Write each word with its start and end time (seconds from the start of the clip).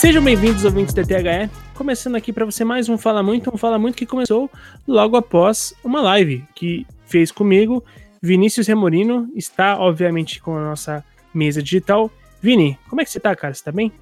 Sejam 0.00 0.24
bem-vindos, 0.24 0.64
ouvintes 0.64 0.94
da 0.94 1.02
THE. 1.02 1.50
Começando 1.74 2.16
aqui 2.16 2.32
para 2.32 2.46
você 2.46 2.64
mais 2.64 2.88
um 2.88 2.96
Fala 2.96 3.22
Muito, 3.22 3.54
um 3.54 3.58
Fala 3.58 3.78
Muito 3.78 3.98
que 3.98 4.06
começou 4.06 4.50
logo 4.88 5.14
após 5.14 5.74
uma 5.84 6.00
live 6.00 6.42
que 6.54 6.86
fez 7.04 7.30
comigo. 7.30 7.84
Vinícius 8.22 8.66
Remorino 8.66 9.28
está, 9.36 9.78
obviamente, 9.78 10.40
com 10.40 10.56
a 10.56 10.62
nossa 10.62 11.04
mesa 11.34 11.62
digital. 11.62 12.10
Vini, 12.40 12.78
como 12.88 13.02
é 13.02 13.04
que 13.04 13.10
você 13.10 13.20
tá, 13.20 13.36
cara? 13.36 13.52
Você 13.52 13.62
tá 13.62 13.70
bem? 13.70 13.92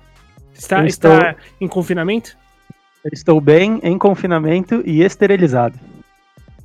Está, 0.54 0.86
estou... 0.86 1.12
está 1.14 1.34
em 1.60 1.66
confinamento? 1.66 2.36
estou 3.12 3.40
bem, 3.40 3.80
em 3.82 3.98
confinamento 3.98 4.80
e 4.86 5.02
esterilizado. 5.02 5.76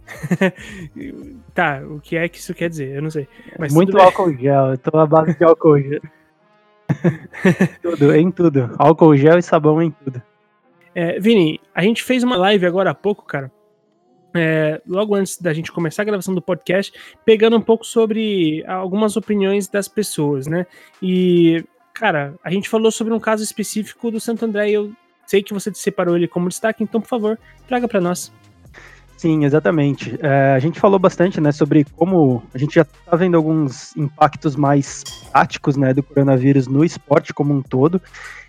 tá, 1.55 1.81
o 1.89 1.99
que 1.99 2.17
é 2.17 2.29
que 2.29 2.37
isso 2.37 2.53
quer 2.53 2.69
dizer? 2.69 2.97
Eu 2.97 3.01
não 3.01 3.09
sei. 3.09 3.27
Muito 3.71 3.99
álcool 3.99 4.31
gel, 4.37 4.73
eu 4.73 4.77
tô 4.77 4.95
à 4.95 5.07
base 5.07 5.35
de 5.35 5.43
álcool 5.43 5.79
gel. 5.79 6.01
tudo, 7.81 8.15
em 8.15 8.31
tudo. 8.31 8.75
Álcool 8.77 9.15
gel 9.15 9.37
e 9.37 9.43
sabão 9.43 9.81
em 9.81 9.91
tudo. 9.91 10.21
É, 10.95 11.19
Vini, 11.19 11.59
a 11.73 11.81
gente 11.81 12.03
fez 12.03 12.23
uma 12.23 12.37
live 12.37 12.65
agora 12.65 12.91
há 12.91 12.95
pouco, 12.95 13.25
cara. 13.25 13.51
É, 14.35 14.81
logo 14.87 15.13
antes 15.13 15.39
da 15.39 15.53
gente 15.53 15.71
começar 15.71 16.01
a 16.01 16.05
gravação 16.05 16.33
do 16.33 16.41
podcast, 16.41 16.91
pegando 17.23 17.55
um 17.55 17.61
pouco 17.61 17.85
sobre 17.85 18.63
algumas 18.67 19.15
opiniões 19.15 19.67
das 19.67 19.87
pessoas, 19.87 20.47
né? 20.47 20.65
E, 21.01 21.63
cara, 21.93 22.33
a 22.43 22.49
gente 22.49 22.67
falou 22.67 22.91
sobre 22.91 23.13
um 23.13 23.19
caso 23.19 23.43
específico 23.43 24.09
do 24.09 24.19
Santo 24.19 24.45
André 24.45 24.69
e 24.69 24.73
eu 24.73 24.91
sei 25.27 25.43
que 25.43 25.53
você 25.53 25.71
separou 25.73 26.15
ele 26.15 26.27
como 26.27 26.49
destaque, 26.49 26.83
então, 26.83 26.99
por 26.99 27.07
favor, 27.07 27.39
traga 27.67 27.87
para 27.87 28.01
nós. 28.01 28.31
Sim, 29.23 29.45
exatamente. 29.45 30.19
É, 30.21 30.53
a 30.53 30.59
gente 30.59 30.81
falou 30.81 30.99
bastante, 30.99 31.39
né, 31.39 31.53
sobre 31.53 31.85
como 31.95 32.43
a 32.53 32.57
gente 32.57 32.75
já 32.75 32.81
está 32.81 33.15
vendo 33.15 33.37
alguns 33.37 33.95
impactos 33.95 34.53
mais 34.57 35.01
práticos, 35.31 35.77
né, 35.77 35.93
do 35.93 36.03
coronavírus 36.03 36.67
no 36.67 36.83
esporte 36.83 37.33
como 37.33 37.53
um 37.53 37.61
todo. 37.61 38.01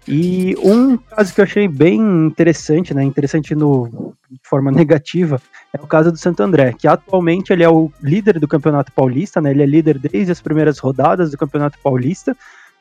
E 0.08 0.56
um 0.58 0.96
caso 0.96 1.32
que 1.32 1.40
eu 1.40 1.44
achei 1.44 1.68
bem 1.68 2.00
interessante, 2.00 2.92
né, 2.92 3.04
interessante 3.04 3.54
no, 3.54 4.16
de 4.28 4.40
forma 4.42 4.72
negativa, 4.74 5.40
é 5.72 5.80
o 5.80 5.86
caso 5.86 6.10
do 6.10 6.18
Santo 6.18 6.42
André, 6.42 6.74
que 6.76 6.88
atualmente 6.88 7.52
ele 7.52 7.62
é 7.62 7.68
o 7.68 7.92
líder 8.02 8.40
do 8.40 8.48
Campeonato 8.48 8.90
Paulista, 8.90 9.40
né, 9.40 9.52
ele 9.52 9.62
é 9.62 9.66
líder 9.66 9.96
desde 9.96 10.32
as 10.32 10.40
primeiras 10.40 10.80
rodadas 10.80 11.30
do 11.30 11.38
Campeonato 11.38 11.78
Paulista, 11.84 12.36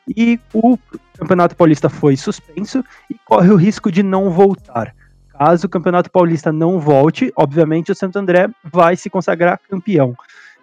e 0.08 0.40
o 0.52 0.76
Campeonato 1.16 1.54
Paulista 1.54 1.88
foi 1.88 2.16
suspenso 2.16 2.84
e 3.08 3.14
corre 3.24 3.50
o 3.50 3.56
risco 3.56 3.92
de 3.92 4.02
não 4.02 4.30
voltar. 4.30 4.92
Caso 5.36 5.66
o 5.66 5.70
Campeonato 5.70 6.10
Paulista 6.10 6.52
não 6.52 6.78
volte, 6.78 7.32
obviamente 7.36 7.90
o 7.90 7.94
Santo 7.94 8.18
André 8.18 8.48
vai 8.62 8.96
se 8.96 9.10
consagrar 9.10 9.60
campeão. 9.68 10.14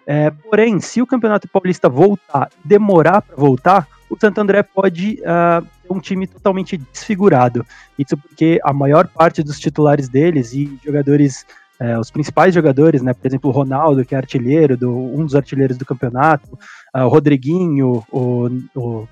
É, 0.06 0.30
porém, 0.30 0.80
se 0.80 1.00
o 1.00 1.06
Campeonato 1.06 1.46
Paulista 1.46 1.88
voltar, 1.88 2.48
demorar 2.64 3.22
para 3.22 3.36
voltar, 3.36 3.86
o 4.08 4.16
Santo 4.18 4.40
André 4.40 4.62
pode 4.62 5.20
uh, 5.20 5.62
ter 5.62 5.92
um 5.92 6.00
time 6.00 6.26
totalmente 6.26 6.76
desfigurado. 6.76 7.64
Isso 7.98 8.16
porque 8.16 8.60
a 8.64 8.72
maior 8.72 9.06
parte 9.06 9.42
dos 9.42 9.58
titulares 9.58 10.08
deles 10.08 10.52
e 10.52 10.78
jogadores, 10.84 11.46
uh, 11.80 12.00
os 12.00 12.10
principais 12.10 12.54
jogadores, 12.54 13.02
né, 13.02 13.14
por 13.14 13.26
exemplo, 13.26 13.50
o 13.50 13.52
Ronaldo, 13.52 14.04
que 14.04 14.14
é 14.14 14.18
artilheiro, 14.18 14.76
do, 14.76 14.90
um 14.90 15.24
dos 15.24 15.34
artilheiros 15.34 15.76
do 15.76 15.86
campeonato, 15.86 16.58
uh, 16.94 17.04
o 17.04 17.08
Rodriguinho, 17.08 18.04
o, 18.10 18.50
o 18.74 19.08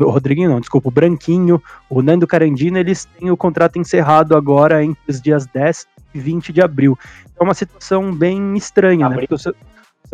o 0.00 0.10
Rodriguinho 0.10 0.50
não, 0.50 0.60
desculpa, 0.60 0.88
o 0.88 0.92
Branquinho, 0.92 1.62
o 1.88 2.02
Nando 2.02 2.26
Carandino, 2.26 2.78
eles 2.78 3.04
têm 3.04 3.30
o 3.30 3.36
contrato 3.36 3.78
encerrado 3.78 4.36
agora 4.36 4.82
entre 4.82 5.02
os 5.08 5.20
dias 5.20 5.46
10 5.46 5.86
e 6.14 6.18
20 6.18 6.52
de 6.52 6.60
abril. 6.60 6.98
É 7.38 7.42
uma 7.42 7.54
situação 7.54 8.14
bem 8.14 8.56
estranha, 8.56 9.08
né? 9.08 9.16
Porque 9.18 9.34
o 9.34 9.38
Santo 9.38 9.56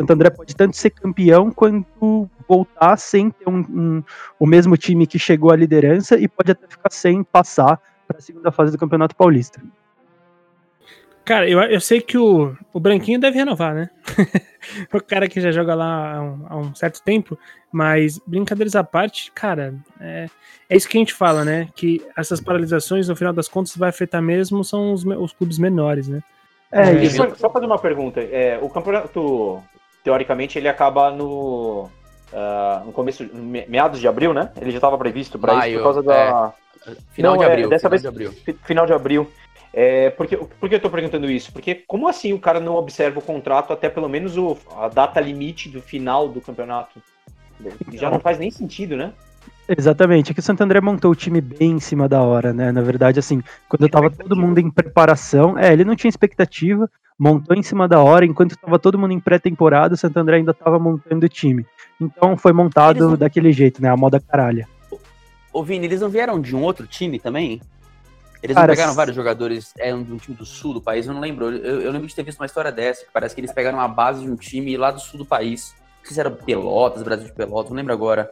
André 0.09 0.29
pode 0.29 0.55
tanto 0.55 0.75
ser 0.75 0.89
campeão 0.89 1.51
quanto 1.51 2.29
voltar 2.47 2.97
sem 2.97 3.29
ter 3.29 3.47
um, 3.47 3.59
um, 3.59 4.03
o 4.39 4.45
mesmo 4.45 4.75
time 4.75 5.07
que 5.07 5.17
chegou 5.17 5.51
à 5.51 5.55
liderança 5.55 6.17
e 6.17 6.27
pode 6.27 6.51
até 6.51 6.67
ficar 6.67 6.91
sem 6.91 7.23
passar 7.23 7.79
para 8.07 8.17
a 8.17 8.21
segunda 8.21 8.51
fase 8.51 8.71
do 8.71 8.77
Campeonato 8.77 9.15
Paulista. 9.15 9.61
Cara, 11.23 11.47
eu, 11.47 11.59
eu 11.61 11.79
sei 11.79 12.01
que 12.01 12.17
o, 12.17 12.55
o 12.73 12.79
Branquinho 12.79 13.19
deve 13.19 13.37
renovar, 13.37 13.75
né? 13.75 13.89
o 14.91 15.01
cara 15.01 15.27
que 15.27 15.39
já 15.39 15.51
joga 15.51 15.75
lá 15.75 16.15
há 16.15 16.21
um, 16.21 16.45
há 16.49 16.57
um, 16.57 16.75
certo 16.75 17.01
tempo, 17.03 17.37
mas 17.71 18.19
brincadeiras 18.25 18.75
à 18.75 18.83
parte, 18.83 19.31
cara, 19.31 19.75
é, 19.99 20.27
é 20.67 20.75
isso 20.75 20.89
que 20.89 20.97
a 20.97 20.99
gente 20.99 21.13
fala, 21.13 21.45
né? 21.45 21.67
Que 21.75 22.01
essas 22.17 22.41
paralisações, 22.41 23.07
no 23.07 23.15
final 23.15 23.33
das 23.33 23.47
contas, 23.47 23.75
vai 23.75 23.89
afetar 23.89 24.21
mesmo 24.21 24.63
são 24.63 24.93
os, 24.93 25.05
os 25.05 25.31
clubes 25.31 25.59
menores, 25.59 26.07
né? 26.07 26.21
É, 26.71 27.05
é 27.05 27.09
só, 27.09 27.35
só 27.35 27.49
fazer 27.49 27.65
uma 27.65 27.79
pergunta. 27.79 28.19
É, 28.21 28.57
o 28.61 28.69
campeonato, 28.69 29.61
teoricamente, 30.03 30.57
ele 30.57 30.69
acaba 30.69 31.11
no, 31.11 31.89
uh, 32.31 32.85
no 32.85 32.91
começo, 32.91 33.29
meados 33.67 33.99
de 33.99 34.07
abril, 34.07 34.33
né? 34.33 34.51
Ele 34.59 34.71
já 34.71 34.77
estava 34.77 34.97
previsto 34.97 35.37
para 35.37 35.67
isso 35.67 35.77
por 35.77 35.83
causa 35.83 36.03
da. 36.03 36.53
É, 36.87 36.95
final 37.11 37.33
Não, 37.33 37.39
de 37.39 37.45
abril. 37.45 37.69
dessa 37.69 37.89
final 37.89 37.91
vez, 37.91 38.01
de 38.01 38.07
abril. 38.07 38.57
final 38.63 38.85
de 38.85 38.93
abril. 38.93 39.31
É, 39.73 40.09
porque, 40.11 40.35
por 40.35 40.67
que 40.67 40.75
eu 40.75 40.77
estou 40.77 40.91
perguntando 40.91 41.29
isso? 41.31 41.51
Porque 41.51 41.75
como 41.87 42.07
assim 42.07 42.33
o 42.33 42.39
cara 42.39 42.59
não 42.59 42.75
observa 42.75 43.19
o 43.19 43.21
contrato 43.21 43.71
até 43.71 43.89
pelo 43.89 44.09
menos 44.09 44.37
o, 44.37 44.57
a 44.75 44.89
data 44.89 45.19
limite 45.19 45.69
do 45.69 45.81
final 45.81 46.27
do 46.27 46.41
campeonato? 46.41 47.01
Já 47.93 48.09
não 48.09 48.19
faz 48.19 48.37
nem 48.37 48.51
sentido, 48.51 48.97
né? 48.97 49.13
Exatamente, 49.67 50.31
é 50.31 50.33
que 50.33 50.39
o 50.39 50.43
Santo 50.43 50.61
André 50.61 50.81
montou 50.81 51.11
o 51.11 51.15
time 51.15 51.39
bem 51.39 51.71
em 51.71 51.79
cima 51.79 52.09
da 52.09 52.21
hora, 52.21 52.51
né? 52.51 52.71
Na 52.71 52.81
verdade, 52.81 53.19
assim, 53.19 53.41
quando 53.69 53.87
tava 53.87 54.09
todo 54.09 54.35
mundo 54.35 54.59
em 54.59 54.69
preparação, 54.69 55.57
é, 55.57 55.71
ele 55.71 55.85
não 55.85 55.95
tinha 55.95 56.09
expectativa, 56.09 56.89
montou 57.17 57.55
em 57.55 57.63
cima 57.63 57.87
da 57.87 58.01
hora, 58.01 58.25
enquanto 58.25 58.57
tava 58.57 58.77
todo 58.77 58.99
mundo 58.99 59.13
em 59.13 59.19
pré-temporada, 59.19 59.93
o 59.93 59.97
Santo 59.97 60.17
André 60.17 60.37
ainda 60.37 60.53
tava 60.53 60.77
montando 60.77 61.25
o 61.25 61.29
time. 61.29 61.65
Então 61.99 62.35
foi 62.35 62.51
montado 62.51 63.11
não... 63.11 63.17
daquele 63.17 63.53
jeito, 63.53 63.81
né? 63.81 63.89
A 63.89 63.95
moda 63.95 64.19
caralha. 64.19 64.67
Ô 65.53 65.63
Vini, 65.63 65.85
eles 65.85 66.01
não 66.01 66.09
vieram 66.09 66.41
de 66.41 66.55
um 66.55 66.63
outro 66.63 66.85
time 66.87 67.19
também? 67.19 67.61
Eles 68.41 68.55
Cara, 68.55 68.73
pegaram 68.73 68.93
vários 68.93 69.15
jogadores 69.15 69.71
é, 69.77 69.91
de 69.91 70.11
um 70.11 70.17
time 70.17 70.35
do 70.35 70.45
sul 70.45 70.73
do 70.73 70.81
país, 70.81 71.05
eu 71.05 71.13
não 71.13 71.21
lembro. 71.21 71.51
Eu, 71.51 71.81
eu, 71.81 71.91
lembro 71.91 72.07
de 72.07 72.15
ter 72.15 72.23
visto 72.23 72.39
uma 72.39 72.45
história 72.45 72.71
dessa, 72.71 73.05
que 73.05 73.11
parece 73.11 73.35
que 73.35 73.41
eles 73.41 73.53
pegaram 73.53 73.77
uma 73.77 73.87
base 73.87 74.23
de 74.23 74.29
um 74.29 74.35
time 74.35 74.75
lá 74.77 74.89
do 74.89 74.99
sul 74.99 75.19
do 75.19 75.25
país. 75.25 75.75
Não 75.99 76.05
sei 76.05 76.13
se 76.15 76.19
era 76.19 76.31
Pelotas, 76.31 77.03
Brasil 77.03 77.27
de 77.27 77.33
Pelotas, 77.33 77.69
não 77.69 77.77
lembro 77.77 77.93
agora. 77.93 78.31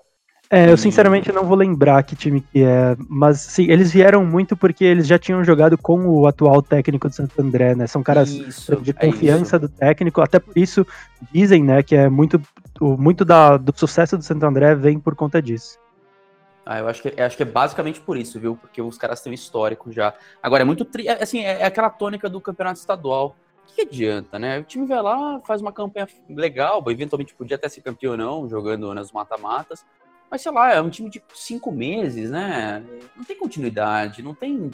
É, 0.52 0.72
eu 0.72 0.78
sinceramente 0.78 1.32
não 1.32 1.46
vou 1.46 1.56
lembrar 1.56 2.02
que 2.02 2.16
time 2.16 2.42
que 2.42 2.64
é, 2.64 2.98
mas 3.08 3.40
sim, 3.40 3.70
eles 3.70 3.92
vieram 3.92 4.26
muito 4.26 4.58
porque 4.58 4.84
eles 4.84 5.06
já 5.06 5.20
tinham 5.20 5.44
jogado 5.44 5.78
com 5.78 6.08
o 6.08 6.26
atual 6.26 6.60
técnico 6.64 7.08
do 7.08 7.14
Santo 7.14 7.40
André, 7.40 7.76
né? 7.76 7.86
São 7.86 8.02
caras 8.02 8.30
isso, 8.32 8.76
de 8.78 8.90
é 8.90 8.94
confiança 8.94 9.58
é 9.58 9.60
do 9.60 9.70
técnico, 9.70 10.22
até 10.22 10.40
por 10.40 10.58
isso 10.58 10.88
dizem, 11.32 11.64
né, 11.64 11.84
que 11.84 11.96
é 11.96 12.10
muito, 12.10 12.42
muito 12.82 13.24
da, 13.24 13.58
do 13.58 13.72
sucesso 13.78 14.18
do 14.18 14.24
Santo 14.24 14.44
André 14.44 14.74
vem 14.74 15.00
por 15.00 15.16
conta 15.16 15.40
disso. 15.40 15.78
Ah, 16.72 16.78
eu 16.78 16.88
acho 16.88 17.02
que, 17.02 17.12
eu 17.18 17.26
acho 17.26 17.36
que 17.36 17.42
é 17.42 17.48
basicamente 17.48 18.00
por 18.00 18.16
isso, 18.16 18.40
viu? 18.40 18.56
Porque 18.56 18.80
os 18.80 18.96
caras 18.96 19.20
têm 19.22 19.32
um 19.32 19.34
histórico 19.34 19.92
já. 19.92 20.14
Agora, 20.42 20.62
é 20.62 20.64
muito. 20.64 20.86
Tri... 20.86 21.08
É, 21.08 21.24
assim, 21.24 21.40
é, 21.40 21.62
é 21.62 21.66
aquela 21.66 21.90
tônica 21.90 22.30
do 22.30 22.40
campeonato 22.40 22.80
estadual. 22.80 23.36
O 23.68 23.74
que, 23.74 23.82
adianta, 23.82 24.38
né? 24.38 24.60
O 24.60 24.64
time 24.64 24.86
vai 24.86 25.02
lá, 25.02 25.42
faz 25.48 25.64
uma 25.64 25.74
campanha 25.74 26.08
legal, 26.30 26.84
eventualmente 26.88 27.34
podia 27.34 27.56
até 27.56 27.68
ser 27.68 27.82
campeão 27.82 28.12
ou 28.12 28.18
não, 28.18 28.48
jogando 28.48 28.94
nas 28.94 29.12
mata-matas. 29.12 29.84
Mas 30.30 30.44
sei 30.44 30.52
lá, 30.52 30.72
é 30.72 30.80
um 30.80 30.92
time 30.92 31.10
de 31.10 31.24
cinco 31.34 31.72
meses, 31.72 32.30
né? 32.30 32.84
Não 33.18 33.24
tem 33.24 33.36
continuidade, 33.36 34.22
não 34.22 34.36
tem 34.36 34.70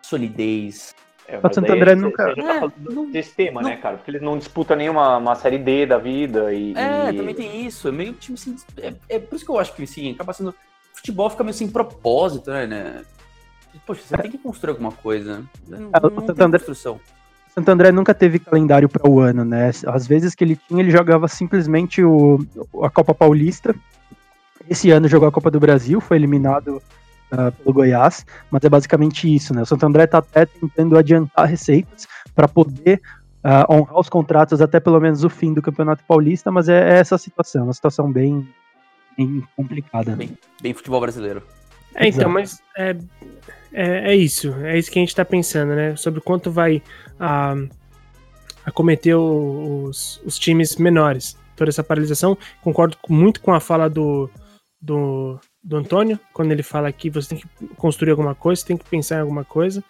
solidez. 0.00 0.94
É, 1.28 1.36
o 1.36 1.52
Santo 1.52 1.70
André 1.70 1.94
nunca. 1.94 2.24
Você 2.24 2.40
já 2.40 2.46
tá 2.46 2.54
falando 2.54 2.74
não, 2.78 3.10
desse 3.10 3.34
tema, 3.34 3.60
não... 3.60 3.68
né, 3.68 3.76
cara? 3.76 3.98
Porque 3.98 4.10
eles 4.10 4.22
não 4.22 4.38
disputam 4.38 4.78
nenhuma 4.78 5.18
uma 5.18 5.34
série 5.34 5.58
D 5.58 5.84
da 5.84 5.98
vida. 5.98 6.54
E, 6.54 6.72
é, 6.74 7.10
e... 7.10 7.16
também 7.18 7.34
tem 7.34 7.66
isso. 7.66 7.86
É 7.86 7.92
meio 7.92 8.14
time 8.14 8.34
assim. 8.34 8.56
É, 8.78 8.94
é 9.10 9.18
por 9.18 9.36
isso 9.36 9.44
que 9.44 9.50
eu 9.50 9.58
acho 9.58 9.74
que 9.74 9.82
assim, 9.82 10.10
acaba 10.10 10.32
sendo 10.32 10.54
futebol 10.94 11.28
fica 11.28 11.44
meio 11.44 11.54
sem 11.54 11.68
propósito, 11.68 12.50
né? 12.50 12.66
né? 12.66 13.04
Poxa, 13.86 14.02
você 14.02 14.16
tem 14.16 14.30
que 14.30 14.38
construir 14.38 14.70
alguma 14.70 14.92
coisa. 14.92 15.44
Não, 15.68 15.90
é, 15.92 16.00
não 16.00 16.10
tem 16.10 16.50
construção. 16.50 17.00
Santo 17.54 17.68
André 17.68 17.92
nunca 17.92 18.12
teve 18.12 18.38
calendário 18.38 18.88
para 18.88 19.08
o 19.08 19.20
ano, 19.20 19.44
né? 19.44 19.70
Às 19.86 20.06
vezes 20.06 20.34
que 20.34 20.42
ele 20.42 20.56
tinha, 20.56 20.82
ele 20.82 20.90
jogava 20.90 21.28
simplesmente 21.28 22.02
o, 22.02 22.38
a 22.82 22.90
Copa 22.90 23.14
Paulista. 23.14 23.74
Esse 24.68 24.90
ano 24.90 25.06
jogou 25.06 25.28
a 25.28 25.32
Copa 25.32 25.50
do 25.50 25.60
Brasil, 25.60 26.00
foi 26.00 26.16
eliminado 26.16 26.82
uh, 27.32 27.52
pelo 27.52 27.72
Goiás, 27.74 28.26
mas 28.50 28.64
é 28.64 28.68
basicamente 28.68 29.32
isso, 29.32 29.54
né? 29.54 29.62
O 29.62 29.66
Santo 29.66 29.86
André 29.86 30.04
está 30.04 30.18
até 30.18 30.46
tentando 30.46 30.98
adiantar 30.98 31.46
receitas 31.46 32.08
para 32.34 32.48
poder 32.48 33.00
uh, 33.44 33.72
honrar 33.72 34.00
os 34.00 34.08
contratos 34.08 34.60
até 34.60 34.80
pelo 34.80 34.98
menos 34.98 35.22
o 35.22 35.30
fim 35.30 35.52
do 35.52 35.62
Campeonato 35.62 36.02
Paulista, 36.08 36.50
mas 36.50 36.68
é, 36.68 36.94
é 36.94 36.98
essa 36.98 37.14
a 37.14 37.18
situação, 37.18 37.64
uma 37.64 37.72
situação 37.72 38.10
bem, 38.10 38.48
bem 39.16 39.42
complicada. 39.56 40.16
Bem, 40.16 40.36
bem 40.60 40.74
futebol 40.74 41.00
brasileiro. 41.00 41.42
É, 41.94 42.08
então, 42.08 42.28
mas 42.28 42.60
é, 42.76 42.96
é, 43.72 44.12
é, 44.12 44.16
isso. 44.16 44.52
É 44.64 44.78
isso 44.78 44.90
que 44.90 44.98
a 44.98 45.02
gente 45.02 45.14
tá 45.14 45.24
pensando, 45.24 45.74
né? 45.74 45.96
Sobre 45.96 46.20
quanto 46.20 46.50
vai 46.50 46.82
a, 47.18 47.54
acometer 48.64 49.16
os, 49.16 50.20
os 50.24 50.38
times 50.38 50.76
menores. 50.76 51.36
Toda 51.56 51.70
essa 51.70 51.84
paralisação. 51.84 52.36
Concordo 52.62 52.96
muito 53.08 53.40
com 53.40 53.52
a 53.52 53.60
fala 53.60 53.88
do, 53.88 54.28
do, 54.80 55.38
do 55.62 55.76
Antônio, 55.76 56.20
quando 56.32 56.52
ele 56.52 56.62
fala 56.62 56.92
que 56.92 57.08
você 57.08 57.30
tem 57.30 57.38
que 57.38 57.74
construir 57.76 58.10
alguma 58.10 58.34
coisa, 58.34 58.60
você 58.60 58.66
tem 58.68 58.76
que 58.76 58.84
pensar 58.84 59.16
em 59.16 59.20
alguma 59.20 59.44
coisa. 59.44 59.82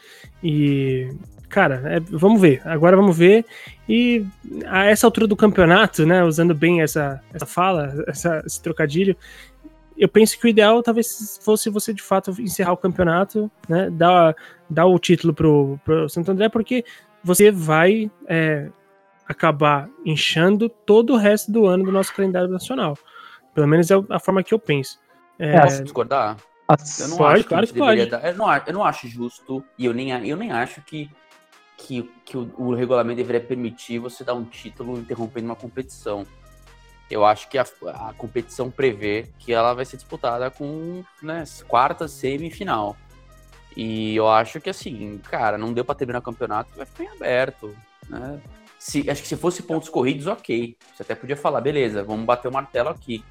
E 0.42 1.10
cara, 1.54 1.80
é, 1.84 2.00
vamos 2.00 2.40
ver. 2.40 2.60
Agora 2.64 2.96
vamos 2.96 3.16
ver. 3.16 3.46
E 3.88 4.26
a 4.66 4.86
essa 4.86 5.06
altura 5.06 5.28
do 5.28 5.36
campeonato, 5.36 6.04
né, 6.04 6.24
usando 6.24 6.52
bem 6.52 6.82
essa, 6.82 7.22
essa 7.32 7.46
fala, 7.46 7.94
essa, 8.08 8.42
esse 8.44 8.60
trocadilho, 8.60 9.16
eu 9.96 10.08
penso 10.08 10.36
que 10.36 10.46
o 10.46 10.48
ideal 10.48 10.82
talvez 10.82 11.38
fosse 11.40 11.70
você 11.70 11.94
de 11.94 12.02
fato 12.02 12.34
encerrar 12.40 12.72
o 12.72 12.76
campeonato, 12.76 13.48
né? 13.68 13.88
Dar, 13.90 14.34
dar 14.68 14.86
o 14.86 14.98
título 14.98 15.32
pro, 15.32 15.78
pro 15.84 16.08
Santo 16.08 16.32
André, 16.32 16.48
porque 16.48 16.84
você 17.22 17.52
vai 17.52 18.10
é, 18.26 18.68
acabar 19.28 19.88
inchando 20.04 20.68
todo 20.68 21.12
o 21.12 21.16
resto 21.16 21.52
do 21.52 21.66
ano 21.66 21.84
do 21.84 21.92
nosso 21.92 22.12
calendário 22.12 22.48
nacional. 22.48 22.98
Pelo 23.54 23.68
menos 23.68 23.88
é 23.92 23.94
a 24.10 24.18
forma 24.18 24.42
que 24.42 24.52
eu 24.52 24.58
penso. 24.58 24.98
É, 25.38 25.60
Posso 25.60 25.84
discordar? 25.84 26.36
Eu 26.98 27.08
não 27.08 27.16
pode, 27.18 27.40
acho 27.40 27.48
claro 27.48 27.66
que, 27.66 27.72
que 27.72 27.78
pode. 27.78 28.06
Dar, 28.06 28.24
eu, 28.24 28.34
não, 28.34 28.56
eu 28.66 28.72
não 28.72 28.84
acho 28.84 29.06
justo 29.06 29.62
e 29.78 29.84
eu 29.84 29.92
nem, 29.92 30.10
eu 30.26 30.36
nem 30.36 30.50
acho 30.50 30.80
que, 30.82 31.10
que, 31.76 32.10
que 32.24 32.36
o, 32.36 32.52
o 32.56 32.74
regulamento 32.74 33.16
deveria 33.16 33.40
permitir 33.40 33.98
você 33.98 34.24
dar 34.24 34.34
um 34.34 34.44
título 34.44 34.98
interrompendo 34.98 35.46
uma 35.46 35.56
competição. 35.56 36.26
Eu 37.10 37.24
acho 37.24 37.48
que 37.48 37.58
a, 37.58 37.66
a 37.86 38.12
competição 38.16 38.70
prevê 38.70 39.28
que 39.38 39.52
ela 39.52 39.74
vai 39.74 39.84
ser 39.84 39.96
disputada 39.96 40.50
com 40.50 41.04
né, 41.22 41.44
quarta, 41.66 42.08
semifinal. 42.08 42.96
E 43.76 44.14
eu 44.14 44.28
acho 44.28 44.60
que 44.60 44.70
assim, 44.70 45.18
cara, 45.18 45.58
não 45.58 45.72
deu 45.72 45.84
para 45.84 45.94
terminar 45.94 46.20
o 46.20 46.22
campeonato, 46.22 46.70
vai 46.76 46.86
ficar 46.86 47.04
em 47.04 47.08
aberto. 47.08 47.76
Né? 48.08 48.40
Se, 48.78 49.08
acho 49.10 49.22
que 49.22 49.28
se 49.28 49.36
fosse 49.36 49.62
pontos 49.62 49.88
corridos, 49.88 50.26
ok. 50.26 50.76
Você 50.94 51.02
até 51.02 51.14
podia 51.14 51.36
falar, 51.36 51.60
beleza, 51.60 52.04
vamos 52.04 52.24
bater 52.24 52.48
o 52.48 52.52
martelo 52.52 52.88
aqui. 52.88 53.24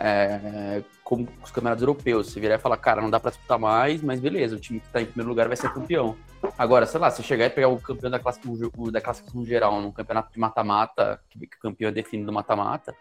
É, 0.00 0.82
como 1.02 1.28
os 1.42 1.50
campeonatos 1.50 1.82
europeus, 1.82 2.28
você 2.28 2.38
virar 2.38 2.54
e 2.54 2.58
falar, 2.58 2.76
cara, 2.76 3.02
não 3.02 3.10
dá 3.10 3.18
para 3.18 3.30
disputar 3.30 3.58
mais, 3.58 4.02
mas 4.02 4.20
beleza, 4.20 4.56
o 4.56 4.60
time 4.60 4.78
que 4.78 4.88
tá 4.88 5.00
em 5.00 5.06
primeiro 5.06 5.28
lugar 5.28 5.48
vai 5.48 5.56
ser 5.56 5.72
campeão. 5.72 6.16
Agora, 6.56 6.86
sei 6.86 7.00
lá, 7.00 7.10
se 7.10 7.22
chegar 7.22 7.46
e 7.46 7.50
pegar 7.50 7.68
o 7.68 7.80
campeão 7.80 8.10
da 8.10 8.18
classificação, 8.18 8.92
da 8.92 9.00
classificação 9.00 9.44
geral 9.44 9.80
num 9.80 9.90
campeonato 9.90 10.32
de 10.32 10.38
mata-mata, 10.38 11.20
que 11.28 11.38
o 11.38 11.60
campeão 11.60 11.88
é 11.88 11.92
definido 11.92 12.32
mata-mata, 12.32 12.94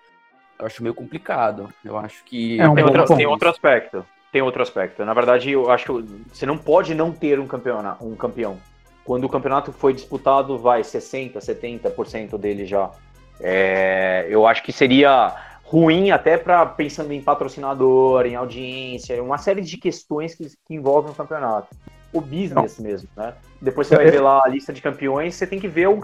eu 0.59 0.65
acho 0.65 0.81
meio 0.81 0.95
complicado. 0.95 1.69
Eu 1.85 1.97
acho 1.97 2.23
que. 2.23 2.59
É 2.59 2.67
um 2.67 2.73
tem, 2.73 2.83
outro, 2.83 3.15
tem 3.15 3.27
outro 3.27 3.49
aspecto 3.49 4.05
tem 4.31 4.41
outro 4.41 4.61
aspecto. 4.61 5.03
Na 5.05 5.13
verdade, 5.13 5.51
eu 5.51 5.71
acho 5.71 5.85
que 5.85 5.91
você 6.33 6.45
não 6.45 6.57
pode 6.57 6.93
não 6.93 7.11
ter 7.11 7.39
um 7.39 7.47
campeão, 7.47 7.97
um 8.01 8.15
campeão. 8.15 8.59
Quando 9.03 9.23
o 9.23 9.29
campeonato 9.29 9.71
foi 9.71 9.93
disputado, 9.93 10.57
vai 10.57 10.81
60%, 10.81 11.37
70% 11.37 12.37
dele 12.37 12.65
já. 12.65 12.91
É, 13.39 14.27
eu 14.29 14.45
acho 14.45 14.63
que 14.63 14.71
seria 14.71 15.33
ruim 15.67 16.11
até 16.11 16.37
para 16.37 16.65
pensando 16.65 17.11
em 17.11 17.21
patrocinador, 17.21 18.25
em 18.25 18.35
audiência, 18.35 19.21
uma 19.21 19.37
série 19.37 19.61
de 19.61 19.77
questões 19.77 20.33
que, 20.33 20.47
que 20.65 20.73
envolvem 20.73 21.11
o 21.11 21.15
campeonato. 21.15 21.67
O 22.13 22.21
business 22.21 22.79
não. 22.79 22.85
mesmo, 22.85 23.09
né? 23.17 23.33
Depois 23.61 23.87
você 23.87 23.97
vai 23.97 24.09
ver 24.09 24.21
lá 24.21 24.41
a 24.45 24.47
lista 24.47 24.71
de 24.71 24.81
campeões, 24.81 25.35
você 25.35 25.45
tem 25.45 25.59
que 25.59 25.67
ver 25.67 25.89
um 25.89 25.99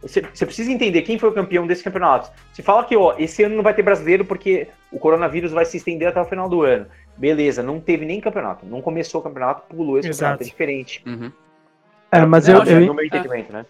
você, 0.00 0.20
você, 0.20 0.44
precisa 0.44 0.70
entender 0.70 1.02
quem 1.02 1.18
foi 1.18 1.28
o 1.28 1.32
campeão 1.32 1.66
desse 1.66 1.84
campeonato. 1.84 2.30
Se 2.52 2.62
fala 2.62 2.84
que 2.84 2.96
ó, 2.96 3.14
esse 3.18 3.42
ano 3.42 3.56
não 3.56 3.62
vai 3.62 3.74
ter 3.74 3.82
brasileiro 3.82 4.24
porque 4.24 4.68
o 4.90 4.98
coronavírus 4.98 5.52
vai 5.52 5.64
se 5.64 5.76
estender 5.76 6.08
até 6.08 6.20
o 6.20 6.26
final 6.26 6.48
do 6.48 6.62
ano. 6.62 6.86
Beleza, 7.16 7.62
não 7.62 7.80
teve 7.80 8.04
nem 8.04 8.20
campeonato. 8.20 8.66
Não 8.66 8.80
começou 8.80 9.20
o 9.20 9.24
campeonato, 9.24 9.62
pulou 9.68 9.98
esse 9.98 10.08
Exato. 10.08 10.32
campeonato. 10.32 10.42
É 10.42 10.46
diferente. 10.46 11.02
Uhum. 11.06 11.32
É, 12.10 12.24
mas 12.24 12.48
eu, 12.48 12.62
eu, 12.64 12.80
eu, 12.80 13.04
entendimento, 13.04 13.52
né? 13.52 13.66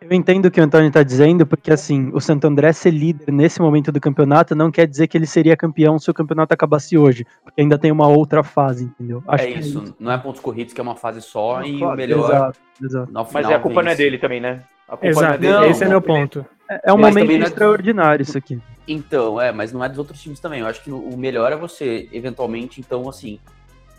Eu 0.00 0.12
entendo 0.12 0.46
o 0.46 0.50
que 0.50 0.60
o 0.60 0.64
Antônio 0.64 0.88
está 0.88 1.02
dizendo, 1.02 1.46
porque 1.46 1.72
assim, 1.72 2.10
o 2.12 2.20
Santo 2.20 2.46
André 2.46 2.72
ser 2.72 2.90
líder 2.90 3.32
nesse 3.32 3.60
momento 3.60 3.90
do 3.90 4.00
campeonato 4.00 4.54
não 4.54 4.70
quer 4.70 4.86
dizer 4.86 5.08
que 5.08 5.18
ele 5.18 5.26
seria 5.26 5.56
campeão 5.56 5.98
se 5.98 6.10
o 6.10 6.14
campeonato 6.14 6.54
acabasse 6.54 6.96
hoje, 6.96 7.26
porque 7.42 7.60
ainda 7.60 7.76
tem 7.76 7.90
uma 7.90 8.06
outra 8.06 8.42
fase, 8.42 8.84
entendeu? 8.84 9.22
Acho 9.26 9.44
é 9.44 9.50
isso, 9.50 9.78
é 9.78 9.92
não 9.98 10.12
é 10.12 10.18
pontos 10.18 10.40
corridos 10.40 10.72
que 10.72 10.80
é 10.80 10.82
uma 10.82 10.94
fase 10.94 11.20
só 11.20 11.62
e 11.62 11.82
o 11.82 11.94
melhor. 11.94 12.30
Exato, 12.30 12.60
exato. 12.82 13.28
Mas 13.32 13.50
é, 13.50 13.54
a 13.54 13.58
culpa 13.58 13.82
vence. 13.82 13.84
não 13.84 13.92
é 13.92 13.96
dele 13.96 14.18
também, 14.18 14.40
né? 14.40 14.62
É 15.02 15.08
Exato, 15.08 15.34
é 15.34 15.38
dele, 15.38 15.66
esse 15.66 15.84
é 15.84 15.88
meu 15.88 16.00
ponto. 16.00 16.46
É, 16.70 16.90
é 16.90 16.92
um 16.92 16.98
mas 16.98 17.14
momento 17.14 17.46
extraordinário 17.46 18.22
isso 18.22 18.38
aqui. 18.38 18.60
Então, 18.86 19.40
é, 19.40 19.52
mas 19.52 19.72
não 19.72 19.84
é 19.84 19.88
dos 19.88 19.98
outros 19.98 20.22
times 20.22 20.40
também. 20.40 20.60
Eu 20.60 20.66
acho 20.66 20.82
que 20.82 20.90
o 20.90 21.16
melhor 21.16 21.52
é 21.52 21.56
você, 21.56 22.08
eventualmente, 22.10 22.80
então, 22.80 23.06
assim, 23.08 23.38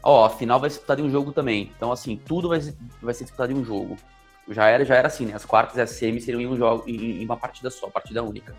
ó, 0.02 0.25
a 0.25 0.30
final 0.30 0.60
vai 0.60 0.69
ser 0.69 0.78
disputada 0.78 1.02
em 1.02 1.04
um 1.04 1.12
jogo 1.12 1.31
também. 1.31 1.72
Então, 1.75 1.92
assim, 1.92 2.19
tudo 2.25 2.50
vai, 2.50 2.60
vai 3.02 3.13
ser 3.13 3.25
disputado 3.25 3.52
em 3.52 3.56
um 3.56 3.63
jogo. 3.63 3.98
Já 4.50 4.68
era, 4.68 4.84
já 4.84 4.96
era 4.96 5.07
assim, 5.07 5.25
né? 5.25 5.34
As 5.34 5.46
quartas 5.46 5.78
e 5.78 5.81
as 5.81 5.92
semis 5.92 6.24
seriam 6.24 6.42
em 6.42 6.48
um 6.48 6.56
jogo, 6.56 6.84
em, 6.88 7.22
em 7.22 7.25
uma 7.25 7.38
partida 7.38 7.69
só, 7.69 7.88
partida 7.88 8.24
única. 8.24 8.56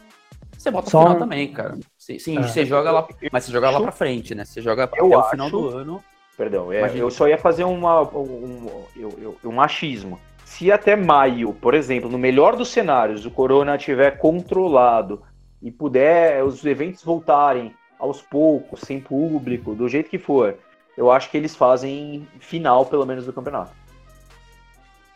Você 0.56 0.70
bota 0.70 0.90
Só... 0.90 1.02
final 1.02 1.19
também, 1.19 1.50
cara. 1.52 1.78
Sim, 1.96 2.38
é. 2.38 2.42
você 2.42 2.66
joga 2.66 2.90
lá, 2.90 3.08
mas 3.32 3.44
você 3.44 3.52
joga 3.52 3.70
lá 3.70 3.81
pra 3.81 3.92
frente, 3.92 4.34
né? 4.34 4.44
Você 4.44 4.60
joga 4.60 4.82
eu 4.96 5.06
até 5.06 5.16
acho... 5.16 5.26
o 5.26 5.31
final 5.31 5.50
do 5.50 5.69
ano. 5.69 6.04
Perdão, 6.37 6.72
é, 6.72 6.90
eu 6.94 7.10
só 7.10 7.28
ia 7.28 7.37
fazer 7.37 7.64
uma, 7.64 8.02
um, 8.16 8.82
um, 8.96 9.37
um 9.44 9.60
achismo. 9.60 10.19
Se 10.44 10.72
até 10.72 10.96
maio, 10.96 11.52
por 11.54 11.75
exemplo, 11.75 12.10
no 12.10 12.19
melhor 12.19 12.56
dos 12.56 12.69
cenários, 12.69 13.25
o 13.25 13.31
corona 13.31 13.76
estiver 13.76 14.19
controlado 14.19 15.22
e 15.62 15.70
puder 15.70 16.43
os 16.43 16.64
eventos 16.64 17.02
voltarem 17.04 17.75
aos 17.98 18.22
poucos, 18.22 18.81
sem 18.81 19.00
público, 19.00 19.75
do 19.75 19.88
jeito 19.88 20.10
que 20.10 20.19
for, 20.19 20.56
eu 20.96 21.10
acho 21.10 21.31
que 21.31 21.36
eles 21.36 21.54
fazem 21.54 22.26
final, 22.38 22.86
pelo 22.86 23.06
menos, 23.06 23.26
do 23.26 23.32
campeonato. 23.32 23.72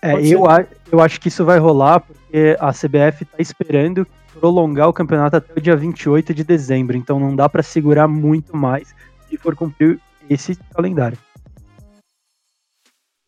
É, 0.04 0.12
eu, 0.20 0.44
eu 0.92 1.00
acho 1.00 1.18
que 1.18 1.28
isso 1.28 1.46
vai 1.46 1.58
rolar 1.58 2.00
porque 2.00 2.54
a 2.60 2.72
CBF 2.72 3.22
está 3.22 3.38
esperando 3.38 4.06
prolongar 4.38 4.86
o 4.86 4.92
campeonato 4.92 5.36
até 5.36 5.54
o 5.56 5.60
dia 5.62 5.74
28 5.74 6.34
de 6.34 6.44
dezembro, 6.44 6.94
então 6.94 7.18
não 7.18 7.34
dá 7.34 7.48
para 7.48 7.62
segurar 7.62 8.06
muito 8.06 8.54
mais 8.54 8.94
se 9.30 9.38
for 9.38 9.56
cumprir 9.56 9.98
esse 10.28 10.56
calendário. 10.74 11.16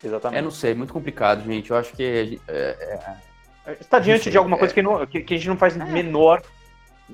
Exatamente. 0.05 0.39
É, 0.39 0.43
não 0.43 0.51
sei, 0.51 0.75
muito 0.75 0.93
complicado, 0.93 1.43
gente. 1.45 1.71
Eu 1.71 1.79
acho 1.79 1.95
que. 1.95 2.39
É, 2.47 3.17
é... 3.67 3.73
Está 3.81 3.99
diante 3.99 4.31
de 4.31 4.37
alguma 4.37 4.59
coisa 4.59 4.75
que, 4.75 4.83
não, 4.83 5.07
que, 5.07 5.23
que, 5.23 5.35
a 5.35 5.37
gente 5.39 5.49
não 5.49 5.57
faz 5.57 5.75
é. 5.75 5.83
menor 5.83 6.43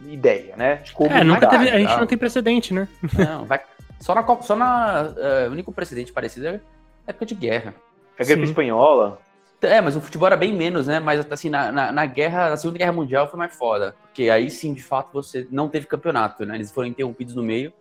ideia, 0.09 0.56
né? 0.56 0.76
De 0.76 0.93
como 0.93 1.12
é, 1.12 1.23
nunca 1.23 1.47
teve, 1.47 1.70
a 1.70 1.79
gente 1.79 1.97
não 1.97 2.06
tem 2.06 2.19
precedente, 2.19 2.75
né? 2.75 2.88
Não, 3.17 3.44
vai, 3.47 3.61
só 4.00 4.12
na. 4.12 4.43
Só 4.43 4.56
na 4.56 5.03
uh, 5.03 5.49
o 5.49 5.53
único 5.53 5.73
precedente 5.73 6.12
parecido 6.12 6.49
é 6.49 6.61
época 7.06 7.26
de 7.26 7.37
guerra. 7.37 7.75
A 8.19 8.25
gripe 8.25 8.43
espanhola. 8.43 9.20
É, 9.62 9.81
mas 9.81 9.97
o 9.97 10.00
futebol 10.00 10.26
era 10.26 10.37
bem 10.37 10.53
menos, 10.53 10.87
né? 10.87 10.99
Mas 10.99 11.25
assim, 11.31 11.49
na, 11.49 11.70
na, 11.70 11.93
na, 11.93 12.06
guerra, 12.06 12.50
na 12.50 12.56
Segunda 12.56 12.79
Guerra 12.79 12.93
Mundial 12.93 13.29
foi 13.29 13.38
mais 13.38 13.55
foda. 13.55 13.94
Porque 14.03 14.29
aí 14.29 14.50
sim, 14.50 14.75
de 14.75 14.82
fato, 14.82 15.12
você 15.12 15.47
não 15.50 15.69
teve 15.69 15.87
campeonato, 15.87 16.44
né? 16.44 16.56
Eles 16.56 16.73
foram 16.73 16.88
interrompidos 16.88 17.35
no 17.35 17.43
meio. 17.43 17.73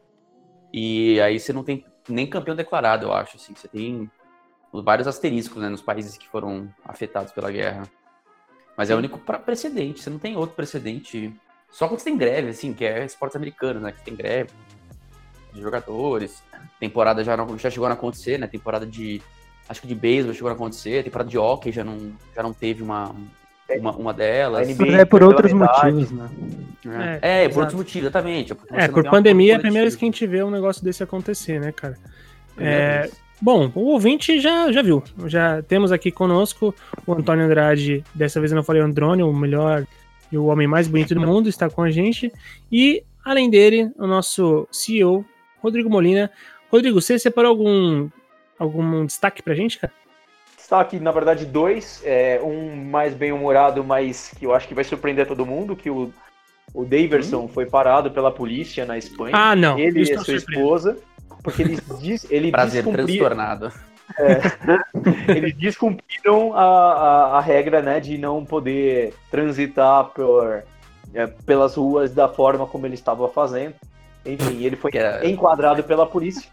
E 0.71 1.19
aí 1.19 1.39
você 1.39 1.51
não 1.51 1.63
tem 1.63 1.85
nem 2.07 2.27
campeão 2.27 2.55
declarado, 2.55 3.07
eu 3.07 3.13
acho. 3.13 3.37
Assim. 3.37 3.53
Você 3.55 3.67
tem 3.67 4.09
vários 4.71 5.07
asteriscos 5.07 5.61
né, 5.61 5.69
nos 5.69 5.81
países 5.81 6.17
que 6.17 6.29
foram 6.29 6.69
afetados 6.85 7.33
pela 7.33 7.51
guerra. 7.51 7.83
Mas 8.77 8.89
é 8.89 8.95
o 8.95 8.97
único 8.97 9.19
precedente, 9.19 10.01
você 10.01 10.09
não 10.09 10.19
tem 10.19 10.37
outro 10.37 10.55
precedente. 10.55 11.33
Só 11.69 11.87
quando 11.87 11.99
você 11.99 12.05
tem 12.05 12.17
greve, 12.17 12.49
assim, 12.49 12.73
que 12.73 12.85
é 12.85 13.03
esportes 13.05 13.35
americanos, 13.35 13.81
né? 13.81 13.91
Que 13.91 14.03
tem 14.03 14.15
greve 14.15 14.51
de 15.53 15.61
jogadores. 15.61 16.43
Temporada 16.79 17.23
já, 17.23 17.35
não, 17.35 17.57
já 17.57 17.69
chegou 17.69 17.87
a 17.87 17.93
acontecer, 17.93 18.37
né? 18.37 18.47
Temporada 18.47 18.85
de. 18.85 19.21
Acho 19.71 19.81
que 19.81 19.87
de 19.87 19.95
beisebol 19.95 20.33
chegou 20.33 20.49
a 20.49 20.53
acontecer. 20.53 21.01
Temporada 21.01 21.29
de 21.29 21.37
hockey 21.37 21.71
já 21.71 21.81
não, 21.81 22.11
já 22.35 22.43
não 22.43 22.51
teve 22.51 22.83
uma, 22.83 23.15
uma, 23.79 23.91
uma 23.95 24.13
delas. 24.13 24.67
é 24.77 25.05
por 25.05 25.23
outros 25.23 25.53
motivos, 25.53 26.11
né? 26.11 26.29
É, 26.85 27.19
é, 27.21 27.43
é 27.45 27.49
por 27.49 27.59
outros 27.59 27.77
motivos, 27.77 28.09
exatamente. 28.09 28.53
É, 28.69 28.89
por 28.89 29.09
pandemia 29.09 29.53
é 29.53 29.55
a 29.55 29.59
primeira 29.59 29.85
vez 29.85 29.95
que 29.95 30.03
a 30.03 30.07
gente 30.07 30.27
vê 30.27 30.43
um 30.43 30.51
negócio 30.51 30.83
desse 30.83 31.01
acontecer, 31.01 31.61
né, 31.61 31.71
cara? 31.71 31.97
É, 32.57 33.09
Bom, 33.41 33.71
o 33.73 33.85
ouvinte 33.85 34.41
já, 34.41 34.71
já 34.73 34.81
viu. 34.81 35.01
Já 35.25 35.61
temos 35.63 35.91
aqui 35.91 36.11
conosco 36.11 36.75
o 37.07 37.13
Antônio 37.13 37.45
Andrade. 37.45 38.03
Dessa 38.13 38.41
vez 38.41 38.51
eu 38.51 38.57
não 38.57 38.63
falei 38.63 38.81
Andrônio, 38.81 39.27
o 39.27 39.33
melhor 39.33 39.87
e 40.29 40.37
o 40.37 40.47
homem 40.47 40.67
mais 40.67 40.85
bonito 40.85 41.15
do 41.15 41.21
mundo, 41.21 41.47
está 41.47 41.69
com 41.69 41.81
a 41.81 41.89
gente. 41.89 42.29
E, 42.69 43.03
além 43.23 43.49
dele, 43.49 43.89
o 43.97 44.05
nosso 44.05 44.67
CEO, 44.69 45.25
Rodrigo 45.61 45.89
Molina. 45.89 46.29
Rodrigo, 46.71 47.01
você 47.01 47.17
separou 47.17 47.49
algum, 47.49 48.09
algum 48.63 49.05
destaque 49.05 49.41
pra 49.41 49.53
gente, 49.53 49.79
cara? 49.79 49.93
Destaque, 50.55 50.99
na 50.99 51.11
verdade, 51.11 51.45
dois. 51.45 52.01
É, 52.05 52.39
um 52.43 52.75
mais 52.75 53.13
bem-humorado, 53.13 53.83
mas 53.83 54.31
que 54.37 54.45
eu 54.45 54.53
acho 54.53 54.67
que 54.67 54.73
vai 54.73 54.83
surpreender 54.83 55.27
todo 55.27 55.45
mundo, 55.45 55.75
que 55.75 55.89
o, 55.89 56.13
o 56.73 56.85
Daverson 56.85 57.45
hum. 57.45 57.47
foi 57.47 57.65
parado 57.65 58.11
pela 58.11 58.31
polícia 58.31 58.85
na 58.85 58.97
Espanha. 58.97 59.35
Ah, 59.35 59.55
não. 59.55 59.77
Ele 59.77 60.03
e 60.03 60.13
a 60.13 60.19
sua 60.19 60.35
esposa 60.35 60.97
porque 61.43 61.61
eles 61.61 61.81
diz, 61.99 62.27
ele 62.29 62.51
Prazer 62.51 62.83
transtornado. 62.83 63.71
É, 64.17 65.31
eles 65.31 65.55
descumpriram 65.55 66.53
a, 66.53 66.63
a, 66.63 67.37
a, 67.37 67.41
regra 67.41 67.81
né, 67.81 67.99
de 67.99 68.17
não 68.17 68.43
poder 68.43 69.13
transitar 69.29 70.05
por, 70.05 70.63
é, 71.13 71.27
pelas 71.27 71.75
ruas 71.75 72.13
da 72.13 72.27
forma 72.27 72.67
como 72.67 72.85
ele 72.85 72.95
estava 72.95 73.27
fazendo. 73.29 73.75
Enfim, 74.25 74.63
ele 74.63 74.75
foi 74.75 74.91
enquadrado 75.23 75.83
pela 75.83 76.05
polícia. 76.05 76.47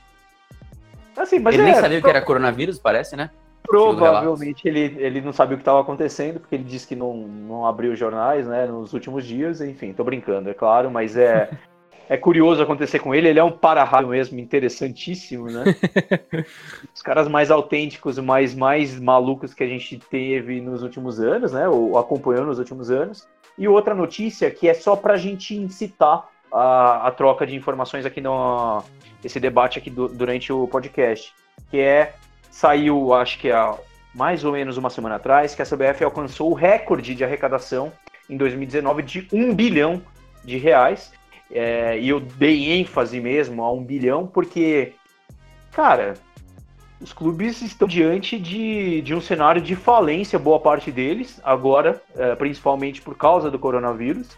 Assim, 1.18 1.36
ele 1.36 1.56
é, 1.56 1.64
nem 1.64 1.74
sabia 1.74 2.00
pro... 2.00 2.10
que 2.10 2.16
era 2.16 2.24
coronavírus, 2.24 2.78
parece, 2.78 3.16
né? 3.16 3.30
Provavelmente 3.64 4.66
ele, 4.66 4.96
ele 4.98 5.20
não 5.20 5.32
sabia 5.32 5.54
o 5.54 5.58
que 5.58 5.62
estava 5.62 5.80
acontecendo, 5.80 6.40
porque 6.40 6.54
ele 6.54 6.64
disse 6.64 6.86
que 6.86 6.96
não, 6.96 7.14
não 7.16 7.66
abriu 7.66 7.94
jornais 7.94 8.46
né, 8.46 8.66
nos 8.66 8.94
últimos 8.94 9.26
dias. 9.26 9.60
Enfim, 9.60 9.92
tô 9.92 10.04
brincando, 10.04 10.48
é 10.48 10.54
claro, 10.54 10.90
mas 10.90 11.16
é. 11.16 11.50
é 12.08 12.16
curioso 12.16 12.62
acontecer 12.62 12.98
com 12.98 13.14
ele. 13.14 13.28
Ele 13.28 13.38
é 13.38 13.44
um 13.44 13.50
para-raio 13.50 14.08
mesmo, 14.08 14.38
interessantíssimo, 14.38 15.50
né? 15.50 15.64
Os 16.94 17.02
caras 17.02 17.28
mais 17.28 17.50
autênticos, 17.50 18.18
mais, 18.18 18.54
mais 18.54 18.98
malucos 18.98 19.52
que 19.52 19.62
a 19.62 19.68
gente 19.68 19.98
teve 20.10 20.60
nos 20.60 20.82
últimos 20.82 21.20
anos, 21.20 21.52
né? 21.52 21.68
Ou 21.68 21.98
acompanhou 21.98 22.46
nos 22.46 22.58
últimos 22.58 22.90
anos. 22.90 23.28
E 23.58 23.68
outra 23.68 23.94
notícia 23.94 24.50
que 24.50 24.68
é 24.68 24.72
só 24.72 24.96
pra 24.96 25.16
gente 25.16 25.54
incitar 25.54 26.26
a, 26.52 27.06
a 27.08 27.10
troca 27.10 27.46
de 27.46 27.54
informações 27.54 28.04
aqui 28.04 28.20
no 28.20 28.82
esse 29.24 29.40
debate 29.40 29.78
aqui 29.78 29.90
do, 29.90 30.08
durante 30.08 30.52
o 30.52 30.66
podcast, 30.68 31.34
que 31.70 31.78
é 31.78 32.14
saiu, 32.50 33.12
acho 33.12 33.38
que 33.38 33.50
há 33.50 33.76
mais 34.14 34.44
ou 34.44 34.52
menos 34.52 34.76
uma 34.76 34.90
semana 34.90 35.16
atrás, 35.16 35.54
que 35.54 35.62
a 35.62 35.64
CBF 35.64 36.02
alcançou 36.02 36.50
o 36.50 36.54
recorde 36.54 37.14
de 37.14 37.24
arrecadação 37.24 37.92
em 38.28 38.36
2019 38.36 39.02
de 39.02 39.28
um 39.32 39.54
bilhão 39.54 40.02
de 40.44 40.56
reais. 40.56 41.12
É, 41.50 41.98
e 41.98 42.08
eu 42.08 42.20
dei 42.20 42.72
ênfase 42.72 43.20
mesmo 43.20 43.62
a 43.62 43.72
um 43.72 43.82
bilhão, 43.82 44.26
porque, 44.26 44.92
cara, 45.72 46.14
os 47.00 47.12
clubes 47.12 47.62
estão 47.62 47.88
diante 47.88 48.38
de, 48.38 49.00
de 49.02 49.14
um 49.14 49.20
cenário 49.20 49.62
de 49.62 49.74
falência, 49.74 50.38
boa 50.38 50.60
parte 50.60 50.90
deles, 50.90 51.40
agora, 51.42 52.02
é, 52.16 52.34
principalmente 52.34 53.00
por 53.00 53.16
causa 53.16 53.50
do 53.50 53.58
coronavírus, 53.58 54.36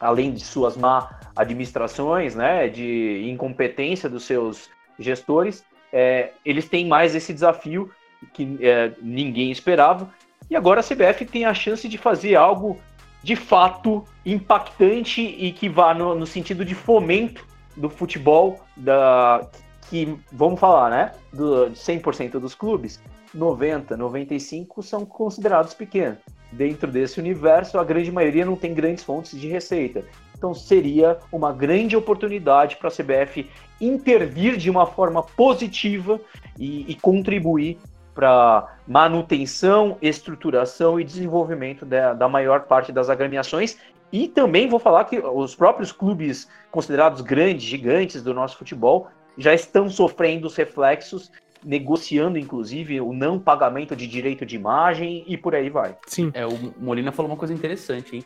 além 0.00 0.32
de 0.32 0.44
suas 0.44 0.76
má 0.76 1.20
administrações, 1.34 2.34
né, 2.34 2.68
de 2.68 3.28
incompetência 3.30 4.08
dos 4.08 4.24
seus 4.24 4.68
gestores, 4.98 5.64
é, 5.92 6.30
eles 6.44 6.68
têm 6.68 6.86
mais 6.86 7.14
esse 7.14 7.32
desafio 7.32 7.90
que 8.32 8.58
é, 8.60 8.92
ninguém 9.00 9.50
esperava. 9.50 10.10
E 10.50 10.56
agora 10.56 10.80
a 10.80 10.82
CBF 10.82 11.24
tem 11.24 11.44
a 11.44 11.54
chance 11.54 11.88
de 11.88 11.98
fazer 11.98 12.36
algo 12.36 12.78
de 13.22 13.34
fato 13.34 14.04
impactante 14.24 15.20
e 15.20 15.52
que 15.52 15.68
vá 15.68 15.92
no, 15.92 16.14
no 16.14 16.26
sentido 16.26 16.64
de 16.64 16.74
fomento 16.74 17.44
do 17.76 17.90
futebol, 17.90 18.60
da, 18.76 19.46
que, 19.90 20.16
vamos 20.32 20.60
falar, 20.60 20.90
né, 20.90 21.12
do 21.32 21.70
100% 21.70 22.38
dos 22.38 22.54
clubes, 22.54 23.00
90, 23.34 23.96
95 23.96 24.82
são 24.82 25.04
considerados 25.04 25.74
pequenos. 25.74 26.18
Dentro 26.56 26.90
desse 26.90 27.20
universo, 27.20 27.78
a 27.78 27.84
grande 27.84 28.10
maioria 28.10 28.46
não 28.46 28.56
tem 28.56 28.72
grandes 28.72 29.04
fontes 29.04 29.38
de 29.38 29.46
receita. 29.46 30.02
Então 30.36 30.54
seria 30.54 31.18
uma 31.30 31.52
grande 31.52 31.94
oportunidade 31.94 32.76
para 32.76 32.88
a 32.88 32.90
CBF 32.90 33.50
intervir 33.78 34.56
de 34.56 34.70
uma 34.70 34.86
forma 34.86 35.22
positiva 35.22 36.18
e, 36.58 36.90
e 36.90 36.94
contribuir 36.94 37.78
para 38.14 38.74
manutenção, 38.88 39.98
estruturação 40.00 40.98
e 40.98 41.04
desenvolvimento 41.04 41.84
da, 41.84 42.14
da 42.14 42.26
maior 42.26 42.62
parte 42.62 42.90
das 42.90 43.10
agremiações. 43.10 43.76
E 44.10 44.26
também 44.26 44.66
vou 44.66 44.78
falar 44.78 45.04
que 45.04 45.18
os 45.18 45.54
próprios 45.54 45.92
clubes 45.92 46.48
considerados 46.70 47.20
grandes, 47.20 47.64
gigantes 47.64 48.22
do 48.22 48.32
nosso 48.32 48.56
futebol, 48.56 49.08
já 49.36 49.52
estão 49.52 49.90
sofrendo 49.90 50.46
os 50.46 50.56
reflexos, 50.56 51.30
negociando 51.66 52.38
inclusive 52.38 53.00
o 53.00 53.12
não 53.12 53.40
pagamento 53.40 53.96
de 53.96 54.06
direito 54.06 54.46
de 54.46 54.54
imagem 54.54 55.24
e 55.26 55.36
por 55.36 55.52
aí 55.52 55.68
vai. 55.68 55.96
Sim. 56.06 56.30
É, 56.32 56.46
o 56.46 56.72
Molina 56.78 57.10
falou 57.10 57.32
uma 57.32 57.36
coisa 57.36 57.52
interessante, 57.52 58.16
hein? 58.16 58.24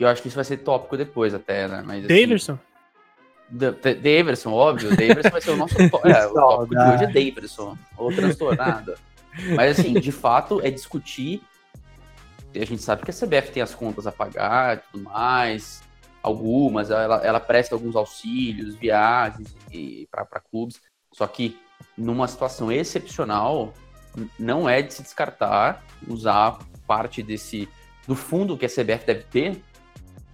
Eu 0.00 0.08
acho 0.08 0.22
que 0.22 0.28
isso 0.28 0.34
vai 0.34 0.44
ser 0.44 0.58
tópico 0.58 0.96
depois 0.96 1.34
até, 1.34 1.68
né? 1.68 1.82
Mas, 1.86 2.04
assim, 2.04 2.20
Daverson? 2.20 2.58
Daverson, 3.48 4.52
óbvio. 4.52 4.90
Daverson 4.90 5.30
vai 5.30 5.40
ser 5.40 5.50
o 5.50 5.56
nosso 5.56 5.74
é, 5.80 6.26
o 6.26 6.32
tópico 6.32 6.74
de 6.74 6.80
hoje 6.80 7.04
é 7.04 7.06
Daverson, 7.06 7.78
ou 7.96 8.12
transtornado. 8.12 8.94
Mas 9.54 9.78
assim, 9.78 9.92
de 9.94 10.12
fato, 10.12 10.60
é 10.62 10.70
discutir. 10.70 11.42
A 12.54 12.64
gente 12.64 12.80
sabe 12.80 13.02
que 13.02 13.10
a 13.10 13.14
CBF 13.14 13.52
tem 13.52 13.62
as 13.62 13.74
contas 13.74 14.06
a 14.06 14.12
pagar 14.12 14.78
e 14.78 14.80
tudo 14.90 15.04
mais. 15.04 15.82
Algumas, 16.22 16.90
ela, 16.90 17.22
ela 17.22 17.38
presta 17.38 17.74
alguns 17.74 17.94
auxílios, 17.94 18.74
viagens 18.76 19.54
para 20.10 20.40
clubes. 20.40 20.80
Só 21.12 21.26
que 21.26 21.56
numa 21.96 22.28
situação 22.28 22.70
excepcional, 22.70 23.72
não 24.38 24.68
é 24.68 24.82
de 24.82 24.92
se 24.92 25.02
descartar 25.02 25.84
usar 26.06 26.58
parte 26.86 27.22
desse 27.22 27.68
do 28.06 28.14
fundo 28.14 28.56
que 28.56 28.64
a 28.64 28.68
CBF 28.68 29.04
deve 29.04 29.24
ter, 29.24 29.62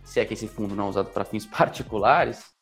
se 0.04 0.20
é 0.20 0.24
que 0.24 0.34
esse 0.34 0.46
fundo 0.46 0.74
não 0.74 0.86
é 0.86 0.88
usado 0.90 1.10
para 1.10 1.24
fins 1.24 1.46
particulares, 1.46 2.52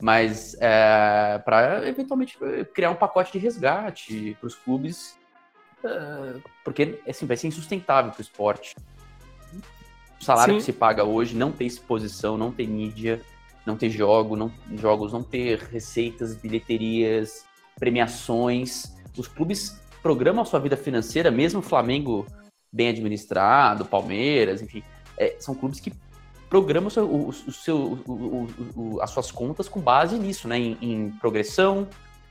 mas 0.00 0.54
é, 0.60 1.40
para 1.44 1.86
eventualmente 1.88 2.38
criar 2.72 2.90
um 2.90 2.94
pacote 2.94 3.32
de 3.32 3.38
resgate 3.38 4.36
para 4.38 4.46
os 4.46 4.54
clubes, 4.54 5.18
é, 5.82 6.40
porque 6.64 7.00
assim, 7.08 7.26
vai 7.26 7.36
ser 7.36 7.48
insustentável 7.48 8.12
para 8.12 8.20
o 8.20 8.22
esporte. 8.22 8.76
O 10.20 10.24
salário 10.24 10.54
Sim. 10.54 10.58
que 10.58 10.64
se 10.64 10.72
paga 10.72 11.04
hoje 11.04 11.34
não 11.34 11.52
tem 11.52 11.66
exposição, 11.66 12.38
não 12.38 12.52
tem 12.52 12.66
mídia, 12.66 13.20
não 13.66 13.76
tem 13.76 13.90
jogo, 13.90 14.36
não, 14.36 14.52
jogos, 14.76 15.12
não 15.12 15.22
ter 15.22 15.58
receitas, 15.58 16.34
bilheterias, 16.36 17.44
premiações. 17.78 18.94
Os 19.16 19.28
clubes 19.28 19.80
programam 20.02 20.42
a 20.42 20.44
sua 20.44 20.60
vida 20.60 20.76
financeira, 20.76 21.30
mesmo 21.30 21.60
o 21.60 21.62
Flamengo 21.62 22.26
bem 22.72 22.88
administrado, 22.88 23.84
Palmeiras, 23.86 24.60
enfim, 24.60 24.82
é, 25.16 25.36
são 25.38 25.54
clubes 25.54 25.80
que 25.80 25.92
programa 26.48 26.88
o 26.88 26.90
seu, 26.90 27.06
o, 27.06 27.28
o 27.28 27.52
seu, 27.52 27.98
o, 28.06 28.98
as 29.00 29.10
suas 29.10 29.30
contas 29.30 29.68
com 29.68 29.80
base 29.80 30.18
nisso, 30.18 30.46
né? 30.46 30.58
Em, 30.58 30.78
em 30.80 31.10
progressão, 31.12 31.88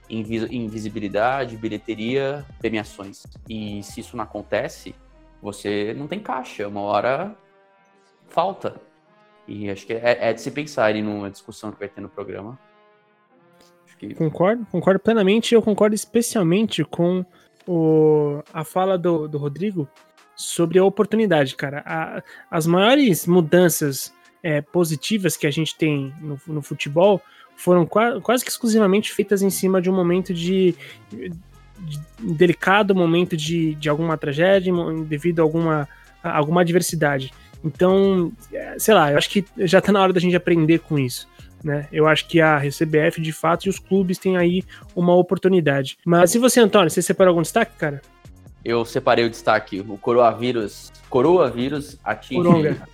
em, 0.09 0.21
em, 0.21 0.67
visibilidade, 0.67 1.57
bilheteria, 1.57 2.45
premiações. 2.59 3.23
E 3.49 3.81
se 3.83 3.99
isso 3.99 4.15
não 4.15 4.23
acontece, 4.23 4.95
você 5.41 5.93
não 5.97 6.07
tem 6.07 6.19
caixa. 6.19 6.67
Uma 6.67 6.81
hora 6.81 7.35
falta. 8.27 8.79
E 9.47 9.69
acho 9.69 9.85
que 9.85 9.93
é, 9.93 10.29
é 10.29 10.33
de 10.33 10.41
se 10.41 10.51
pensar 10.51 10.85
aí 10.85 11.01
numa 11.01 11.29
discussão 11.29 11.71
que 11.71 11.79
vai 11.79 11.89
ter 11.89 12.01
no 12.01 12.09
programa. 12.09 12.57
Concordo, 14.17 14.65
concordo 14.71 14.99
plenamente. 14.99 15.53
Eu 15.53 15.61
concordo 15.61 15.95
especialmente 15.95 16.83
com 16.83 17.25
o, 17.67 18.43
a 18.53 18.63
fala 18.63 18.97
do, 18.97 19.27
do 19.27 19.37
Rodrigo 19.37 19.87
sobre 20.35 20.77
a 20.77 20.83
oportunidade, 20.83 21.55
cara. 21.55 21.81
A, 21.85 22.23
as 22.51 22.67
maiores 22.67 23.25
mudanças 23.25 24.13
é, 24.43 24.61
positivas 24.61 25.37
que 25.37 25.47
a 25.47 25.51
gente 25.51 25.75
tem 25.75 26.13
no, 26.21 26.39
no 26.47 26.61
futebol 26.61 27.21
foram 27.55 27.85
qua, 27.85 28.19
quase 28.21 28.43
que 28.43 28.51
exclusivamente 28.51 29.13
feitas 29.13 29.41
em 29.41 29.49
cima 29.49 29.81
de 29.81 29.89
um 29.89 29.95
momento 29.95 30.33
de, 30.33 30.75
de, 31.09 31.31
de 31.79 31.99
delicado 32.19 32.93
momento 32.93 33.35
de, 33.35 33.75
de 33.75 33.89
alguma 33.89 34.17
tragédia 34.17 34.73
devido 35.07 35.39
a 35.39 35.43
alguma, 35.43 35.87
a 36.21 36.37
alguma 36.37 36.61
adversidade. 36.61 37.33
Então, 37.63 38.31
é, 38.53 38.77
sei 38.77 38.93
lá, 38.93 39.11
eu 39.11 39.17
acho 39.17 39.29
que 39.29 39.43
já 39.57 39.81
tá 39.81 39.91
na 39.91 40.01
hora 40.01 40.13
da 40.13 40.19
gente 40.19 40.35
aprender 40.35 40.79
com 40.79 40.99
isso. 40.99 41.27
Né? 41.63 41.87
Eu 41.91 42.07
acho 42.07 42.27
que 42.27 42.39
a 42.39 42.59
CBF, 42.59 43.19
de 43.19 43.31
fato, 43.31 43.65
e 43.65 43.69
os 43.69 43.79
clubes 43.79 44.17
têm 44.17 44.37
aí 44.37 44.63
uma 44.95 45.15
oportunidade. 45.15 45.97
Mas 46.05 46.35
e 46.35 46.39
você, 46.39 46.59
Antônio, 46.59 46.89
você 46.89 47.01
separou 47.01 47.31
algum 47.31 47.41
destaque, 47.41 47.75
cara? 47.75 48.01
eu 48.65 48.83
separei 48.83 49.23
o 49.25 49.29
destaque. 49.29 49.79
O 49.79 49.97
coronavírus, 49.97 50.91
coronavírus 51.07 51.99
atinge 52.03 52.41
Coronga. 52.41 52.87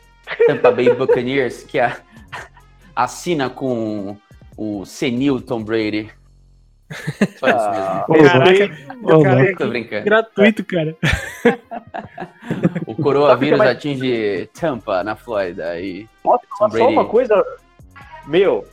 Tampa 0.46 0.72
Bay 0.72 0.94
Buccaneers, 0.94 1.64
que 1.64 1.80
a, 1.80 1.98
assina 2.94 3.50
com 3.50 4.18
o 4.58 4.86
senil 4.86 5.42
Tom 5.42 5.64
Brady. 5.64 6.12
Só 7.40 7.48
isso 7.48 8.10
mesmo. 8.10 8.30
Caraca, 8.30 8.78
oh, 9.04 9.24
cara, 9.24 9.56
tô 9.56 9.68
brincando. 9.68 10.04
Gratuito, 10.04 10.66
cara. 10.66 10.96
o 12.86 12.94
coronavírus 12.94 13.62
atinge 13.62 14.50
Tampa, 14.54 15.02
na 15.06 15.16
Flórida. 15.16 15.80
E 15.80 16.08
Brady... 16.60 16.78
Só 16.78 16.90
uma 16.90 17.06
coisa, 17.06 17.46
meu, 18.28 18.66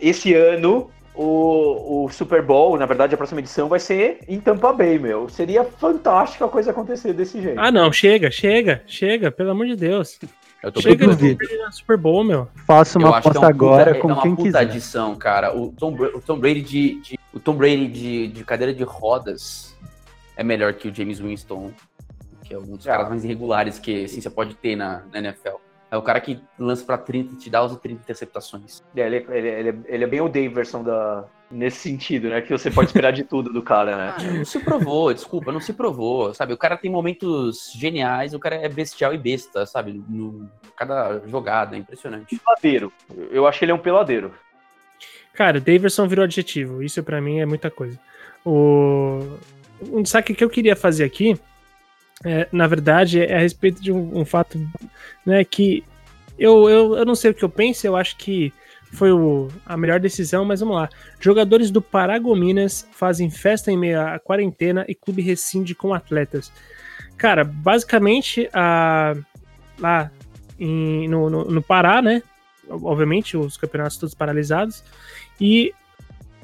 esse 0.00 0.34
ano 0.34 0.90
o, 1.14 2.04
o 2.04 2.10
Super 2.10 2.42
Bowl, 2.42 2.76
na 2.76 2.86
verdade, 2.86 3.14
a 3.14 3.16
próxima 3.16 3.40
edição 3.40 3.68
vai 3.68 3.78
ser 3.78 4.18
em 4.26 4.40
Tampa 4.40 4.72
Bay, 4.72 4.98
meu. 4.98 5.28
Seria 5.28 5.64
fantástico 5.64 6.44
a 6.44 6.48
coisa 6.48 6.72
acontecer 6.72 7.12
desse 7.12 7.40
jeito. 7.40 7.60
Ah, 7.60 7.70
não, 7.70 7.92
chega, 7.92 8.30
chega, 8.30 8.82
chega, 8.86 9.30
pelo 9.30 9.52
amor 9.52 9.66
de 9.66 9.76
Deus. 9.76 10.18
Eu 10.60 10.72
tô 10.72 10.80
chega 10.80 11.06
no 11.06 11.72
Super 11.72 11.96
Bowl, 11.96 12.24
meu. 12.24 12.48
Faça 12.66 12.98
uma 12.98 13.18
aposta 13.18 13.38
é 13.38 13.42
um 13.42 13.44
agora 13.44 13.94
puta, 13.94 14.00
com 14.00 14.12
é 14.12 14.22
quem 14.22 14.36
quiser. 14.36 14.58
adição, 14.58 15.14
cara. 15.14 15.56
O 15.56 15.70
Tom, 15.70 15.94
o 15.94 16.20
Tom 16.20 16.38
Brady 16.38 16.62
de, 16.62 17.00
de, 17.00 17.18
o 17.32 17.38
Tom 17.38 17.54
Brady 17.54 17.86
de, 17.86 18.28
de 18.28 18.44
cadeira 18.44 18.74
de 18.74 18.82
rodas 18.82 19.76
é 20.36 20.42
melhor 20.42 20.72
que 20.72 20.88
o 20.88 20.94
James 20.94 21.20
Winston, 21.20 21.70
que 22.42 22.54
é 22.54 22.58
um 22.58 22.76
dos 22.76 22.88
ah. 22.88 22.92
caras 22.92 23.08
mais 23.10 23.24
irregulares 23.24 23.78
que 23.78 24.04
assim, 24.04 24.20
você 24.20 24.30
pode 24.30 24.54
ter 24.54 24.74
na, 24.74 25.02
na 25.12 25.18
NFL. 25.18 25.56
É 25.94 25.96
o 25.96 26.02
cara 26.02 26.20
que 26.20 26.42
lança 26.58 26.84
para 26.84 26.98
30 26.98 27.36
te 27.36 27.48
dá 27.48 27.60
as 27.60 27.76
30 27.76 28.00
interceptações. 28.02 28.82
É, 28.96 29.06
ele, 29.06 29.24
ele, 29.28 29.48
ele, 29.48 29.80
ele, 29.86 30.04
é 30.04 30.06
bem 30.08 30.20
o 30.20 30.28
Daverson 30.28 30.82
da, 30.82 31.24
nesse 31.48 31.88
sentido, 31.88 32.28
né? 32.28 32.40
Que 32.40 32.50
você 32.50 32.68
pode 32.68 32.88
esperar 32.90 33.12
de 33.12 33.22
tudo 33.22 33.52
do 33.52 33.62
cara, 33.62 33.96
né? 33.96 34.14
Ah, 34.18 34.22
não 34.38 34.44
se 34.44 34.58
provou, 34.58 35.14
desculpa, 35.14 35.52
não 35.52 35.60
se 35.60 35.72
provou, 35.72 36.34
sabe? 36.34 36.52
O 36.52 36.58
cara 36.58 36.76
tem 36.76 36.90
momentos 36.90 37.72
geniais, 37.76 38.34
o 38.34 38.40
cara 38.40 38.56
é 38.56 38.68
bestial 38.68 39.14
e 39.14 39.18
besta, 39.18 39.66
sabe? 39.66 40.02
No, 40.08 40.50
cada 40.76 41.20
jogada, 41.28 41.76
é 41.76 41.78
impressionante. 41.78 42.40
Peladeiro. 42.44 42.92
Eu 43.30 43.46
acho 43.46 43.60
que 43.60 43.64
ele 43.64 43.70
é 43.70 43.76
um 43.76 43.78
peladeiro. 43.78 44.34
Cara, 45.32 45.60
Daverson 45.60 46.08
virou 46.08 46.24
adjetivo. 46.24 46.82
Isso 46.82 47.04
para 47.04 47.20
mim 47.20 47.38
é 47.38 47.46
muita 47.46 47.70
coisa. 47.70 48.00
O... 48.44 49.20
Um 49.80 50.02
destaque 50.02 50.34
que 50.34 50.42
eu 50.42 50.50
queria 50.50 50.74
fazer 50.74 51.04
aqui 51.04 51.38
é, 52.24 52.48
na 52.50 52.66
verdade, 52.66 53.20
é 53.20 53.36
a 53.36 53.40
respeito 53.40 53.82
de 53.82 53.92
um, 53.92 54.20
um 54.20 54.24
fato 54.24 54.58
né, 55.26 55.44
que 55.44 55.84
eu, 56.38 56.68
eu, 56.68 56.96
eu 56.96 57.04
não 57.04 57.14
sei 57.14 57.30
o 57.30 57.34
que 57.34 57.44
eu 57.44 57.48
penso, 57.48 57.86
eu 57.86 57.96
acho 57.96 58.16
que 58.16 58.52
foi 58.92 59.12
o, 59.12 59.48
a 59.66 59.76
melhor 59.76 60.00
decisão, 60.00 60.44
mas 60.44 60.60
vamos 60.60 60.76
lá. 60.76 60.88
Jogadores 61.20 61.70
do 61.70 61.82
Paragominas 61.82 62.88
fazem 62.92 63.28
festa 63.28 63.70
em 63.70 63.76
meio 63.76 64.00
à 64.00 64.18
quarentena 64.18 64.84
e 64.88 64.94
clube 64.94 65.20
rescinde 65.20 65.74
com 65.74 65.92
atletas. 65.92 66.52
Cara, 67.16 67.44
basicamente, 67.44 68.48
a, 68.52 69.14
lá 69.78 70.10
em, 70.58 71.08
no, 71.08 71.28
no, 71.28 71.44
no, 71.44 71.62
Pará, 71.62 72.00
né? 72.00 72.22
obviamente, 72.68 73.36
os 73.36 73.56
campeonatos 73.56 73.98
todos 73.98 74.14
paralisados, 74.14 74.82
e 75.40 75.72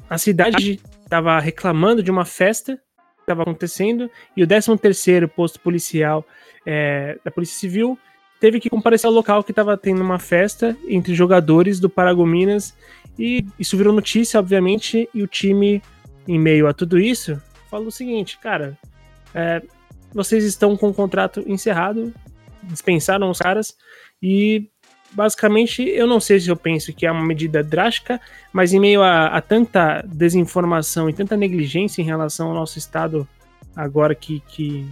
a 0.09 0.17
cidade 0.17 0.79
estava 1.03 1.39
reclamando 1.39 2.03
de 2.03 2.11
uma 2.11 2.25
festa 2.25 2.79
estava 3.23 3.43
acontecendo, 3.43 4.09
e 4.35 4.43
o 4.43 4.47
13º 4.47 5.27
posto 5.27 5.59
policial 5.59 6.25
é, 6.65 7.17
da 7.23 7.31
Polícia 7.31 7.59
Civil 7.59 7.97
teve 8.39 8.59
que 8.59 8.69
comparecer 8.69 9.07
ao 9.07 9.13
local 9.13 9.43
que 9.43 9.51
estava 9.51 9.77
tendo 9.77 10.01
uma 10.01 10.17
festa 10.17 10.75
entre 10.87 11.13
jogadores 11.13 11.79
do 11.79 11.89
Paragominas, 11.89 12.75
e 13.17 13.45
isso 13.59 13.77
virou 13.77 13.93
notícia, 13.93 14.39
obviamente, 14.39 15.07
e 15.13 15.21
o 15.21 15.27
time, 15.27 15.81
em 16.27 16.39
meio 16.39 16.67
a 16.67 16.73
tudo 16.73 16.97
isso, 16.97 17.39
falou 17.69 17.87
o 17.87 17.91
seguinte, 17.91 18.39
cara, 18.39 18.77
é, 19.33 19.61
vocês 20.11 20.43
estão 20.43 20.75
com 20.75 20.89
o 20.89 20.93
contrato 20.93 21.43
encerrado, 21.45 22.11
dispensaram 22.63 23.29
os 23.29 23.37
caras, 23.37 23.75
e 24.21 24.70
basicamente, 25.11 25.87
eu 25.87 26.07
não 26.07 26.19
sei 26.19 26.39
se 26.39 26.49
eu 26.49 26.55
penso 26.55 26.93
que 26.93 27.05
é 27.05 27.11
uma 27.11 27.23
medida 27.23 27.63
drástica, 27.63 28.19
mas 28.51 28.73
em 28.73 28.79
meio 28.79 29.01
a, 29.01 29.27
a, 29.27 29.41
tanta 29.41 30.01
desinformação 30.07 31.09
e 31.09 31.13
tanta 31.13 31.35
negligência 31.35 32.01
em 32.01 32.05
relação 32.05 32.49
ao 32.49 32.53
nosso 32.53 32.77
estado 32.77 33.27
agora 33.75 34.15
que, 34.15 34.41
que, 34.47 34.87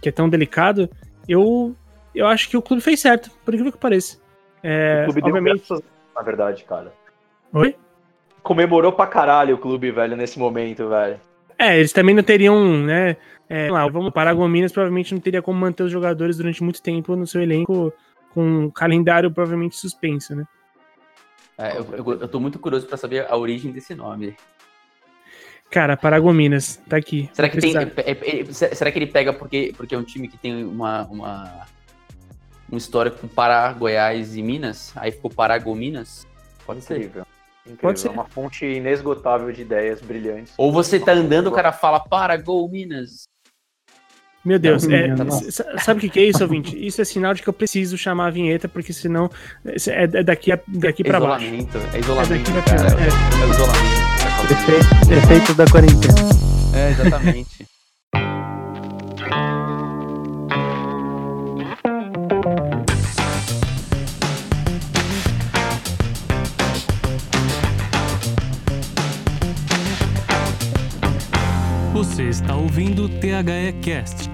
que 0.00 0.08
é 0.08 0.12
tão 0.12 0.28
delicado, 0.28 0.88
eu, 1.28 1.74
eu 2.14 2.26
acho 2.26 2.48
que 2.48 2.56
o 2.56 2.62
clube 2.62 2.82
fez 2.82 3.00
certo, 3.00 3.30
por 3.44 3.54
incrível 3.54 3.72
que 3.72 3.78
pareça. 3.78 4.18
É, 4.62 5.02
o 5.02 5.12
clube 5.12 5.28
obviamente... 5.28 5.68
deu 5.68 5.78
graças, 5.78 5.84
na 6.14 6.22
verdade, 6.22 6.64
cara. 6.64 6.92
Oi? 7.52 7.76
Comemorou 8.42 8.92
pra 8.92 9.06
caralho 9.06 9.54
o 9.54 9.58
clube, 9.58 9.90
velho, 9.90 10.16
nesse 10.16 10.38
momento, 10.38 10.88
velho. 10.88 11.20
É, 11.58 11.78
eles 11.78 11.92
também 11.92 12.14
não 12.14 12.22
teriam, 12.22 12.78
né? 12.78 13.16
É, 13.48 13.70
lá, 13.70 13.86
vamos, 13.88 14.12
Paragominas 14.12 14.72
provavelmente 14.72 15.12
não 15.12 15.20
teria 15.20 15.42
como 15.42 15.58
manter 15.58 15.82
os 15.82 15.90
jogadores 15.90 16.36
durante 16.36 16.62
muito 16.62 16.80
tempo 16.80 17.16
no 17.16 17.26
seu 17.26 17.42
elenco 17.42 17.92
com 18.32 18.64
um 18.64 18.70
calendário 18.70 19.30
provavelmente 19.30 19.76
suspenso, 19.76 20.34
né? 20.34 20.46
É, 21.58 21.76
eu, 21.76 21.86
eu, 21.92 22.20
eu 22.20 22.28
tô 22.28 22.40
muito 22.40 22.58
curioso 22.58 22.86
para 22.86 22.96
saber 22.96 23.26
a 23.28 23.36
origem 23.36 23.70
desse 23.70 23.94
nome. 23.94 24.34
Cara, 25.70 25.96
Paragominas, 25.96 26.82
tá 26.88 26.96
aqui. 26.96 27.30
Será 27.32 27.48
que, 27.48 27.58
tem, 27.58 27.76
é, 27.76 27.82
é, 27.98 28.40
é, 28.40 28.44
será 28.52 28.90
que 28.90 28.98
ele 28.98 29.06
pega 29.06 29.32
porque, 29.32 29.72
porque 29.76 29.94
é 29.94 29.98
um 29.98 30.02
time 30.02 30.26
que 30.26 30.36
tem 30.36 30.64
uma, 30.64 31.04
uma 31.04 31.66
um 32.72 32.76
histórico 32.76 33.18
com 33.18 33.28
Pará, 33.28 33.72
Goiás 33.72 34.36
e 34.36 34.42
Minas? 34.42 34.92
Aí 34.96 35.12
ficou 35.12 35.30
Paragominas? 35.30 36.26
Pode 36.66 36.82
ser. 36.82 36.96
Incrível. 36.96 37.26
Pode 37.80 38.00
ser. 38.00 38.08
É 38.08 38.10
uma 38.10 38.24
fonte 38.24 38.64
inesgotável 38.64 39.52
de 39.52 39.62
ideias 39.62 40.00
brilhantes. 40.00 40.54
Ou 40.56 40.72
você 40.72 40.98
tá 40.98 41.12
andando, 41.12 41.46
o 41.46 41.52
cara 41.52 41.70
fala 41.70 42.00
Paragol 42.00 42.68
Minas. 42.68 43.29
Meu 44.44 44.58
Deus, 44.58 44.84
é, 44.88 45.14
sabe 45.80 45.98
o 45.98 46.00
que, 46.00 46.08
que 46.08 46.18
é 46.18 46.24
isso, 46.24 46.42
ouvinte? 46.42 46.74
Isso 46.74 47.00
é 47.02 47.04
sinal 47.04 47.34
de 47.34 47.42
que 47.42 47.48
eu 47.48 47.52
preciso 47.52 47.98
chamar 47.98 48.28
a 48.28 48.30
vinheta, 48.30 48.68
porque 48.68 48.92
senão 48.92 49.30
é, 49.64 50.04
é 50.04 50.22
daqui, 50.22 50.50
a, 50.50 50.58
daqui 50.66 51.04
pra 51.04 51.20
baixo. 51.20 51.44
É 51.44 51.98
isolamento, 51.98 52.50
é 52.50 52.62
cara. 52.62 52.88
É, 52.88 53.44
é 53.44 53.50
isolamento. 53.50 54.10
Efeito, 54.50 55.12
efeito 55.12 55.54
da 55.54 55.66
quarentena. 55.66 56.14
É, 56.74 56.90
exatamente. 56.90 57.69
Você 72.00 72.30
está 72.30 72.56
ouvindo 72.56 73.04
o 73.04 73.08
THE 73.10 73.78
Cast. 73.84 74.30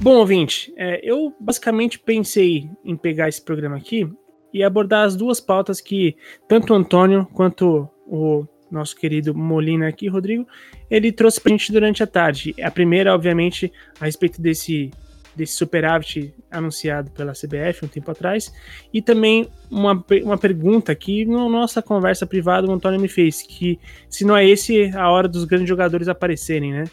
Bom, 0.00 0.16
ouvinte, 0.20 0.72
é, 0.74 0.98
eu 1.02 1.36
basicamente 1.38 1.98
pensei 1.98 2.70
em 2.82 2.96
pegar 2.96 3.28
esse 3.28 3.44
programa 3.44 3.76
aqui 3.76 4.10
e 4.54 4.64
abordar 4.64 5.04
as 5.04 5.14
duas 5.14 5.38
pautas 5.38 5.82
que 5.82 6.16
tanto 6.48 6.72
o 6.72 6.76
Antônio 6.76 7.28
quanto 7.34 7.86
o 8.06 8.46
nosso 8.70 8.96
querido 8.96 9.34
Molina 9.34 9.86
aqui, 9.86 10.08
Rodrigo, 10.08 10.46
ele 10.90 11.12
trouxe 11.12 11.38
pra 11.38 11.50
gente 11.50 11.70
durante 11.70 12.02
a 12.02 12.06
tarde. 12.06 12.54
A 12.62 12.70
primeira, 12.70 13.14
obviamente, 13.14 13.70
a 14.00 14.06
respeito 14.06 14.40
desse 14.40 14.90
desse 15.38 15.54
superávit 15.54 16.34
anunciado 16.50 17.10
pela 17.12 17.32
CBF 17.32 17.84
um 17.84 17.88
tempo 17.88 18.10
atrás, 18.10 18.52
e 18.92 19.00
também 19.00 19.48
uma, 19.70 20.04
uma 20.22 20.36
pergunta 20.36 20.94
que 20.94 21.24
na 21.24 21.48
nossa 21.48 21.80
conversa 21.80 22.26
privada 22.26 22.66
o 22.66 22.72
Antônio 22.72 23.00
me 23.00 23.08
fez, 23.08 23.42
que 23.42 23.78
se 24.10 24.24
não 24.24 24.36
é 24.36 24.44
esse 24.44 24.90
a 24.96 25.08
hora 25.08 25.28
dos 25.28 25.44
grandes 25.44 25.68
jogadores 25.68 26.08
aparecerem, 26.08 26.72
né? 26.72 26.84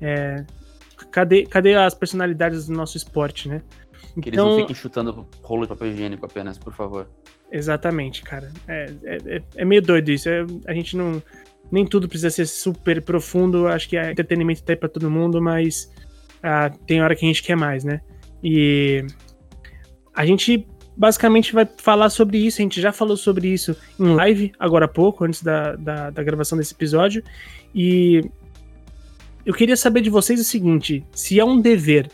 É, 0.00 0.44
cadê, 1.10 1.46
cadê 1.46 1.74
as 1.74 1.94
personalidades 1.94 2.66
do 2.66 2.74
nosso 2.74 2.96
esporte, 2.96 3.48
né? 3.48 3.62
Que 4.20 4.28
então, 4.28 4.46
eles 4.46 4.56
não 4.56 4.58
fiquem 4.60 4.76
chutando 4.76 5.26
rolo 5.42 5.62
de 5.62 5.68
papel 5.68 5.88
higiênico 5.88 6.26
apenas, 6.26 6.58
por 6.58 6.72
favor. 6.72 7.08
Exatamente, 7.50 8.22
cara. 8.22 8.52
É, 8.68 8.92
é, 9.04 9.42
é 9.56 9.64
meio 9.64 9.82
doido 9.82 10.10
isso. 10.10 10.28
É, 10.28 10.44
a 10.66 10.74
gente 10.74 10.96
não. 10.96 11.22
Nem 11.72 11.84
tudo 11.84 12.08
precisa 12.08 12.30
ser 12.30 12.46
super 12.46 13.02
profundo. 13.02 13.66
Acho 13.66 13.88
que 13.88 13.96
é 13.96 14.12
entretenimento 14.12 14.62
tá 14.62 14.72
aí 14.72 14.76
pra 14.76 14.88
todo 14.88 15.10
mundo, 15.10 15.40
mas 15.40 15.90
ah, 16.44 16.70
tem 16.86 17.02
hora 17.02 17.16
que 17.16 17.24
a 17.24 17.28
gente 17.28 17.42
quer 17.42 17.56
mais, 17.56 17.84
né? 17.84 18.02
E 18.42 19.06
a 20.14 20.26
gente 20.26 20.68
basicamente 20.94 21.54
vai 21.54 21.66
falar 21.78 22.10
sobre 22.10 22.36
isso. 22.36 22.60
A 22.60 22.62
gente 22.62 22.82
já 22.82 22.92
falou 22.92 23.16
sobre 23.16 23.48
isso 23.48 23.74
em 23.98 24.14
live 24.14 24.52
agora 24.58 24.84
há 24.84 24.88
pouco, 24.88 25.24
antes 25.24 25.42
da, 25.42 25.74
da, 25.74 26.10
da 26.10 26.22
gravação 26.22 26.58
desse 26.58 26.74
episódio. 26.74 27.24
E 27.74 28.20
eu 29.46 29.54
queria 29.54 29.74
saber 29.74 30.02
de 30.02 30.10
vocês 30.10 30.38
o 30.38 30.44
seguinte: 30.44 31.02
se 31.12 31.40
é 31.40 31.44
um 31.44 31.58
dever 31.58 32.10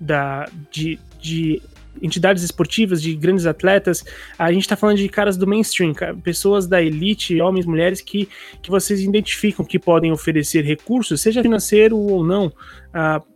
da, 0.00 0.48
de, 0.72 0.98
de 1.20 1.60
entidades 2.00 2.42
esportivas, 2.42 3.02
de 3.02 3.14
grandes 3.14 3.44
atletas, 3.44 4.02
a 4.38 4.50
gente 4.50 4.62
está 4.62 4.76
falando 4.76 4.96
de 4.96 5.08
caras 5.10 5.36
do 5.36 5.46
mainstream, 5.46 5.92
pessoas 6.22 6.66
da 6.66 6.82
elite, 6.82 7.38
homens, 7.38 7.66
mulheres, 7.66 8.00
que, 8.00 8.30
que 8.62 8.70
vocês 8.70 9.00
identificam 9.00 9.62
que 9.62 9.78
podem 9.78 10.10
oferecer 10.10 10.64
recursos, 10.64 11.20
seja 11.20 11.42
financeiro 11.42 11.98
ou 11.98 12.24
não, 12.24 12.46
uh, 12.46 13.33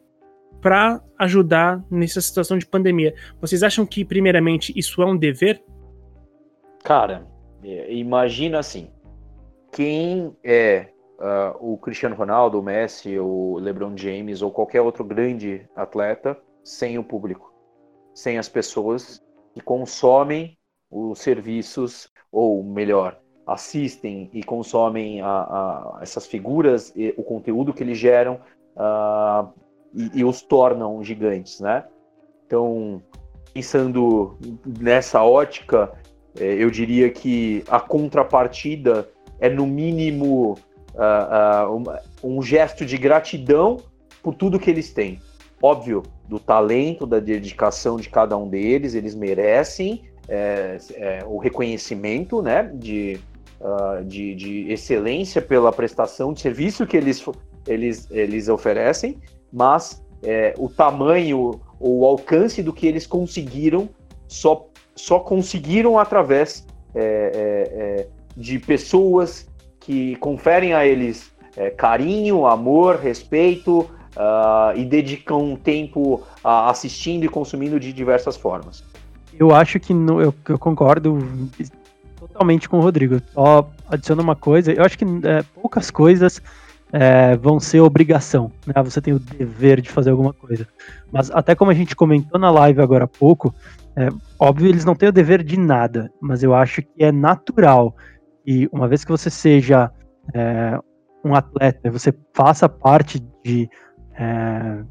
para 0.60 1.00
ajudar 1.18 1.84
nessa 1.90 2.20
situação 2.20 2.58
de 2.58 2.66
pandemia. 2.66 3.14
Vocês 3.40 3.62
acham 3.62 3.86
que, 3.86 4.04
primeiramente, 4.04 4.72
isso 4.76 5.02
é 5.02 5.06
um 5.06 5.16
dever? 5.16 5.62
Cara, 6.84 7.26
é, 7.62 7.92
imagina 7.92 8.58
assim: 8.58 8.90
quem 9.72 10.36
é 10.42 10.88
uh, 11.18 11.72
o 11.72 11.76
Cristiano 11.78 12.14
Ronaldo, 12.14 12.58
o 12.58 12.62
Messi, 12.62 13.18
o 13.18 13.58
LeBron 13.58 13.96
James 13.96 14.42
ou 14.42 14.50
qualquer 14.50 14.80
outro 14.80 15.04
grande 15.04 15.68
atleta 15.76 16.36
sem 16.64 16.98
o 16.98 17.04
público, 17.04 17.52
sem 18.14 18.38
as 18.38 18.48
pessoas 18.48 19.22
que 19.54 19.60
consomem 19.60 20.56
os 20.90 21.18
serviços, 21.18 22.10
ou 22.30 22.62
melhor, 22.62 23.18
assistem 23.46 24.30
e 24.32 24.42
consomem 24.42 25.20
a, 25.20 25.26
a 25.28 25.98
essas 26.02 26.26
figuras, 26.26 26.92
e 26.94 27.14
o 27.16 27.22
conteúdo 27.22 27.72
que 27.72 27.82
eles 27.82 27.98
geram, 27.98 28.40
uh, 28.76 29.48
e, 29.94 30.20
e 30.20 30.24
os 30.24 30.42
tornam 30.42 31.02
gigantes, 31.02 31.60
né? 31.60 31.84
Então, 32.46 33.02
pensando 33.52 34.38
nessa 34.80 35.22
ótica, 35.22 35.92
é, 36.38 36.44
eu 36.44 36.70
diria 36.70 37.10
que 37.10 37.64
a 37.68 37.80
contrapartida 37.80 39.08
é 39.40 39.48
no 39.48 39.66
mínimo 39.66 40.58
uh, 40.94 41.68
uh, 41.68 41.76
um, 42.22 42.36
um, 42.36 42.42
gesto 42.42 42.84
de 42.84 42.96
gratidão 42.96 43.78
por 44.22 44.34
tudo 44.34 44.58
que 44.58 44.70
eles 44.70 44.92
têm. 44.92 45.20
Óbvio, 45.62 46.02
do 46.28 46.38
talento, 46.38 47.06
da 47.06 47.18
dedicação 47.18 47.96
de 47.96 48.08
cada 48.08 48.36
um 48.36 48.48
deles, 48.48 48.94
eles 48.94 49.14
merecem 49.14 50.04
é, 50.28 50.78
é, 50.94 51.24
o 51.26 51.38
reconhecimento 51.38 52.42
né, 52.42 52.70
de, 52.74 53.18
uh, 53.60 54.04
de, 54.04 54.34
de, 54.34 54.72
excelência 54.72 55.40
pela 55.40 55.72
prestação 55.72 56.32
de 56.32 56.40
serviço 56.40 56.86
que 56.86 56.96
eles, 56.96 57.24
eles, 57.66 58.08
eles 58.10 58.48
oferecem, 58.48 59.18
mas 59.52 60.02
é, 60.22 60.54
o 60.58 60.68
tamanho 60.68 61.60
ou 61.80 62.00
o 62.00 62.04
alcance 62.04 62.62
do 62.62 62.72
que 62.72 62.86
eles 62.86 63.06
conseguiram 63.06 63.88
só, 64.26 64.66
só 64.94 65.20
conseguiram 65.20 65.98
através 65.98 66.66
é, 66.94 67.00
é, 67.02 68.02
é 68.04 68.08
de 68.36 68.58
pessoas 68.58 69.48
que 69.80 70.16
conferem 70.16 70.74
a 70.74 70.86
eles 70.86 71.32
é, 71.56 71.70
carinho, 71.70 72.46
amor, 72.46 72.96
respeito 72.96 73.80
uh, 74.18 74.76
e 74.76 74.84
dedicam 74.84 75.56
tempo 75.56 76.22
uh, 76.44 76.48
assistindo 76.68 77.24
e 77.24 77.28
consumindo 77.28 77.78
de 77.78 77.92
diversas 77.92 78.36
formas. 78.36 78.84
Eu 79.38 79.54
acho 79.54 79.78
que 79.78 79.94
no, 79.94 80.20
eu, 80.20 80.34
eu, 80.48 80.58
concordo 80.58 81.18
totalmente 82.18 82.68
com 82.68 82.78
o 82.78 82.80
Rodrigo. 82.80 83.20
Só 83.32 83.70
adiciono 83.88 84.22
uma 84.22 84.36
coisa, 84.36 84.72
eu 84.72 84.84
acho 84.84 84.98
que 84.98 85.04
é, 85.04 85.42
poucas 85.54 85.90
coisas 85.90 86.42
é, 86.92 87.36
vão 87.36 87.60
ser 87.60 87.80
obrigação, 87.80 88.50
né? 88.66 88.82
Você 88.82 89.00
tem 89.00 89.12
o 89.12 89.18
dever 89.18 89.80
de 89.80 89.90
fazer 89.90 90.10
alguma 90.10 90.32
coisa. 90.32 90.66
Mas 91.12 91.30
até 91.30 91.54
como 91.54 91.70
a 91.70 91.74
gente 91.74 91.94
comentou 91.94 92.40
na 92.40 92.50
live 92.50 92.80
agora 92.80 93.04
há 93.04 93.08
pouco, 93.08 93.54
é, 93.96 94.08
óbvio 94.38 94.68
eles 94.68 94.84
não 94.84 94.94
têm 94.94 95.08
o 95.08 95.12
dever 95.12 95.42
de 95.42 95.58
nada, 95.58 96.10
mas 96.20 96.42
eu 96.42 96.54
acho 96.54 96.82
que 96.82 97.04
é 97.04 97.12
natural 97.12 97.94
e 98.46 98.68
uma 98.72 98.88
vez 98.88 99.04
que 99.04 99.10
você 99.10 99.28
seja 99.28 99.90
é, 100.34 100.78
um 101.24 101.34
atleta, 101.34 101.90
você 101.90 102.14
faça 102.32 102.68
parte 102.68 103.20
de, 103.44 103.68
é, 104.14 104.82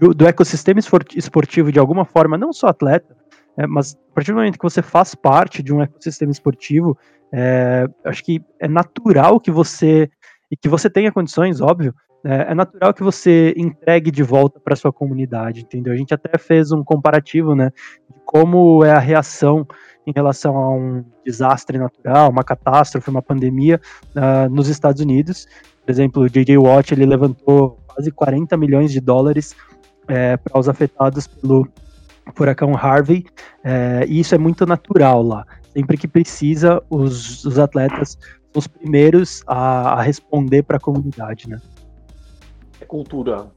do 0.00 0.26
ecossistema 0.26 0.80
esportivo 1.14 1.72
de 1.72 1.78
alguma 1.78 2.04
forma, 2.04 2.36
não 2.36 2.52
só 2.52 2.68
atleta, 2.68 3.16
É, 3.56 3.66
mas 3.66 3.96
a 4.10 4.14
partir 4.14 4.32
do 4.32 4.36
momento 4.36 4.58
que 4.58 4.64
você 4.64 4.82
faz 4.82 5.14
parte 5.14 5.62
de 5.62 5.72
um 5.72 5.80
ecossistema 5.80 6.32
esportivo, 6.32 6.98
é, 7.32 7.86
acho 8.04 8.24
que 8.24 8.42
é 8.58 8.68
natural 8.68 9.40
que 9.40 9.50
você 9.50 10.10
e 10.54 10.56
que 10.56 10.68
você 10.68 10.88
tenha 10.88 11.10
condições, 11.10 11.60
óbvio, 11.60 11.92
é, 12.24 12.52
é 12.52 12.54
natural 12.54 12.94
que 12.94 13.02
você 13.02 13.52
entregue 13.56 14.08
de 14.08 14.22
volta 14.22 14.60
para 14.60 14.76
sua 14.76 14.92
comunidade, 14.92 15.62
entendeu? 15.62 15.92
A 15.92 15.96
gente 15.96 16.14
até 16.14 16.38
fez 16.38 16.70
um 16.70 16.84
comparativo, 16.84 17.56
né, 17.56 17.72
de 18.08 18.20
como 18.24 18.84
é 18.84 18.92
a 18.92 19.00
reação 19.00 19.66
em 20.06 20.12
relação 20.14 20.56
a 20.56 20.70
um 20.70 21.04
desastre 21.26 21.76
natural, 21.76 22.30
uma 22.30 22.44
catástrofe, 22.44 23.10
uma 23.10 23.20
pandemia 23.20 23.80
uh, 24.14 24.48
nos 24.48 24.68
Estados 24.68 25.02
Unidos. 25.02 25.48
Por 25.84 25.90
exemplo, 25.90 26.22
o 26.22 26.28
J.J. 26.28 26.56
Watt 26.56 26.92
ele 26.92 27.04
levantou 27.04 27.80
quase 27.88 28.12
40 28.12 28.56
milhões 28.56 28.92
de 28.92 29.00
dólares 29.00 29.56
é, 30.06 30.36
para 30.36 30.56
os 30.56 30.68
afetados 30.68 31.26
pelo 31.26 31.66
furacão 32.36 32.76
Harvey, 32.76 33.24
é, 33.64 34.04
e 34.06 34.20
isso 34.20 34.36
é 34.36 34.38
muito 34.38 34.64
natural 34.64 35.20
lá. 35.20 35.44
Sempre 35.72 35.96
que 35.96 36.06
precisa, 36.06 36.80
os, 36.88 37.44
os 37.44 37.58
atletas 37.58 38.16
os 38.54 38.66
primeiros 38.66 39.42
a, 39.46 39.94
a 39.94 40.02
responder 40.02 40.62
para 40.62 40.76
a 40.76 40.80
comunidade, 40.80 41.48
né? 41.48 41.60
É 42.80 42.84
cultura. 42.84 43.50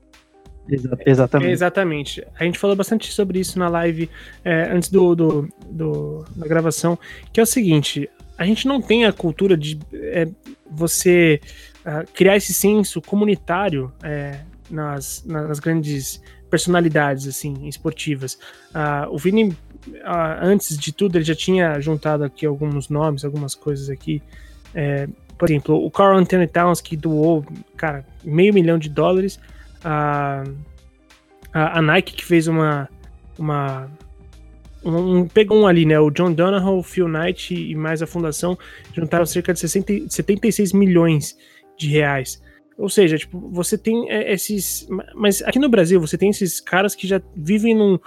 Exa 0.69 0.97
exatamente. 1.05 1.49
É, 1.49 1.51
exatamente. 1.51 2.27
A 2.37 2.43
gente 2.43 2.59
falou 2.59 2.75
bastante 2.75 3.11
sobre 3.11 3.39
isso 3.39 3.57
na 3.57 3.69
live 3.69 4.09
é, 4.43 4.69
antes 4.71 4.89
do, 4.89 5.15
do, 5.15 5.49
do, 5.69 6.25
da 6.35 6.47
gravação, 6.47 6.99
que 7.31 7.39
é 7.39 7.43
o 7.43 7.45
seguinte: 7.45 8.09
a 8.37 8.45
gente 8.45 8.67
não 8.67 8.81
tem 8.81 9.05
a 9.05 9.13
cultura 9.13 9.55
de 9.55 9.79
é, 9.93 10.27
você 10.69 11.39
uh, 11.85 12.05
criar 12.13 12.35
esse 12.35 12.53
senso 12.53 13.01
comunitário 13.01 13.91
é, 14.03 14.41
nas, 14.69 15.23
nas 15.25 15.59
grandes 15.59 16.21
personalidades 16.49 17.27
assim 17.27 17.67
esportivas. 17.67 18.35
Uh, 18.73 19.11
o 19.11 19.17
Vini, 19.17 19.49
uh, 19.49 19.55
antes 20.41 20.77
de 20.77 20.91
tudo, 20.91 21.17
ele 21.17 21.25
já 21.25 21.35
tinha 21.35 21.79
juntado 21.79 22.23
aqui 22.23 22.45
alguns 22.45 22.89
nomes, 22.89 23.25
algumas 23.25 23.55
coisas 23.55 23.89
aqui. 23.89 24.21
É, 24.79 25.07
por 25.39 25.49
exemplo, 25.49 25.83
o 25.83 25.89
Carl 25.89 26.15
Anthony 26.15 26.47
Towns 26.47 26.79
que 26.81 26.95
doou, 26.95 27.43
cara, 27.75 28.05
meio 28.23 28.53
milhão 28.53 28.77
de 28.77 28.89
dólares. 28.89 29.39
A, 29.83 30.43
a, 31.51 31.79
a 31.79 31.81
Nike 31.81 32.13
que 32.13 32.23
fez 32.23 32.47
uma, 32.47 32.87
uma 33.39 33.89
um, 34.85 35.27
pegou 35.27 35.59
um 35.59 35.65
ali, 35.65 35.83
né? 35.83 35.99
O 35.99 36.11
John 36.11 36.31
Donahoe, 36.31 36.77
o 36.77 36.83
Phil 36.83 37.07
Knight 37.07 37.55
e 37.55 37.73
mais 37.73 38.03
a 38.03 38.07
fundação 38.07 38.55
juntaram 38.93 39.25
cerca 39.25 39.51
de 39.51 39.59
60, 39.59 40.09
76 40.09 40.73
milhões 40.73 41.35
de 41.75 41.89
reais. 41.89 42.39
Ou 42.77 42.87
seja, 42.87 43.17
tipo, 43.17 43.49
você 43.49 43.79
tem 43.79 44.07
é, 44.11 44.31
esses. 44.31 44.87
Mas 45.15 45.41
aqui 45.41 45.57
no 45.57 45.69
Brasil, 45.69 45.99
você 45.99 46.19
tem 46.19 46.29
esses 46.29 46.61
caras 46.61 46.93
que 46.93 47.07
já 47.07 47.19
vivem 47.35 47.73
num, 47.73 47.97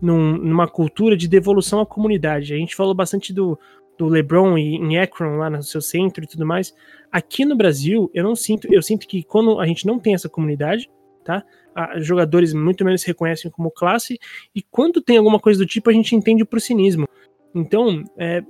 num, 0.00 0.36
numa 0.36 0.68
cultura 0.68 1.16
de 1.16 1.26
devolução 1.26 1.80
à 1.80 1.86
comunidade. 1.86 2.54
A 2.54 2.56
gente 2.56 2.76
falou 2.76 2.94
bastante 2.94 3.32
do, 3.32 3.58
do 4.00 4.08
LeBron 4.08 4.56
em 4.56 4.98
Akron, 4.98 5.36
lá 5.36 5.50
no 5.50 5.62
seu 5.62 5.82
centro 5.82 6.24
e 6.24 6.26
tudo 6.26 6.46
mais. 6.46 6.74
Aqui 7.12 7.44
no 7.44 7.54
Brasil, 7.54 8.10
eu 8.14 8.24
não 8.24 8.34
sinto. 8.34 8.66
Eu 8.72 8.80
sinto 8.80 9.06
que 9.06 9.22
quando 9.22 9.60
a 9.60 9.66
gente 9.66 9.86
não 9.86 9.98
tem 9.98 10.14
essa 10.14 10.26
comunidade, 10.26 10.90
tá? 11.22 11.44
A, 11.74 12.00
jogadores 12.00 12.54
muito 12.54 12.82
menos 12.82 13.02
se 13.02 13.06
reconhecem 13.06 13.50
como 13.50 13.70
classe, 13.70 14.18
e 14.54 14.62
quando 14.62 15.02
tem 15.02 15.18
alguma 15.18 15.38
coisa 15.38 15.58
do 15.58 15.66
tipo, 15.66 15.90
a 15.90 15.92
gente 15.92 16.16
entende 16.16 16.42
o 16.42 16.60
cinismo. 16.60 17.06
Então, 17.54 18.02
é, 18.16 18.42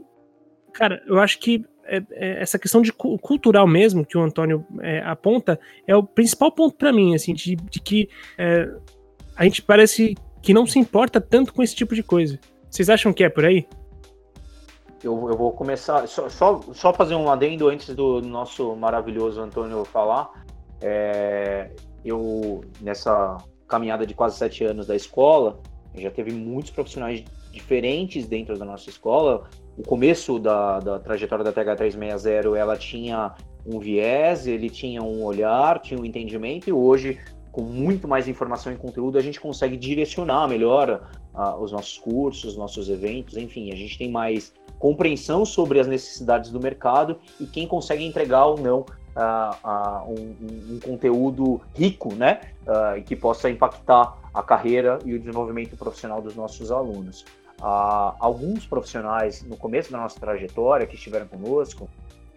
cara, 0.72 1.02
eu 1.08 1.18
acho 1.18 1.40
que 1.40 1.64
é, 1.84 1.96
é, 2.12 2.42
essa 2.42 2.56
questão 2.56 2.80
de 2.80 2.92
cultural 2.92 3.66
mesmo 3.66 4.06
que 4.06 4.16
o 4.16 4.22
Antônio 4.22 4.64
é, 4.80 5.00
aponta 5.00 5.58
é 5.84 5.96
o 5.96 6.04
principal 6.04 6.52
ponto 6.52 6.76
para 6.76 6.92
mim, 6.92 7.12
assim, 7.12 7.34
de, 7.34 7.56
de 7.56 7.80
que 7.80 8.08
é, 8.38 8.72
a 9.34 9.42
gente 9.42 9.62
parece 9.62 10.14
que 10.40 10.54
não 10.54 10.64
se 10.64 10.78
importa 10.78 11.20
tanto 11.20 11.52
com 11.52 11.60
esse 11.60 11.74
tipo 11.74 11.92
de 11.92 12.04
coisa. 12.04 12.38
Vocês 12.70 12.88
acham 12.88 13.12
que 13.12 13.24
é 13.24 13.28
por 13.28 13.44
aí? 13.44 13.66
Eu, 15.02 15.28
eu 15.28 15.36
vou 15.36 15.52
começar, 15.52 16.06
só, 16.06 16.28
só, 16.28 16.60
só 16.74 16.92
fazer 16.92 17.14
um 17.14 17.30
adendo 17.30 17.68
antes 17.68 17.94
do 17.94 18.20
nosso 18.20 18.76
maravilhoso 18.76 19.40
Antônio 19.40 19.84
falar. 19.84 20.30
É, 20.80 21.70
eu, 22.04 22.62
nessa 22.80 23.38
caminhada 23.66 24.06
de 24.06 24.14
quase 24.14 24.36
sete 24.36 24.64
anos 24.64 24.86
da 24.86 24.94
escola, 24.94 25.60
já 25.94 26.10
teve 26.10 26.32
muitos 26.32 26.70
profissionais 26.70 27.24
diferentes 27.50 28.26
dentro 28.26 28.58
da 28.58 28.64
nossa 28.64 28.90
escola, 28.90 29.48
o 29.76 29.82
começo 29.82 30.38
da, 30.38 30.78
da 30.78 30.98
trajetória 30.98 31.44
da 31.44 31.52
TH360 31.52 32.56
ela 32.56 32.76
tinha 32.76 33.34
um 33.66 33.78
viés, 33.78 34.46
ele 34.46 34.70
tinha 34.70 35.02
um 35.02 35.24
olhar, 35.24 35.80
tinha 35.80 35.98
um 35.98 36.04
entendimento, 36.04 36.68
e 36.68 36.72
hoje, 36.72 37.18
com 37.50 37.62
muito 37.62 38.06
mais 38.06 38.28
informação 38.28 38.72
e 38.72 38.76
conteúdo, 38.76 39.18
a 39.18 39.22
gente 39.22 39.40
consegue 39.40 39.76
direcionar 39.76 40.48
melhor 40.48 41.10
uh, 41.34 41.60
os 41.60 41.72
nossos 41.72 41.98
cursos, 41.98 42.52
os 42.52 42.56
nossos 42.56 42.88
eventos, 42.88 43.36
enfim, 43.36 43.72
a 43.72 43.76
gente 43.76 43.96
tem 43.98 44.10
mais 44.10 44.52
compreensão 44.78 45.44
sobre 45.44 45.78
as 45.78 45.86
necessidades 45.86 46.50
do 46.50 46.60
mercado 46.60 47.18
e 47.38 47.46
quem 47.46 47.66
consegue 47.66 48.04
entregar 48.04 48.46
ou 48.46 48.58
não 48.58 48.80
uh, 48.80 50.10
um, 50.10 50.74
um, 50.74 50.80
conteúdo 50.80 51.60
rico, 51.74 52.14
né, 52.14 52.40
que 53.04 53.14
possa 53.14 53.50
impactar 53.50 54.16
a 54.32 54.42
carreira 54.42 54.98
e 55.04 55.12
o 55.12 55.18
desenvolvimento 55.18 55.76
profissional 55.76 56.22
dos 56.22 56.34
nossos 56.34 56.70
alunos. 56.70 57.26
Alguns 57.60 58.64
profissionais 58.64 59.42
no 59.42 59.56
começo 59.56 59.92
da 59.92 59.98
nossa 59.98 60.18
trajetória 60.18 60.86
que 60.86 60.94
estiveram 60.94 61.26
conosco, 61.26 61.90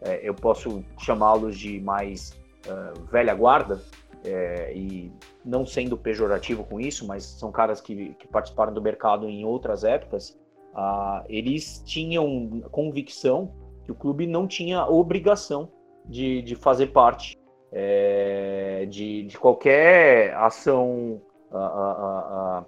é, 0.04 0.20
eu 0.22 0.34
posso 0.34 0.84
chamá-los 1.00 1.58
de 1.58 1.80
mais 1.80 2.34
uh, 2.68 3.02
velha 3.06 3.34
guarda, 3.34 3.82
é, 4.24 4.74
e 4.74 5.12
não 5.44 5.66
sendo 5.66 5.98
pejorativo 5.98 6.64
com 6.64 6.80
isso, 6.80 7.06
mas 7.06 7.24
são 7.24 7.52
caras 7.52 7.82
que, 7.82 8.14
que 8.16 8.28
participaram 8.28 8.74
do 8.74 8.82
mercado 8.82 9.28
em 9.28 9.46
outras 9.46 9.84
épocas, 9.84 10.40
uh, 10.74 11.24
eles 11.28 11.82
tinham 11.86 12.62
convicção 12.72 13.54
que 13.84 13.92
o 13.92 13.96
clube 13.96 14.26
não 14.26 14.48
tinha 14.48 14.86
obrigação 14.88 15.70
de, 16.06 16.42
de 16.42 16.56
fazer 16.56 16.88
parte 16.88 17.38
é, 17.72 18.86
de, 18.86 19.24
de, 19.24 19.38
qualquer 19.38 20.34
ação 20.36 21.22
uh, 21.52 22.66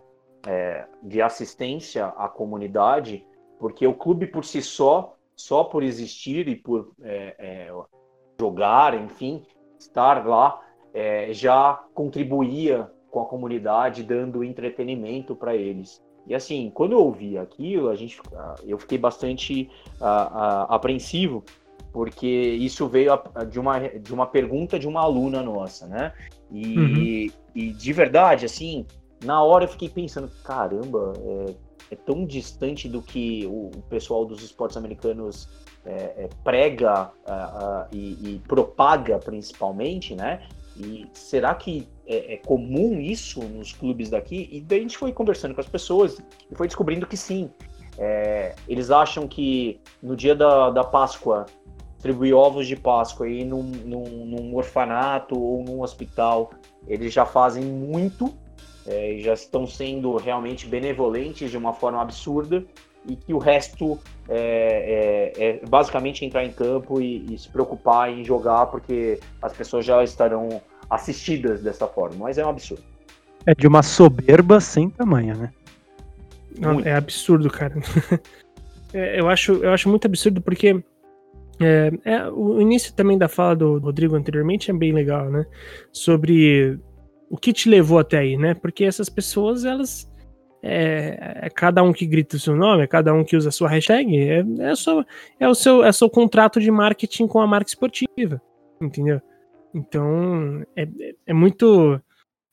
é, 0.48 0.86
de 1.04 1.22
assistência 1.22 2.08
à 2.08 2.28
comunidade, 2.28 3.26
porque 3.60 3.86
o 3.86 3.94
clube 3.94 4.28
por 4.28 4.44
si 4.44 4.62
só, 4.62 5.16
só 5.36 5.64
por 5.64 5.84
existir 5.84 6.48
e 6.48 6.56
por 6.56 6.92
é, 7.02 7.36
é, 7.38 7.72
jogar, 8.40 8.96
enfim, 8.96 9.44
estar 9.80 10.26
lá, 10.26 10.60
é, 10.96 11.34
já 11.34 11.84
contribuía 11.94 12.90
com 13.12 13.22
a 13.22 13.26
comunidade, 13.26 14.02
dando 14.02 14.44
entretenimento 14.44 15.36
para 15.36 15.54
eles. 15.56 16.02
E 16.26 16.34
assim, 16.34 16.72
quando 16.74 16.94
eu 16.94 17.00
ouvi 17.00 17.38
aquilo, 17.38 17.90
a 17.90 17.96
gente, 17.96 18.20
eu 18.66 18.80
fiquei 18.80 18.98
bastante 18.98 19.70
apreensivo, 20.68 21.44
porque 21.94 22.28
isso 22.28 22.88
veio 22.88 23.12
de 23.50 23.60
uma, 23.60 23.80
de 23.80 24.14
uma 24.14 24.26
pergunta 24.26 24.80
de 24.80 24.88
uma 24.88 25.02
aluna 25.02 25.44
nossa, 25.44 25.86
né? 25.86 26.14
E, 26.52 26.80
uhum. 26.80 27.32
e 27.54 27.72
de 27.74 27.94
verdade, 27.94 28.46
assim, 28.46 28.86
na 29.24 29.44
hora 29.44 29.66
eu 29.66 29.70
fiquei 29.70 29.90
pensando, 29.90 30.30
caramba, 30.44 31.14
é, 31.20 31.54
é 31.92 31.96
tão 31.96 32.26
distante 32.26 32.90
do 32.90 33.02
que 33.02 33.46
o, 33.46 33.68
o 33.68 33.82
pessoal 33.84 34.26
dos 34.26 34.44
esportes 34.44 34.78
americanos 34.78 35.48
é, 35.86 36.26
é, 36.26 36.30
prega 36.44 37.12
uh, 37.28 37.86
uh, 37.86 37.88
e, 37.92 38.36
e, 38.36 38.42
propaga 38.48 39.20
principalmente, 39.20 40.16
né? 40.16 40.48
E 40.78 41.08
será 41.14 41.56
que 41.56 41.88
é, 42.06 42.34
é, 42.34 42.38
comum 42.38 43.00
isso 43.00 43.42
nos 43.44 43.72
clubes 43.72 44.10
daqui? 44.10 44.50
E 44.52 44.62
daí 44.62 44.80
a 44.80 44.82
gente 44.82 44.98
foi 44.98 45.14
conversando 45.14 45.56
com 45.56 45.62
as 45.62 45.68
pessoas 45.68 46.22
e 46.52 46.56
foi 46.56 46.68
descobrindo 46.68 47.08
que 47.08 47.16
sim. 47.16 47.50
É, 47.98 48.56
eles 48.68 48.92
acham 48.92 49.28
que 49.28 49.80
no 50.04 50.16
dia 50.16 50.36
da, 50.36 50.70
da 50.70 50.84
Páscoa 50.84 51.46
distribuir 51.94 52.36
ovos 52.36 52.68
de 52.68 52.76
Páscoa 52.76 53.26
aí 53.26 53.46
num, 53.46 53.64
num, 53.64 54.26
num 54.26 54.56
orfanato 54.56 55.42
ou 55.42 55.64
num 55.64 55.82
hospital, 55.82 56.52
eles 56.88 57.14
já 57.14 57.26
fazem 57.26 57.64
muito 57.64 58.34
é, 58.86 59.18
já 59.20 59.34
estão 59.34 59.66
sendo 59.66 60.16
realmente 60.16 60.68
benevolentes 60.68 61.50
de 61.50 61.58
uma 61.58 61.74
forma 61.74 62.02
absurda 62.02 62.64
e 63.08 63.16
que 63.16 63.34
o 63.34 63.38
resto 63.38 64.00
é, 64.28 65.34
é, 65.38 65.44
é 65.44 65.66
basicamente 65.68 66.26
entrar 66.26 66.44
em 66.44 66.52
campo 66.52 67.02
e, 67.02 67.34
e, 67.34 67.38
se 67.38 67.50
preocupar 67.50 68.10
em 68.10 68.24
jogar 68.24 68.68
porque 68.68 69.20
as 69.42 69.54
pessoas 69.54 69.86
já 69.86 70.04
estarão 70.04 70.62
assistidas 70.90 71.62
dessa 71.62 71.88
forma, 71.88 72.16
mas 72.20 72.38
é 72.38 72.46
um 72.46 72.50
absurdo. 72.50 72.84
É 73.46 73.54
de 73.54 73.68
uma 73.68 73.84
soberba 73.84 74.60
sem 74.60 74.90
tamanho, 74.90 75.38
né? 75.38 75.52
Não, 76.60 76.80
é 76.80 76.96
absurdo, 76.96 77.50
cara. 77.50 77.76
É, 78.94 79.20
eu, 79.20 79.28
acho, 79.28 79.52
eu 79.56 79.74
acho 79.74 79.90
muito 79.90 80.06
absurdo 80.06 80.40
porque 80.40 80.82
é, 81.60 81.92
é, 82.06 82.30
o 82.30 82.62
início 82.62 82.94
também 82.94 83.18
da 83.18 83.28
fala 83.28 83.54
do 83.54 83.78
Rodrigo 83.78 84.16
anteriormente 84.16 84.72
é 84.72 84.74
bem 84.74 84.94
legal, 84.94 85.30
né? 85.30 85.46
Sobre 85.92 86.80
o 87.30 87.38
que 87.38 87.52
te 87.52 87.70
levou 87.70 88.00
até 88.00 88.20
aí, 88.20 88.38
né? 88.38 88.54
Porque 88.54 88.86
essas 88.86 89.10
pessoas, 89.10 89.66
elas. 89.66 90.10
É, 90.68 91.44
é, 91.44 91.50
cada 91.52 91.84
um 91.84 91.94
que 91.94 92.08
grita 92.08 92.38
o 92.38 92.40
seu 92.40 92.56
nome, 92.56 92.84
é 92.84 92.88
cada 92.88 93.14
um 93.14 93.24
que 93.24 93.38
usa 93.38 93.50
a 93.50 93.52
sua 93.52 93.70
hashtag, 93.70 94.18
é, 94.18 94.44
é, 94.62 94.76
seu, 94.76 95.06
é, 95.40 95.48
o 95.48 95.54
seu, 95.54 95.84
é 95.84 95.90
o 95.90 95.94
seu 95.94 96.10
contrato 96.10 96.60
de 96.60 96.72
marketing 96.72 97.28
com 97.28 97.40
a 97.40 97.46
marca 97.46 97.70
esportiva, 97.70 98.42
entendeu? 98.82 99.22
Então, 99.76 100.66
é, 100.76 100.88
é 101.28 101.34
muito. 101.34 102.02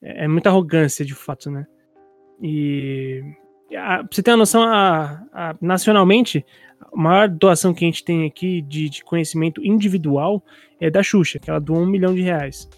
É 0.03 0.29
muita 0.29 0.51
arrogância, 0.51 1.05
de 1.05 1.14
fato, 1.14 1.48
né? 1.51 1.64
E 2.42 3.22
a, 3.75 3.98
pra 3.98 4.09
você 4.11 4.22
ter 4.22 4.33
uma 4.33 4.38
noção, 4.38 4.62
a, 4.62 5.22
a, 5.33 5.57
nacionalmente, 5.61 6.44
a 6.81 6.96
maior 6.96 7.29
doação 7.29 7.72
que 7.72 7.85
a 7.85 7.88
gente 7.88 8.05
tem 8.05 8.27
aqui 8.27 8.61
de, 8.61 8.90
de, 8.90 9.05
conhecimento 9.05 9.64
individual 9.64 10.44
é 10.81 10.90
da 10.90 11.03
Xuxa, 11.03 11.38
que 11.38 11.48
ela 11.48 11.61
doou 11.61 11.79
um 11.79 11.87
milhão 11.87 12.12
de 12.14 12.20
reais. 12.20 12.68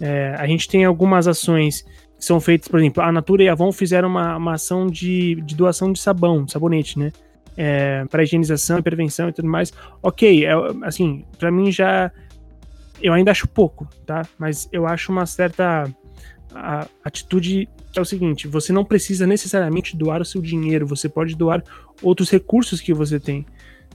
É, 0.00 0.34
a 0.38 0.46
gente 0.46 0.68
tem 0.68 0.84
algumas 0.84 1.26
ações 1.28 1.84
que 2.20 2.24
são 2.26 2.38
feitas, 2.38 2.68
por 2.68 2.78
exemplo, 2.78 3.02
a 3.02 3.10
Natura 3.10 3.42
e 3.42 3.48
a 3.48 3.52
Avon 3.52 3.72
fizeram 3.72 4.08
uma, 4.08 4.36
uma 4.36 4.54
ação 4.54 4.86
de, 4.86 5.36
de 5.36 5.56
doação 5.56 5.90
de 5.92 5.98
sabão, 5.98 6.46
sabonete, 6.46 6.98
né? 6.98 7.10
É, 7.56 8.04
para 8.04 8.22
higienização 8.22 8.78
e 8.78 8.82
prevenção 8.82 9.28
e 9.28 9.32
tudo 9.32 9.48
mais. 9.48 9.72
Ok, 10.02 10.44
é, 10.44 10.52
assim, 10.82 11.24
para 11.38 11.50
mim 11.50 11.72
já. 11.72 12.12
Eu 13.02 13.14
ainda 13.14 13.30
acho 13.30 13.48
pouco, 13.48 13.88
tá? 14.04 14.22
Mas 14.38 14.68
eu 14.70 14.86
acho 14.86 15.10
uma 15.10 15.24
certa 15.24 15.90
a 16.54 16.86
atitude 17.04 17.68
é 17.96 18.00
o 18.00 18.04
seguinte: 18.04 18.46
você 18.46 18.72
não 18.72 18.84
precisa 18.84 19.26
necessariamente 19.26 19.96
doar 19.96 20.20
o 20.20 20.24
seu 20.24 20.40
dinheiro, 20.40 20.86
você 20.86 21.08
pode 21.08 21.34
doar 21.34 21.62
outros 22.02 22.30
recursos 22.30 22.80
que 22.80 22.92
você 22.92 23.18
tem. 23.18 23.46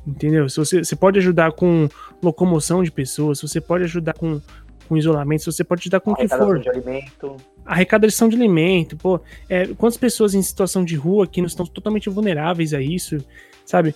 Entendeu? 0.06 0.48
Se 0.48 0.58
você, 0.58 0.84
você 0.84 0.96
pode 0.96 1.18
ajudar 1.18 1.52
com 1.54 1.90
locomoção 2.22 2.84
de 2.84 2.92
pessoas, 2.92 3.42
você 3.42 3.60
pode 3.60 3.86
ajudar 3.86 4.14
com, 4.14 4.40
com 4.88 4.98
isolamento, 4.98 5.52
você 5.52 5.64
pode 5.64 5.82
ajudar 5.82 6.00
com 6.00 6.12
o 6.12 6.16
que 6.16 6.28
for. 6.28 6.60
De 6.60 6.70
alimento. 6.70 7.36
Arrecadação 7.66 8.30
de 8.30 8.36
alimento, 8.36 8.96
pô. 8.98 9.20
É, 9.50 9.68
quantas 9.68 9.98
pessoas 9.98 10.34
em 10.34 10.42
situação 10.42 10.84
de 10.84 10.96
rua 10.96 11.28
que 11.28 11.42
não 11.42 11.48
estão 11.48 11.66
totalmente 11.66 12.10
vulneráveis 12.10 12.74
a 12.74 12.82
isso, 12.82 13.18
sabe? 13.66 13.96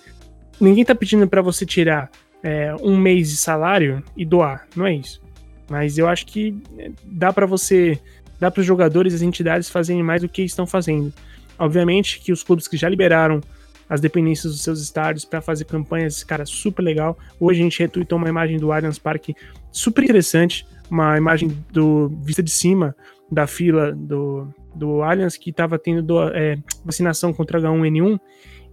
Ninguém 0.59 0.83
tá 0.83 0.93
pedindo 0.95 1.27
para 1.27 1.41
você 1.41 1.65
tirar 1.65 2.09
é, 2.43 2.75
um 2.81 2.97
mês 2.97 3.29
de 3.29 3.37
salário 3.37 4.03
e 4.15 4.25
doar, 4.25 4.67
não 4.75 4.85
é 4.85 4.93
isso. 4.95 5.21
Mas 5.69 5.97
eu 5.97 6.07
acho 6.07 6.25
que 6.25 6.55
é, 6.77 6.91
dá 7.05 7.31
para 7.31 7.45
você 7.45 7.99
dá 8.39 8.49
para 8.49 8.61
os 8.61 8.65
jogadores 8.65 9.13
as 9.13 9.21
entidades 9.21 9.69
fazerem 9.69 10.01
mais 10.01 10.21
do 10.21 10.29
que 10.29 10.41
estão 10.41 10.65
fazendo. 10.65 11.13
Obviamente 11.57 12.19
que 12.19 12.31
os 12.31 12.41
clubes 12.41 12.67
que 12.67 12.77
já 12.77 12.87
liberaram 12.87 13.41
as 13.89 13.99
dependências 13.99 14.53
dos 14.53 14.61
seus 14.61 14.81
estádios 14.81 15.25
para 15.25 15.41
fazer 15.41 15.65
campanhas, 15.65 16.23
cara, 16.23 16.45
super 16.45 16.83
legal. 16.83 17.17
Hoje 17.39 17.59
a 17.59 17.63
gente 17.63 17.79
retweetou 17.79 18.17
uma 18.17 18.29
imagem 18.29 18.57
do 18.57 18.71
Allianz 18.71 18.99
Parque 18.99 19.35
super 19.71 20.03
interessante, 20.03 20.65
uma 20.89 21.17
imagem 21.17 21.49
do 21.71 22.09
vista 22.23 22.41
de 22.41 22.51
cima 22.51 22.95
da 23.31 23.45
fila 23.45 23.91
do, 23.91 24.53
do 24.75 25.01
Allianz 25.03 25.37
que 25.37 25.49
estava 25.51 25.77
tendo 25.77 26.01
do, 26.01 26.21
é, 26.29 26.57
vacinação 26.83 27.31
contra 27.31 27.59
H1N1 27.59 28.19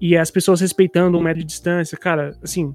e 0.01 0.17
as 0.17 0.31
pessoas 0.31 0.61
respeitando 0.61 1.19
um 1.19 1.23
metro 1.23 1.41
de 1.41 1.47
distância, 1.47 1.97
cara, 1.97 2.37
assim, 2.43 2.75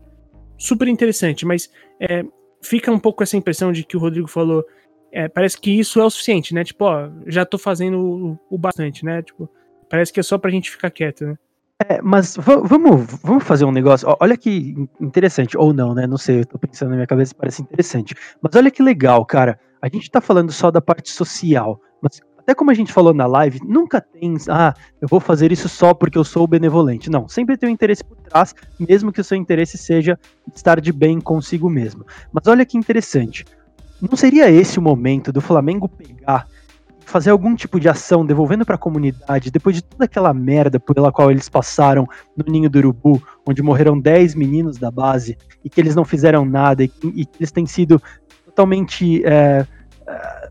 super 0.58 0.88
interessante, 0.88 1.46
mas 1.46 1.70
é, 2.00 2.24
fica 2.62 2.92
um 2.92 3.00
pouco 3.00 3.24
essa 3.24 3.38
impressão 3.38 3.72
de 3.72 3.84
que 3.84 3.98
o 3.98 4.00
Rodrigo 4.00 4.28
falou 4.28 4.66
é, 5.12 5.28
parece 5.28 5.60
que 5.60 5.72
isso 5.72 6.00
é 6.00 6.06
o 6.06 6.10
suficiente, 6.10 6.54
né? 6.54 6.64
Tipo, 6.64 6.86
ó, 6.86 7.10
já 7.28 7.46
tô 7.46 7.58
fazendo 7.58 8.00
o, 8.00 8.40
o 8.50 8.58
bastante, 8.58 9.04
né? 9.04 9.22
Tipo, 9.22 9.50
parece 9.90 10.14
que 10.14 10.20
é 10.20 10.24
só 10.24 10.38
pra 10.38 10.50
gente 10.50 10.72
ficar 10.72 10.90
quieto, 10.90 11.26
né? 11.26 11.38
É, 11.88 12.00
mas 12.02 12.36
vamos, 12.38 13.06
vamos 13.24 13.44
fazer 13.44 13.66
um 13.66 13.72
negócio. 13.72 14.08
Olha 14.20 14.38
que 14.38 14.76
interessante, 15.00 15.58
ou 15.58 15.74
não, 15.74 15.96
né? 15.96 16.06
Não 16.06 16.18
sei, 16.18 16.42
eu 16.42 16.46
tô 16.46 16.60
pensando 16.60 16.90
na 16.90 16.96
minha 16.96 17.08
cabeça, 17.08 17.34
parece 17.34 17.62
interessante. 17.62 18.14
Mas 18.42 18.56
olha 18.56 18.70
que 18.70 18.84
legal, 18.84 19.26
cara. 19.26 19.60
A 19.82 19.88
gente 19.88 20.12
tá 20.12 20.22
falando 20.22 20.52
só 20.52 20.70
da 20.70 20.80
parte 20.80 21.10
social, 21.10 21.80
mas 22.00 22.22
até 22.38 22.54
como 22.54 22.70
a 22.70 22.74
gente 22.74 22.94
falou 22.94 23.14
na 23.14 23.26
live, 23.26 23.60
nunca 23.64 24.00
tem, 24.00 24.36
ah, 24.50 24.74
eu 25.02 25.08
vou 25.08 25.20
fazer 25.20 25.52
isso 25.52 25.68
só 25.68 25.94
porque 25.94 26.18
eu 26.18 26.24
sou 26.24 26.46
benevolente. 26.46 27.10
Não, 27.10 27.28
sempre 27.28 27.58
tem 27.58 27.70
um 27.70 27.72
interesse 27.72 28.04
por 28.04 28.18
trás, 28.18 28.54
mesmo 28.80 29.12
que 29.12 29.22
o 29.22 29.24
seu 29.24 29.38
interesse 29.38 29.78
seja 29.78 30.20
estar 30.54 30.80
de 30.80 30.92
bem 30.92 31.20
consigo 31.20 31.68
mesmo. 31.68 32.06
Mas 32.32 32.46
olha 32.46 32.66
que 32.66 32.78
interessante. 32.78 33.44
Não 34.00 34.16
seria 34.16 34.52
esse 34.52 34.78
o 34.78 34.82
momento 34.82 35.32
do 35.32 35.42
Flamengo 35.42 35.88
pegar, 35.88 36.48
fazer 37.12 37.30
algum 37.30 37.56
tipo 37.56 37.80
de 37.80 37.90
ação 37.90 38.26
devolvendo 38.26 38.66
para 38.66 38.76
a 38.76 38.78
comunidade, 38.78 39.52
depois 39.52 39.76
de 39.76 39.84
toda 39.84 40.06
aquela 40.06 40.34
merda 40.34 40.80
pela 40.80 41.12
qual 41.12 41.30
eles 41.30 41.50
passaram 41.50 42.08
no 42.36 42.46
Ninho 42.48 42.70
do 42.70 42.80
Urubu, 42.80 43.22
onde 43.46 43.62
morreram 43.62 44.00
10 44.00 44.34
meninos 44.34 44.78
da 44.78 44.90
base 44.90 45.38
e 45.64 45.70
que 45.70 45.80
eles 45.82 45.94
não 45.94 46.06
fizeram 46.06 46.46
nada 46.46 46.84
e, 46.84 46.92
e 47.04 47.26
que 47.26 47.38
eles 47.38 47.52
têm 47.52 47.66
sido 47.66 48.02
totalmente 48.46 49.24
é, 49.26 49.68
é, 50.08 50.50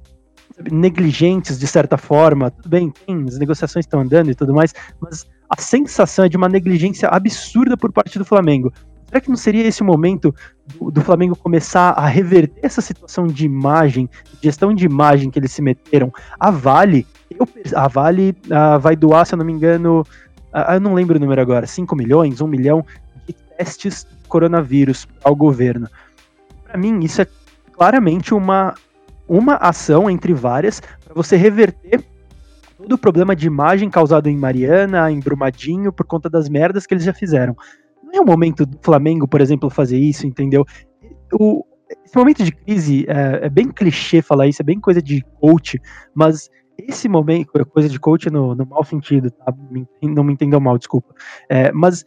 negligentes 0.70 1.58
de 1.58 1.66
certa 1.66 1.96
forma. 1.96 2.50
Tudo 2.50 2.68
bem, 2.68 2.90
tem, 2.90 3.24
as 3.26 3.38
negociações 3.38 3.86
estão 3.86 4.00
andando 4.00 4.30
e 4.30 4.34
tudo 4.34 4.52
mais, 4.52 4.74
mas 5.00 5.26
a 5.48 5.60
sensação 5.60 6.26
é 6.26 6.28
de 6.28 6.36
uma 6.36 6.48
negligência 6.48 7.08
absurda 7.08 7.76
por 7.76 7.90
parte 7.90 8.18
do 8.18 8.24
Flamengo. 8.24 8.70
Será 9.10 9.20
que 9.20 9.28
não 9.28 9.36
seria 9.36 9.66
esse 9.66 9.82
o 9.82 9.84
momento 9.84 10.32
do, 10.78 10.88
do, 10.88 11.00
Flamengo 11.00 11.34
começar 11.34 11.90
a 11.90 12.06
reverter 12.06 12.60
essa 12.62 12.80
situação 12.80 13.26
de 13.26 13.44
imagem, 13.44 14.08
gestão 14.40 14.72
de 14.72 14.86
imagem 14.86 15.30
que 15.30 15.38
eles 15.38 15.50
se 15.50 15.60
meteram? 15.60 16.12
A 16.38 16.52
Vale, 16.52 17.04
eu, 17.28 17.46
a 17.74 17.88
Vale 17.88 18.36
uh, 18.46 18.78
vai 18.78 18.94
doar, 18.94 19.26
se 19.26 19.34
eu 19.34 19.38
não 19.38 19.44
me 19.44 19.52
engano, 19.52 20.02
uh, 20.54 20.74
eu 20.74 20.80
não 20.80 20.94
lembro 20.94 21.16
o 21.16 21.20
número 21.20 21.40
agora, 21.40 21.66
5 21.66 21.96
milhões, 21.96 22.40
1 22.40 22.46
milhão 22.46 22.86
de 23.26 23.32
testes 23.32 24.04
de 24.04 24.28
coronavírus 24.28 25.08
ao 25.24 25.34
governo. 25.34 25.88
Para 26.62 26.78
mim, 26.78 27.00
isso 27.00 27.20
é 27.20 27.26
claramente 27.72 28.32
uma, 28.32 28.74
uma 29.26 29.56
ação 29.56 30.08
entre 30.08 30.32
várias 30.32 30.78
para 30.78 31.14
você 31.14 31.36
reverter 31.36 32.04
todo 32.78 32.92
o 32.92 32.98
problema 32.98 33.34
de 33.34 33.48
imagem 33.48 33.90
causado 33.90 34.28
em 34.28 34.36
Mariana, 34.36 35.10
em 35.10 35.18
Brumadinho, 35.18 35.92
por 35.92 36.06
conta 36.06 36.30
das 36.30 36.48
merdas 36.48 36.86
que 36.86 36.94
eles 36.94 37.02
já 37.02 37.12
fizeram 37.12 37.56
não 38.12 38.18
é 38.18 38.20
o 38.20 38.26
momento 38.26 38.66
do 38.66 38.78
Flamengo, 38.82 39.26
por 39.26 39.40
exemplo, 39.40 39.70
fazer 39.70 39.98
isso, 39.98 40.26
entendeu? 40.26 40.64
O, 41.32 41.64
esse 42.04 42.16
momento 42.16 42.44
de 42.44 42.52
crise 42.52 43.04
é, 43.08 43.46
é, 43.46 43.48
bem 43.48 43.68
clichê 43.68 44.20
falar 44.22 44.46
isso, 44.46 44.62
é 44.62 44.64
bem 44.64 44.80
coisa 44.80 45.00
de 45.00 45.24
coach, 45.40 45.80
mas 46.14 46.48
esse 46.78 47.08
momento, 47.08 47.52
coisa 47.66 47.88
de 47.88 47.98
coach 47.98 48.30
no, 48.30 48.54
no 48.54 48.66
mau 48.66 48.84
sentido, 48.84 49.30
tá? 49.30 49.54
Não 50.02 50.24
me 50.24 50.32
entendam 50.32 50.60
mal, 50.60 50.78
desculpa. 50.78 51.14
É, 51.48 51.70
mas 51.72 52.04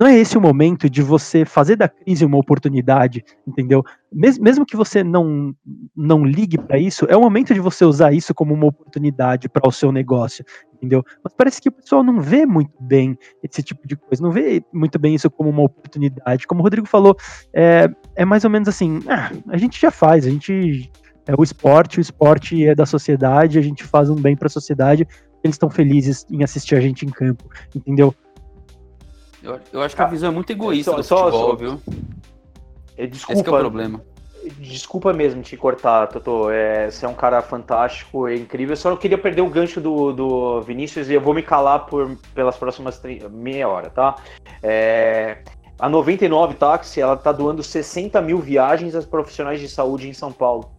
não 0.00 0.08
é 0.08 0.18
esse 0.18 0.36
o 0.36 0.40
momento 0.40 0.90
de 0.90 1.02
você 1.02 1.44
fazer 1.44 1.76
da 1.76 1.88
crise 1.88 2.24
uma 2.24 2.38
oportunidade, 2.38 3.24
entendeu? 3.46 3.82
Mes 4.12 4.38
mesmo 4.38 4.66
que 4.66 4.76
você 4.76 5.04
não, 5.04 5.54
não 5.96 6.24
ligue 6.24 6.58
para 6.58 6.78
isso, 6.78 7.06
é 7.08 7.16
o 7.16 7.20
momento 7.20 7.54
de 7.54 7.60
você 7.60 7.84
usar 7.84 8.12
isso 8.12 8.34
como 8.34 8.54
uma 8.54 8.66
oportunidade 8.66 9.48
para 9.48 9.68
o 9.68 9.72
seu 9.72 9.92
negócio, 9.92 10.44
entendeu? 10.84 11.02
Mas 11.22 11.32
parece 11.32 11.60
que 11.60 11.68
o 11.68 11.72
pessoal 11.72 12.04
não 12.04 12.20
vê 12.20 12.44
muito 12.44 12.74
bem 12.80 13.18
esse 13.42 13.62
tipo 13.62 13.86
de 13.88 13.96
coisa, 13.96 14.22
não 14.22 14.30
vê 14.30 14.62
muito 14.72 14.98
bem 14.98 15.14
isso 15.14 15.30
como 15.30 15.48
uma 15.48 15.62
oportunidade. 15.62 16.46
Como 16.46 16.60
o 16.60 16.62
Rodrigo 16.62 16.86
falou, 16.86 17.16
é, 17.52 17.88
é 18.14 18.24
mais 18.24 18.44
ou 18.44 18.50
menos 18.50 18.68
assim: 18.68 19.00
ah, 19.08 19.32
a 19.48 19.56
gente 19.56 19.80
já 19.80 19.90
faz, 19.90 20.26
a 20.26 20.30
gente. 20.30 20.90
É 21.26 21.32
o 21.38 21.42
esporte, 21.42 21.98
o 21.98 22.02
esporte 22.02 22.66
é 22.66 22.74
da 22.74 22.84
sociedade, 22.84 23.58
a 23.58 23.62
gente 23.62 23.82
faz 23.82 24.10
um 24.10 24.14
bem 24.14 24.36
para 24.36 24.46
a 24.46 24.50
sociedade, 24.50 25.08
eles 25.42 25.54
estão 25.54 25.70
felizes 25.70 26.26
em 26.30 26.44
assistir 26.44 26.74
a 26.74 26.80
gente 26.82 27.06
em 27.06 27.08
campo, 27.08 27.48
entendeu? 27.74 28.14
Eu, 29.42 29.58
eu 29.72 29.80
acho 29.80 29.96
que 29.96 30.02
a 30.02 30.06
visão 30.06 30.30
é 30.30 30.34
muito 30.34 30.50
egoísta 30.50 31.02
só, 31.02 31.30
do 31.30 31.32
futebol, 31.32 31.50
só, 31.50 31.56
viu? 31.56 31.80
Desculpa, 33.08 33.40
Esse 33.40 33.48
é 33.48 33.52
o 33.52 33.58
problema. 33.58 34.02
Desculpa 34.58 35.12
mesmo 35.12 35.42
te 35.42 35.56
cortar, 35.56 36.06
Totô. 36.08 36.50
É, 36.50 36.90
você 36.90 37.06
é 37.06 37.08
um 37.08 37.14
cara 37.14 37.40
fantástico, 37.42 38.28
é 38.28 38.34
incrível. 38.34 38.72
Eu 38.72 38.76
só 38.76 38.90
não 38.90 38.96
queria 38.96 39.18
perder 39.18 39.42
o 39.42 39.48
gancho 39.48 39.80
do, 39.80 40.12
do 40.12 40.60
Vinícius 40.62 41.08
e 41.08 41.14
eu 41.14 41.20
vou 41.20 41.34
me 41.34 41.42
calar 41.42 41.86
por, 41.86 42.16
pelas 42.34 42.56
próximas 42.56 43.00
meia 43.30 43.68
hora, 43.68 43.90
tá? 43.90 44.16
É, 44.62 45.38
a 45.78 45.88
99 45.88 46.54
Táxi, 46.54 47.00
ela 47.00 47.16
tá 47.16 47.32
doando 47.32 47.62
60 47.62 48.20
mil 48.20 48.38
viagens 48.38 48.94
aos 48.94 49.06
profissionais 49.06 49.60
de 49.60 49.68
saúde 49.68 50.08
em 50.08 50.12
São 50.12 50.32
Paulo. 50.32 50.70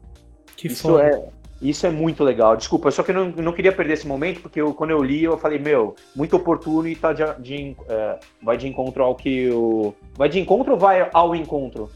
Que 0.56 0.68
Isso 0.68 0.90
foda. 0.90 1.04
é 1.04 1.30
isso 1.62 1.88
é 1.88 1.90
muito 1.90 2.24
legal. 2.24 2.56
Desculpa, 2.58 2.92
só 2.92 3.02
que 3.02 3.12
eu 3.12 3.16
não, 3.16 3.30
não 3.30 3.54
queria 3.54 3.72
perder 3.72 3.94
esse 3.94 4.08
momento, 4.08 4.42
porque 4.42 4.60
eu, 4.60 4.74
quando 4.74 4.92
eu 4.92 5.02
li, 5.02 5.24
eu 5.24 5.38
falei, 5.38 5.58
meu, 5.58 5.96
muito 6.16 6.36
oportuno 6.36 6.88
e 6.88 6.96
tá 6.96 7.14
de, 7.14 7.24
de 7.40 7.76
é, 7.88 8.20
vai 8.42 8.58
de 8.58 8.68
encontro 8.68 9.04
ao 9.04 9.16
que 9.16 9.50
o. 9.50 9.94
Vai 10.16 10.30
de 10.30 10.40
encontro 10.40 10.74
ou 10.74 10.80
vai 10.80 11.10
ao 11.14 11.36
encontro? 11.36 11.90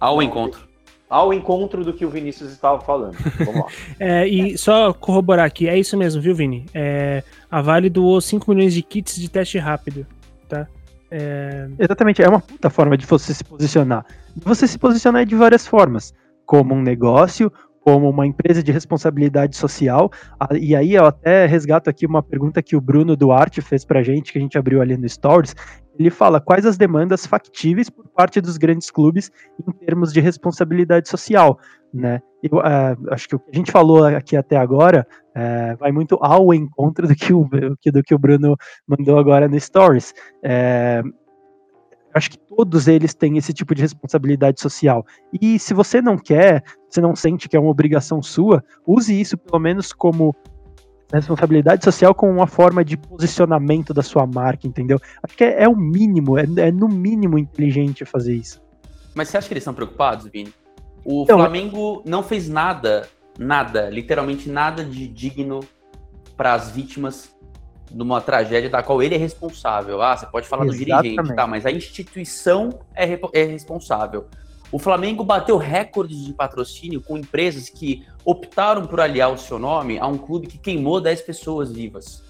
Ao 0.00 0.22
encontro. 0.22 0.66
Ao 1.14 1.32
encontro 1.32 1.84
do 1.84 1.92
que 1.92 2.04
o 2.04 2.10
Vinícius 2.10 2.50
estava 2.50 2.80
falando. 2.80 3.16
Vamos 3.38 3.54
lá. 3.54 3.66
é, 4.00 4.26
e 4.26 4.58
só 4.58 4.92
corroborar 4.92 5.46
aqui, 5.46 5.68
é 5.68 5.78
isso 5.78 5.96
mesmo, 5.96 6.20
viu, 6.20 6.34
Vini? 6.34 6.66
É, 6.74 7.22
a 7.48 7.62
Vale 7.62 7.88
doou 7.88 8.20
5 8.20 8.50
milhões 8.52 8.74
de 8.74 8.82
kits 8.82 9.14
de 9.14 9.30
teste 9.30 9.56
rápido, 9.56 10.04
tá? 10.48 10.66
É... 11.08 11.68
Exatamente, 11.78 12.20
é 12.20 12.28
uma 12.28 12.40
puta 12.40 12.68
forma 12.68 12.96
de 12.96 13.06
você 13.06 13.32
se 13.32 13.44
posicionar. 13.44 14.04
Você 14.38 14.66
se 14.66 14.76
posicionar 14.76 15.24
de 15.24 15.36
várias 15.36 15.64
formas, 15.64 16.12
como 16.44 16.74
um 16.74 16.82
negócio, 16.82 17.52
como 17.80 18.10
uma 18.10 18.26
empresa 18.26 18.60
de 18.60 18.72
responsabilidade 18.72 19.56
social. 19.56 20.10
E 20.58 20.74
aí 20.74 20.94
eu 20.94 21.04
até 21.04 21.46
resgato 21.46 21.88
aqui 21.88 22.06
uma 22.06 22.24
pergunta 22.24 22.60
que 22.60 22.74
o 22.74 22.80
Bruno 22.80 23.14
Duarte 23.14 23.60
fez 23.60 23.84
para 23.84 24.00
a 24.00 24.02
gente, 24.02 24.32
que 24.32 24.38
a 24.38 24.40
gente 24.40 24.58
abriu 24.58 24.82
ali 24.82 24.96
no 24.96 25.08
Stories. 25.08 25.54
Ele 25.98 26.10
fala 26.10 26.40
quais 26.40 26.66
as 26.66 26.76
demandas 26.76 27.26
factíveis 27.26 27.88
por 27.88 28.06
parte 28.08 28.40
dos 28.40 28.56
grandes 28.56 28.90
clubes 28.90 29.30
em 29.66 29.72
termos 29.72 30.12
de 30.12 30.20
responsabilidade 30.20 31.08
social, 31.08 31.58
né? 31.92 32.20
Eu 32.42 32.58
uh, 32.58 33.12
acho 33.12 33.28
que 33.28 33.36
o 33.36 33.38
que 33.38 33.50
a 33.52 33.56
gente 33.56 33.72
falou 33.72 34.04
aqui 34.04 34.36
até 34.36 34.56
agora 34.56 35.06
uh, 35.30 35.76
vai 35.78 35.92
muito 35.92 36.18
ao 36.20 36.52
encontro 36.52 37.06
do 37.06 37.14
que 37.14 37.32
o, 37.32 37.44
do 37.44 38.02
que 38.02 38.14
o 38.14 38.18
Bruno 38.18 38.56
mandou 38.86 39.18
agora 39.18 39.48
no 39.48 39.58
Stories. 39.58 40.12
Uh, 40.44 41.12
acho 42.14 42.30
que 42.30 42.38
todos 42.38 42.86
eles 42.86 43.14
têm 43.14 43.36
esse 43.36 43.52
tipo 43.52 43.74
de 43.74 43.82
responsabilidade 43.82 44.60
social. 44.60 45.04
E 45.40 45.58
se 45.58 45.74
você 45.74 46.00
não 46.00 46.16
quer, 46.16 46.62
você 46.88 47.00
não 47.00 47.16
sente 47.16 47.48
que 47.48 47.56
é 47.56 47.60
uma 47.60 47.70
obrigação 47.70 48.22
sua, 48.22 48.62
use 48.86 49.18
isso 49.20 49.36
pelo 49.36 49.58
menos 49.58 49.92
como 49.92 50.34
responsabilidade 51.12 51.84
social 51.84 52.14
como 52.14 52.32
uma 52.32 52.46
forma 52.46 52.84
de 52.84 52.96
posicionamento 52.96 53.92
da 53.92 54.02
sua 54.02 54.26
marca, 54.26 54.66
entendeu? 54.66 55.00
Acho 55.22 55.36
que 55.36 55.44
é, 55.44 55.62
é 55.64 55.68
o 55.68 55.76
mínimo, 55.76 56.38
é, 56.38 56.44
é, 56.56 56.72
no 56.72 56.88
mínimo 56.88 57.38
inteligente 57.38 58.04
fazer 58.04 58.34
isso. 58.34 58.62
Mas 59.14 59.28
você 59.28 59.38
acha 59.38 59.46
que 59.46 59.54
eles 59.54 59.62
estão 59.62 59.74
preocupados, 59.74 60.26
Vini? 60.26 60.52
O 61.04 61.22
então, 61.22 61.38
Flamengo 61.38 62.02
não 62.06 62.22
fez 62.22 62.48
nada, 62.48 63.08
nada, 63.38 63.90
literalmente 63.90 64.48
nada 64.48 64.82
de 64.84 65.06
digno 65.06 65.60
para 66.36 66.54
as 66.54 66.70
vítimas 66.70 67.34
de 67.90 68.02
uma 68.02 68.20
tragédia 68.20 68.68
da 68.68 68.82
qual 68.82 69.02
ele 69.02 69.14
é 69.14 69.18
responsável. 69.18 70.02
Ah, 70.02 70.16
você 70.16 70.26
pode 70.26 70.48
falar 70.48 70.64
Exatamente. 70.64 70.90
do 70.90 71.02
dirigente, 71.02 71.36
tá? 71.36 71.46
Mas 71.46 71.64
a 71.66 71.70
instituição 71.70 72.70
é, 72.94 73.18
é 73.32 73.44
responsável. 73.44 74.26
O 74.74 74.78
Flamengo 74.80 75.22
bateu 75.22 75.56
recordes 75.56 76.24
de 76.24 76.32
patrocínio 76.32 77.00
com 77.00 77.16
empresas 77.16 77.68
que 77.68 78.04
optaram 78.24 78.84
por 78.88 79.00
aliar 79.00 79.32
o 79.32 79.38
seu 79.38 79.56
nome 79.56 80.00
a 80.00 80.06
um 80.08 80.18
clube 80.18 80.48
que 80.48 80.58
queimou 80.58 81.00
10 81.00 81.20
pessoas 81.20 81.70
vivas, 81.70 82.24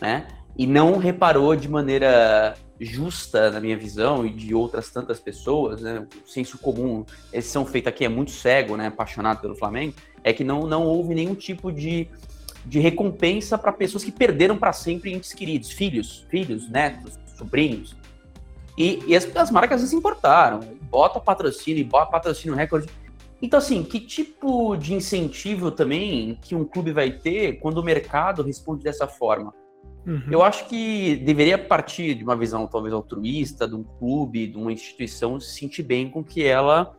né? 0.00 0.26
E 0.56 0.66
não 0.66 0.96
reparou 0.96 1.54
de 1.54 1.68
maneira 1.68 2.56
justa, 2.80 3.50
na 3.50 3.60
minha 3.60 3.76
visão, 3.76 4.24
e 4.24 4.30
de 4.30 4.54
outras 4.54 4.88
tantas 4.88 5.20
pessoas, 5.20 5.82
né? 5.82 6.06
O 6.24 6.26
senso 6.26 6.56
comum, 6.56 7.04
esse 7.30 7.50
são 7.50 7.66
feito 7.66 7.90
aqui 7.90 8.06
é 8.06 8.08
muito 8.08 8.30
cego, 8.30 8.78
né? 8.78 8.86
Apaixonado 8.86 9.42
pelo 9.42 9.54
Flamengo, 9.54 9.92
é 10.24 10.32
que 10.32 10.42
não, 10.42 10.66
não 10.66 10.84
houve 10.86 11.14
nenhum 11.14 11.34
tipo 11.34 11.70
de 11.70 12.08
de 12.64 12.78
recompensa 12.78 13.56
para 13.56 13.72
pessoas 13.72 14.04
que 14.04 14.12
perderam 14.12 14.56
para 14.56 14.72
sempre 14.72 15.12
entes 15.12 15.32
queridos, 15.32 15.70
filhos, 15.70 16.26
filhos, 16.28 16.68
netos, 16.70 17.18
sobrinhos. 17.36 17.96
E, 18.80 18.98
e 19.06 19.14
as, 19.14 19.36
as, 19.36 19.50
marcas 19.50 19.82
se 19.82 19.94
importaram. 19.94 20.60
Bota 20.90 21.20
patrocínio, 21.20 21.84
bota 21.84 22.10
patrocínio 22.10 22.56
recorde. 22.56 22.88
Então, 23.42 23.58
assim, 23.58 23.82
que 23.82 24.00
tipo 24.00 24.74
de 24.74 24.94
incentivo 24.94 25.70
também 25.70 26.38
que 26.40 26.54
um 26.54 26.64
clube 26.64 26.90
vai 26.90 27.10
ter 27.10 27.60
quando 27.60 27.76
o 27.76 27.84
mercado 27.84 28.42
responde 28.42 28.82
dessa 28.82 29.06
forma? 29.06 29.52
Uhum. 30.06 30.22
Eu 30.30 30.42
acho 30.42 30.66
que 30.66 31.16
deveria 31.16 31.58
partir 31.58 32.14
de 32.14 32.24
uma 32.24 32.34
visão 32.34 32.66
talvez 32.66 32.94
altruísta, 32.94 33.68
de 33.68 33.74
um 33.74 33.84
clube, 33.84 34.46
de 34.46 34.56
uma 34.56 34.72
instituição, 34.72 35.38
se 35.38 35.58
sentir 35.58 35.82
bem 35.82 36.08
com 36.08 36.20
o 36.20 36.24
que 36.24 36.42
ela 36.42 36.96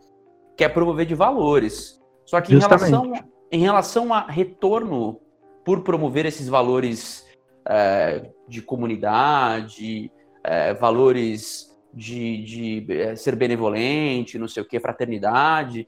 quer 0.55 0.69
promover 0.69 1.07
de 1.07 1.15
valores. 1.15 1.99
Só 2.27 2.39
que 2.41 2.53
em 2.53 2.59
relação, 2.59 3.11
em 3.51 3.59
relação 3.59 4.13
a 4.13 4.27
retorno 4.27 5.19
por 5.65 5.81
promover 5.81 6.27
esses 6.27 6.47
valores 6.47 7.25
é, 7.67 8.29
de 8.47 8.61
comunidade, 8.61 10.11
é, 10.43 10.75
valores 10.75 11.70
de, 11.93 12.43
de 12.43 12.93
é, 12.93 13.15
ser 13.15 13.35
benevolente, 13.35 14.39
não 14.39 14.47
sei 14.47 14.63
o 14.63 14.65
que, 14.65 14.79
fraternidade. 14.79 15.87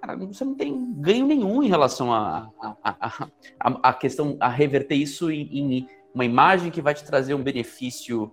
Cara, 0.00 0.16
você 0.16 0.44
não 0.44 0.54
tem 0.54 0.92
ganho 0.94 1.26
nenhum 1.26 1.62
em 1.62 1.68
relação 1.68 2.12
a, 2.12 2.50
a, 2.60 2.76
a, 2.82 3.28
a, 3.60 3.90
a 3.90 3.92
questão, 3.92 4.36
a 4.40 4.48
reverter 4.48 4.94
isso 4.94 5.30
em, 5.30 5.48
em, 5.52 5.88
uma 6.14 6.24
imagem 6.24 6.70
que 6.70 6.82
vai 6.82 6.94
te 6.94 7.04
trazer 7.04 7.34
um 7.34 7.42
benefício 7.42 8.32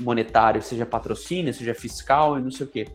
monetário, 0.00 0.62
seja 0.62 0.86
patrocínio, 0.86 1.52
seja 1.52 1.74
fiscal 1.74 2.38
e 2.38 2.42
não 2.42 2.50
sei 2.50 2.66
o 2.66 2.70
que. 2.70 2.86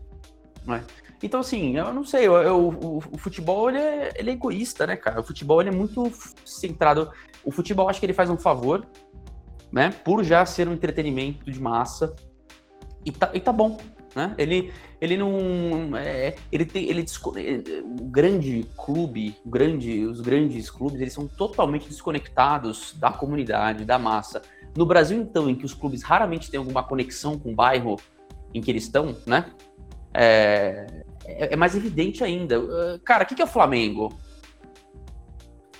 Né? 0.65 0.83
Então, 1.23 1.39
assim, 1.39 1.77
eu 1.77 1.93
não 1.93 2.03
sei, 2.03 2.27
eu, 2.27 2.35
eu, 2.37 2.59
o, 2.59 2.97
o, 2.97 3.17
futebol 3.17 3.69
ele 3.69 3.77
é, 3.77 4.13
ele 4.15 4.29
é, 4.31 4.33
egoísta, 4.33 4.87
né, 4.87 4.95
cara? 4.95 5.19
O 5.19 5.23
futebol 5.23 5.61
ele 5.61 5.69
é 5.69 5.73
muito 5.73 6.11
centrado. 6.43 7.11
O 7.43 7.51
futebol 7.51 7.87
acho 7.89 7.99
que 7.99 8.05
ele 8.05 8.13
faz 8.13 8.29
um 8.29 8.37
favor, 8.37 8.87
né? 9.71 9.91
Por 10.03 10.23
já 10.23 10.45
ser 10.45 10.67
um 10.67 10.73
entretenimento 10.73 11.49
de 11.51 11.61
massa. 11.61 12.15
E 13.05 13.11
tá, 13.11 13.31
e 13.33 13.39
tá 13.39 13.51
bom, 13.51 13.77
né? 14.15 14.35
Ele, 14.37 14.71
ele 14.99 15.17
não. 15.17 15.95
É, 15.95 16.35
ele 16.51 16.65
tem. 16.65 16.85
Ele, 16.89 17.05
o 17.83 18.05
grande 18.05 18.65
clube, 18.77 19.35
o 19.45 19.49
grande, 19.49 20.05
os 20.05 20.21
grandes 20.21 20.69
clubes, 20.69 21.01
eles 21.01 21.13
são 21.13 21.27
totalmente 21.27 21.87
desconectados 21.87 22.93
da 22.97 23.11
comunidade, 23.11 23.85
da 23.85 23.97
massa. 23.97 24.41
No 24.75 24.85
Brasil, 24.85 25.19
então, 25.19 25.49
em 25.49 25.55
que 25.55 25.65
os 25.65 25.73
clubes 25.73 26.03
raramente 26.03 26.49
têm 26.49 26.57
alguma 26.57 26.83
conexão 26.83 27.37
com 27.37 27.51
o 27.51 27.55
bairro 27.55 27.97
em 28.53 28.61
que 28.61 28.71
eles 28.71 28.83
estão, 28.83 29.17
né? 29.25 29.45
É, 30.13 31.03
é, 31.25 31.53
é 31.53 31.55
mais 31.55 31.75
evidente 31.75 32.23
ainda. 32.23 32.59
Uh, 32.59 32.99
cara, 33.03 33.23
o 33.23 33.27
que, 33.27 33.35
que 33.35 33.41
é 33.41 33.45
o 33.45 33.47
Flamengo? 33.47 34.17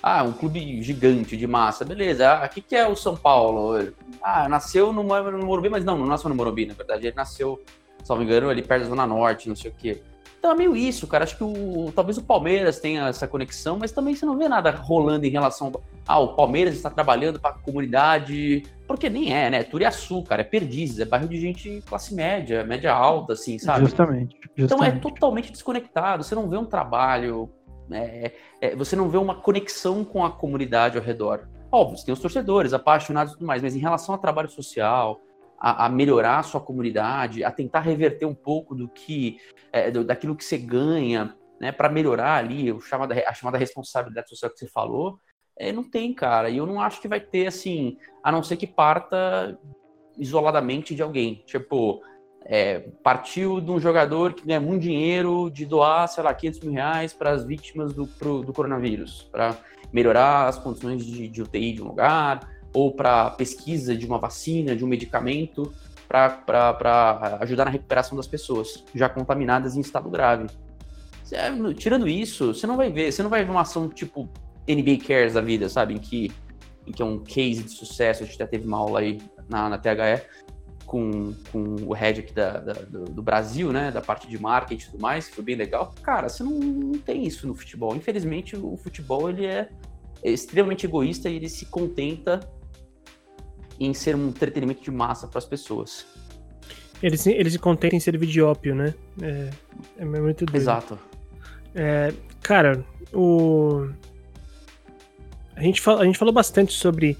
Ah, 0.02 0.24
um 0.24 0.32
clube 0.32 0.82
gigante 0.82 1.36
de 1.36 1.46
massa, 1.46 1.84
beleza. 1.84 2.28
Ah, 2.28 2.46
o 2.46 2.48
que, 2.48 2.60
que 2.60 2.74
é 2.74 2.86
o 2.88 2.96
São 2.96 3.16
Paulo? 3.16 3.92
Ah, 4.20 4.48
nasceu 4.48 4.92
no, 4.92 5.02
no 5.02 5.46
Morumbi, 5.46 5.68
mas 5.68 5.84
não, 5.84 5.96
não 5.96 6.06
nasceu 6.06 6.28
no 6.28 6.34
Morumbi, 6.34 6.66
na 6.66 6.74
verdade. 6.74 7.06
Ele 7.06 7.16
nasceu, 7.16 7.62
se 8.02 8.10
não 8.10 8.16
me 8.16 8.24
engano, 8.24 8.48
ali 8.48 8.62
perto 8.62 8.82
da 8.82 8.88
Zona 8.88 9.06
Norte, 9.06 9.48
não 9.48 9.54
sei 9.54 9.70
o 9.70 9.74
quê. 9.74 10.02
Então 10.42 10.50
é 10.50 10.56
meio 10.56 10.74
isso, 10.74 11.06
cara. 11.06 11.22
Acho 11.22 11.36
que 11.36 11.44
o, 11.44 11.92
talvez 11.94 12.18
o 12.18 12.22
Palmeiras 12.22 12.80
tenha 12.80 13.06
essa 13.06 13.28
conexão, 13.28 13.78
mas 13.78 13.92
também 13.92 14.16
você 14.16 14.26
não 14.26 14.36
vê 14.36 14.48
nada 14.48 14.72
rolando 14.72 15.24
em 15.24 15.30
relação 15.30 15.70
ah, 16.04 16.18
o 16.18 16.34
Palmeiras 16.34 16.74
está 16.74 16.90
trabalhando 16.90 17.38
para 17.38 17.52
a 17.52 17.58
comunidade, 17.58 18.64
porque 18.88 19.08
nem 19.08 19.32
é, 19.32 19.48
né? 19.48 19.62
Turiaçu, 19.62 20.20
cara, 20.24 20.40
é 20.40 20.44
Perdizes, 20.44 20.98
é 20.98 21.04
bairro 21.04 21.28
de 21.28 21.40
gente 21.40 21.80
classe 21.86 22.12
média, 22.12 22.64
média 22.64 22.92
alta, 22.92 23.34
assim, 23.34 23.56
sabe? 23.56 23.84
Justamente. 23.84 24.36
justamente. 24.56 24.58
Então 24.58 24.82
é 24.82 24.90
totalmente 24.90 25.52
desconectado. 25.52 26.24
Você 26.24 26.34
não 26.34 26.48
vê 26.48 26.56
um 26.56 26.64
trabalho, 26.64 27.48
é, 27.90 28.32
é, 28.60 28.76
você 28.76 28.94
não 28.94 29.08
vê 29.08 29.16
uma 29.16 29.40
conexão 29.40 30.04
com 30.04 30.24
a 30.24 30.30
comunidade 30.30 30.96
ao 30.96 31.04
redor. 31.04 31.48
Óbvio, 31.70 31.98
você 31.98 32.04
tem 32.04 32.12
os 32.12 32.20
torcedores, 32.20 32.72
apaixonados 32.72 33.32
e 33.32 33.36
tudo 33.36 33.46
mais, 33.46 33.62
mas 33.62 33.74
em 33.74 33.80
relação 33.80 34.14
ao 34.14 34.20
trabalho 34.20 34.48
social, 34.48 35.20
a, 35.58 35.86
a, 35.86 35.88
melhorar 35.88 36.38
a 36.38 36.42
sua 36.42 36.60
comunidade, 36.60 37.44
a 37.44 37.50
tentar 37.50 37.80
reverter 37.80 38.26
um 38.26 38.34
pouco 38.34 38.74
do 38.74 38.88
que 38.88 39.38
é, 39.72 39.90
do, 39.90 40.04
daquilo 40.04 40.36
que 40.36 40.44
você 40.44 40.58
ganha, 40.58 41.34
né, 41.60 41.70
para 41.70 41.88
melhorar 41.88 42.36
ali 42.36 42.72
o 42.72 42.80
chamada, 42.80 43.14
a 43.26 43.32
chamada 43.32 43.56
responsabilidade 43.56 44.28
social 44.28 44.50
que 44.50 44.58
você 44.58 44.66
falou, 44.66 45.18
é, 45.56 45.70
não 45.70 45.84
tem, 45.84 46.12
cara. 46.12 46.50
E 46.50 46.56
eu 46.56 46.66
não 46.66 46.80
acho 46.80 47.00
que 47.00 47.08
vai 47.08 47.20
ter 47.20 47.46
assim, 47.46 47.96
a 48.22 48.32
não 48.32 48.42
ser 48.42 48.56
que 48.56 48.66
parta 48.66 49.58
isoladamente 50.18 50.94
de 50.94 51.02
alguém. 51.02 51.42
Tipo, 51.46 52.02
é, 52.44 52.80
partiu 53.02 53.60
de 53.60 53.70
um 53.70 53.80
jogador 53.80 54.34
que 54.34 54.46
ganha 54.46 54.60
muito 54.60 54.82
dinheiro 54.82 55.50
de 55.50 55.64
doar, 55.64 56.08
sei 56.08 56.22
lá, 56.22 56.34
500 56.34 56.60
mil 56.60 56.72
reais 56.72 57.12
para 57.12 57.30
as 57.30 57.44
vítimas 57.44 57.92
do, 57.92 58.06
pro, 58.06 58.42
do 58.42 58.52
coronavírus, 58.52 59.28
para 59.30 59.56
melhorar 59.92 60.48
as 60.48 60.58
condições 60.58 61.04
de, 61.04 61.28
de 61.28 61.42
UTI 61.42 61.72
de 61.72 61.82
um 61.82 61.88
lugar, 61.88 62.48
ou 62.74 62.92
para 62.92 63.30
pesquisa 63.30 63.96
de 63.96 64.06
uma 64.06 64.18
vacina, 64.18 64.74
de 64.74 64.84
um 64.84 64.88
medicamento, 64.88 65.72
para 66.08 67.38
ajudar 67.40 67.64
na 67.64 67.70
recuperação 67.70 68.16
das 68.16 68.26
pessoas 68.26 68.84
já 68.94 69.08
contaminadas 69.08 69.76
em 69.76 69.80
estado 69.80 70.10
grave. 70.10 70.46
tirando 71.76 72.06
isso, 72.06 72.54
você 72.54 72.66
não 72.66 72.76
vai 72.76 72.90
ver, 72.90 73.12
você 73.12 73.22
não 73.22 73.30
vai 73.30 73.44
ver 73.44 73.50
uma 73.50 73.62
ação 73.62 73.88
tipo 73.88 74.28
NBA 74.68 75.04
Cares 75.06 75.34
da 75.34 75.40
vida, 75.40 75.68
sabe? 75.68 75.94
Em 75.94 75.98
que, 75.98 76.30
em 76.86 76.92
que 76.92 77.02
é 77.02 77.04
um 77.04 77.18
case 77.18 77.62
de 77.62 77.70
sucesso. 77.70 78.22
A 78.22 78.26
gente 78.26 78.38
já 78.38 78.46
teve 78.46 78.66
uma 78.66 78.78
aula 78.78 79.00
aí 79.00 79.20
na, 79.48 79.68
na 79.68 79.78
THE 79.78 79.88
com, 80.86 81.34
com 81.50 81.76
o 81.86 81.92
head 81.92 82.20
aqui 82.20 82.32
da, 82.32 82.58
da 82.58 82.72
do, 82.72 83.04
do, 83.04 83.22
Brasil, 83.22 83.72
né? 83.72 83.90
Da 83.90 84.00
parte 84.00 84.28
de 84.28 84.40
marketing 84.40 84.82
e 84.82 84.90
tudo 84.90 85.00
mais, 85.00 85.28
que 85.28 85.34
foi 85.34 85.44
bem 85.44 85.56
legal. 85.56 85.94
Cara, 86.02 86.28
você 86.28 86.42
não, 86.42 86.52
não 86.52 86.98
tem 86.98 87.24
isso 87.26 87.46
no 87.46 87.54
futebol. 87.54 87.94
Infelizmente, 87.96 88.56
o 88.56 88.76
futebol 88.76 89.28
ele 89.28 89.46
é, 89.46 89.68
é 90.22 90.30
extremamente 90.30 90.86
egoísta 90.86 91.28
e 91.28 91.36
ele 91.36 91.48
se 91.48 91.66
contenta 91.66 92.40
em 93.80 93.92
ser 93.94 94.14
um 94.14 94.28
entretenimento 94.28 94.82
de 94.82 94.90
massa 94.90 95.26
para 95.26 95.38
as 95.38 95.44
pessoas. 95.44 96.06
Ele 97.02 97.16
se, 97.16 97.32
ele 97.32 97.50
se 97.50 97.58
contenta 97.58 97.96
em 97.96 98.00
servir 98.00 98.26
de 98.26 98.40
ópio, 98.40 98.74
né? 98.74 98.94
É, 99.20 99.50
é 99.98 100.04
muito 100.04 100.46
doido. 100.46 100.56
Exato. 100.56 100.98
É, 101.74 102.12
cara, 102.40 102.84
o... 103.12 103.88
A 105.56 105.62
gente, 105.62 105.80
fala, 105.80 106.02
a 106.02 106.04
gente 106.04 106.18
falou 106.18 106.32
bastante 106.32 106.72
sobre 106.72 107.16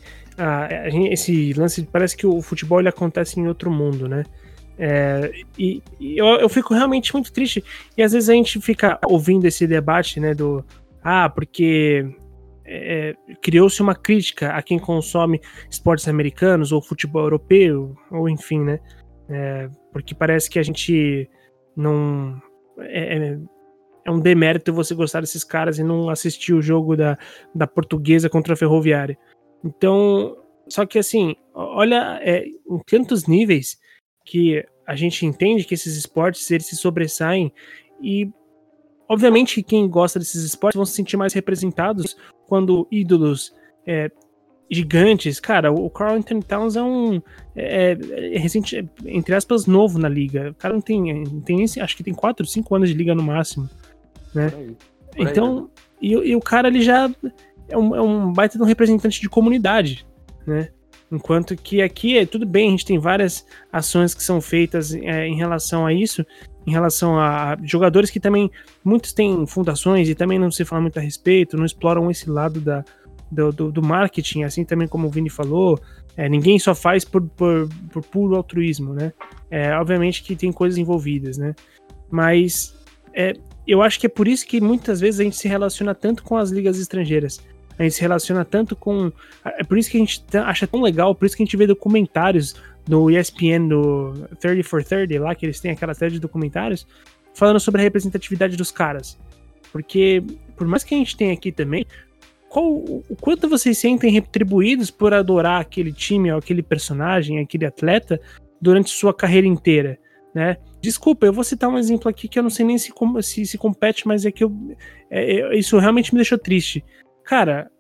esse 1.11 1.53
lance. 1.53 1.83
Parece 1.91 2.17
que 2.17 2.27
o 2.27 2.41
futebol 2.41 2.81
ele 2.81 2.89
acontece 2.89 3.39
em 3.39 3.47
outro 3.47 3.71
mundo, 3.71 4.09
né? 4.09 4.25
É, 4.79 5.31
e, 5.59 5.83
e 6.01 6.19
eu, 6.19 6.27
eu, 6.27 6.49
fico 6.49 6.75
realmente 6.75 7.13
muito 7.13 7.33
triste. 7.33 7.63
E 7.97 8.03
às 8.03 8.13
vezes 8.13 8.29
a 8.29 8.33
gente 8.33 8.61
fica 8.61 8.99
ouvindo 9.07 9.45
esse 9.45 9.67
debate, 9.67 10.19
né? 10.19 10.35
Do 10.35 10.65
ah, 11.05 11.29
porque 11.29 12.07
é, 12.65 13.15
criou-se 13.41 13.81
uma 13.83 13.95
crítica 13.95 14.51
a 14.51 14.63
quem 14.63 14.79
consome 14.79 15.41
esportes 15.71 16.09
americanos 16.09 16.73
ou 16.73 16.81
futebol 16.81 17.23
europeu, 17.23 17.95
ou 18.11 18.29
enfim, 18.29 18.61
né? 18.61 18.81
É, 19.29 19.69
porque 19.93 20.15
parece 20.15 20.49
que 20.49 20.59
a 20.59 20.63
gente 20.63 21.29
não. 21.77 22.41
É, 24.05 24.09
é, 24.09 24.11
é, 24.11 24.11
um 24.11 24.21
demérito 24.21 24.73
você 24.73 24.95
gostar 24.95 25.21
desses 25.21 25.45
caras 25.45 25.79
e 25.79 25.83
não 25.83 26.09
assistir 26.09 26.53
o 26.53 26.63
jogo 26.63 26.97
da, 26.97 27.19
da 27.55 27.67
portuguesa 27.67 28.29
contra 28.29 28.55
a 28.55 28.57
ferroviária. 28.57 29.19
Então, 29.65 30.37
só 30.69 30.87
que 30.87 30.99
assim, 30.99 31.35
olha 31.55 32.19
é, 32.23 32.45
em 32.47 32.79
tantos 32.87 33.27
níveis 33.27 33.79
que 34.25 34.65
a 34.87 34.95
gente 34.95 35.25
entende 35.27 35.65
que 35.65 35.75
esses 35.75 35.97
esportes 35.97 36.51
eles 36.51 36.67
se 36.67 36.77
sobressaem 36.77 37.53
e 38.01 38.29
obviamente 39.09 39.63
quem 39.63 39.89
gosta 39.89 40.19
desses 40.19 40.43
esportes 40.45 40.77
vão 40.77 40.85
se 40.85 40.95
sentir 40.95 41.17
mais 41.17 41.33
representados 41.33 42.17
quando 42.47 42.87
ídolos 42.91 43.55
é, 43.87 44.11
gigantes, 44.73 45.39
cara, 45.39 45.71
o 45.71 45.91
Carl 45.91 46.17
Anthony 46.17 46.43
Towns 46.43 46.77
é 46.77 46.83
um 46.83 47.21
é, 47.55 47.93
é, 47.93 48.39
recente, 48.39 48.89
entre 49.05 49.35
aspas, 49.35 49.67
novo 49.67 49.99
na 49.99 50.09
liga. 50.09 50.51
O 50.51 50.55
cara 50.55 50.73
não 50.73 50.81
tem, 50.81 51.25
tem 51.45 51.63
acho 51.63 51.97
que 51.97 52.03
tem 52.03 52.15
4, 52.15 52.47
5 52.47 52.75
anos 52.75 52.89
de 52.89 52.95
liga 52.95 53.15
no 53.15 53.23
máximo, 53.23 53.69
né? 54.35 54.51
Por 54.51 54.59
aí, 54.59 54.77
por 55.17 55.29
então, 55.29 55.71
aí, 56.01 56.11
né? 56.11 56.25
e, 56.25 56.31
e, 56.31 56.37
o 56.37 56.41
cara 56.41 56.69
ele 56.69 56.83
já 56.83 57.11
é 57.69 57.77
um, 57.77 57.97
é 57.97 58.03
um 58.03 58.33
baita 58.33 58.57
de 58.59 58.65
um 58.65 58.67
representante 58.67 59.21
de 59.21 59.29
comunidade, 59.29 60.07
né? 60.47 60.69
Enquanto 61.11 61.55
que 61.55 61.83
aqui 61.83 62.17
é 62.17 62.25
tudo 62.25 62.47
bem, 62.47 62.69
a 62.69 62.71
gente 62.71 62.87
tem 62.87 62.99
várias 62.99 63.45
ações 63.71 64.15
que 64.15 64.23
são 64.23 64.41
feitas 64.41 64.95
é, 64.95 65.27
em 65.27 65.37
relação 65.37 65.85
a 65.85 65.93
isso, 65.93 66.25
em 66.67 66.73
relação 66.73 67.19
a 67.19 67.57
jogadores 67.63 68.11
que 68.11 68.19
também, 68.19 68.51
muitos 68.83 69.13
têm 69.13 69.47
fundações 69.47 70.09
e 70.09 70.15
também 70.15 70.39
não 70.39 70.51
se 70.51 70.65
fala 70.65 70.81
muito 70.81 70.99
a 70.99 71.03
respeito, 71.03 71.57
não 71.57 71.67
exploram 71.67 72.11
esse 72.11 72.31
lado 72.31 72.63
da, 72.63 72.83
do, 73.31 73.53
do, 73.53 73.73
do 73.73 73.83
marketing, 73.83 74.45
assim 74.45 74.65
também 74.65 74.89
como 74.89 75.07
o 75.07 75.11
Vini 75.11 75.29
falou, 75.29 75.79
é, 76.17 76.29
ninguém 76.29 76.59
só 76.59 76.75
faz 76.75 77.05
por, 77.05 77.23
por, 77.23 77.69
por 77.91 78.03
puro 78.05 78.37
altruísmo, 78.37 78.95
né? 78.95 79.13
É, 79.51 79.75
obviamente 79.77 80.23
que 80.23 80.37
tem 80.37 80.53
coisas 80.53 80.79
envolvidas, 80.79 81.37
né? 81.37 81.55
Mas 82.11 82.75
é, 83.15 83.35
eu 83.67 83.83
acho 83.83 83.99
que 83.99 84.07
é 84.07 84.09
por 84.09 84.27
isso 84.27 84.47
que 84.47 84.61
muitas 84.61 85.01
vezes 85.01 85.21
a 85.21 85.25
gente 85.25 85.37
se 85.37 85.49
relaciona 85.49 85.95
tanto 85.95 86.23
com 86.23 86.37
as 86.37 86.51
ligas 86.51 86.79
estrangeiras 86.79 87.41
a 87.79 87.83
gente 87.83 87.95
se 87.95 88.01
relaciona 88.01 88.45
tanto 88.45 88.77
com. 88.77 89.13
É 89.45 89.65
por 89.65 89.79
isso 89.79 89.91
que 89.91 89.97
a 89.97 90.01
gente 90.01 90.25
acha 90.37 90.67
tão 90.67 90.83
legal, 90.83 91.15
por 91.15 91.27
isso 91.27 91.37
que 91.37 91.43
a 91.43 91.47
gente 91.47 91.57
vê 91.57 91.67
documentários 91.67 92.55
no 92.89 93.11
ESPN, 93.11 93.69
no 93.69 94.29
30 94.41 94.63
for 94.65 94.83
30, 94.83 95.21
lá, 95.21 95.35
que 95.35 95.47
eles 95.47 95.61
têm 95.61 95.71
aquela 95.71 95.95
série 95.95 96.13
de 96.13 96.21
documentários, 96.21 96.87
falando 97.35 97.61
sobre 97.61 97.81
a 97.81 97.85
representatividade 97.85 98.57
dos 98.57 98.71
caras. 98.71 99.19
Porque, 99.73 100.23
por 100.57 100.67
mais 100.67 100.85
que 100.85 100.95
a 100.95 100.99
gente 100.99 101.17
tenha 101.17 101.33
aqui 101.33 101.51
também, 101.51 101.87
qual, 102.49 102.67
o 102.67 103.17
quanto 103.21 103.49
vocês 103.49 103.79
sentem 103.79 104.13
retribuídos 104.13 104.91
por 104.91 105.15
adorar 105.15 105.61
aquele 105.61 105.93
time, 105.93 106.31
aquele 106.31 106.63
personagem, 106.63 107.39
aquele 107.39 107.65
atleta, 107.65 108.21
durante 108.61 108.91
sua 108.91 109.15
carreira 109.15 109.47
inteira, 109.47 109.99
né? 110.35 110.57
Desculpa, 110.81 111.27
eu 111.27 111.33
vou 111.33 111.45
citar 111.45 111.69
um 111.69 111.79
exemplo 111.79 112.09
aqui 112.09 112.27
que 112.27 112.39
eu 112.39 112.43
não 112.43 112.51
sei 112.51 112.65
nem 112.65 112.79
se, 112.79 112.93
se, 113.23 113.47
se 113.47 113.59
compete, 113.59 114.07
mas 114.07 114.25
é 114.25 114.33
que 114.33 114.45
eu, 114.45 114.53
é, 115.11 115.41
é, 115.41 115.59
isso 115.59 115.79
realmente 115.79 116.13
me 116.13 116.19
deixou 116.19 116.39
triste. 116.39 116.85
Cara, 117.25 117.71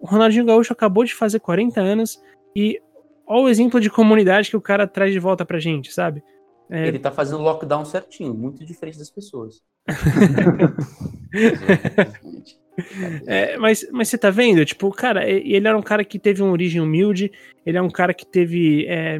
o 0.00 0.06
Ronaldinho 0.06 0.46
Gaúcho 0.46 0.72
acabou 0.72 1.04
de 1.04 1.14
fazer 1.14 1.40
40 1.40 1.80
anos 1.80 2.20
e 2.56 2.80
olha 3.26 3.44
o 3.44 3.48
exemplo 3.48 3.80
de 3.80 3.90
comunidade 3.90 4.50
que 4.50 4.56
o 4.56 4.60
cara 4.60 4.86
traz 4.86 5.12
de 5.12 5.18
volta 5.18 5.44
pra 5.44 5.60
gente, 5.60 5.92
sabe? 5.92 6.22
É... 6.70 6.88
Ele 6.88 6.98
tá 6.98 7.10
fazendo 7.10 7.42
lockdown 7.42 7.84
certinho, 7.84 8.32
muito 8.32 8.64
diferente 8.64 8.98
das 8.98 9.10
pessoas. 9.10 9.60
é, 13.26 13.58
mas, 13.58 13.86
mas 13.92 14.08
você 14.08 14.16
tá 14.16 14.30
vendo? 14.30 14.64
Tipo, 14.64 14.90
cara, 14.90 15.28
ele 15.28 15.66
era 15.66 15.76
um 15.76 15.82
cara 15.82 16.04
que 16.04 16.18
teve 16.18 16.42
uma 16.42 16.52
origem 16.52 16.80
humilde, 16.80 17.30
ele 17.66 17.76
é 17.76 17.82
um 17.82 17.90
cara 17.90 18.14
que 18.14 18.24
teve. 18.24 18.86
É, 18.86 19.18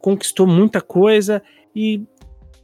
conquistou 0.00 0.46
muita 0.46 0.80
coisa 0.80 1.42
e 1.74 2.02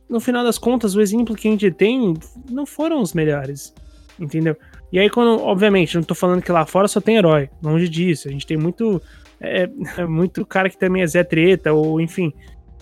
no 0.09 0.21
final 0.21 0.43
das 0.43 0.59
contas, 0.59 0.95
o 0.95 1.01
exemplo 1.01 1.37
que 1.37 1.49
a 1.49 1.51
gente 1.51 1.71
tem 1.71 2.15
não 2.51 2.65
foram 2.65 3.01
os 3.01 3.13
melhores, 3.13 3.75
entendeu? 4.19 4.57
E 4.91 4.99
aí, 4.99 5.11
quando, 5.11 5.43
obviamente, 5.43 5.97
não 5.97 6.03
tô 6.03 6.15
falando 6.15 6.43
que 6.43 6.51
lá 6.51 6.65
fora 6.65 6.89
só 6.89 7.01
tem 7.01 7.17
herói, 7.17 7.51
longe 7.63 7.89
disso. 7.89 8.29
A 8.29 8.31
gente 8.31 8.47
tem 8.47 8.57
muito. 8.57 9.03
É, 9.41 9.69
é 9.99 10.07
muito 10.07 10.45
cara 10.47 10.71
que 10.71 10.79
também 10.79 11.03
é 11.03 11.07
Zé 11.07 11.23
Treta, 11.23 11.73
ou 11.73 12.01
enfim. 12.01 12.33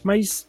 Mas 0.05 0.49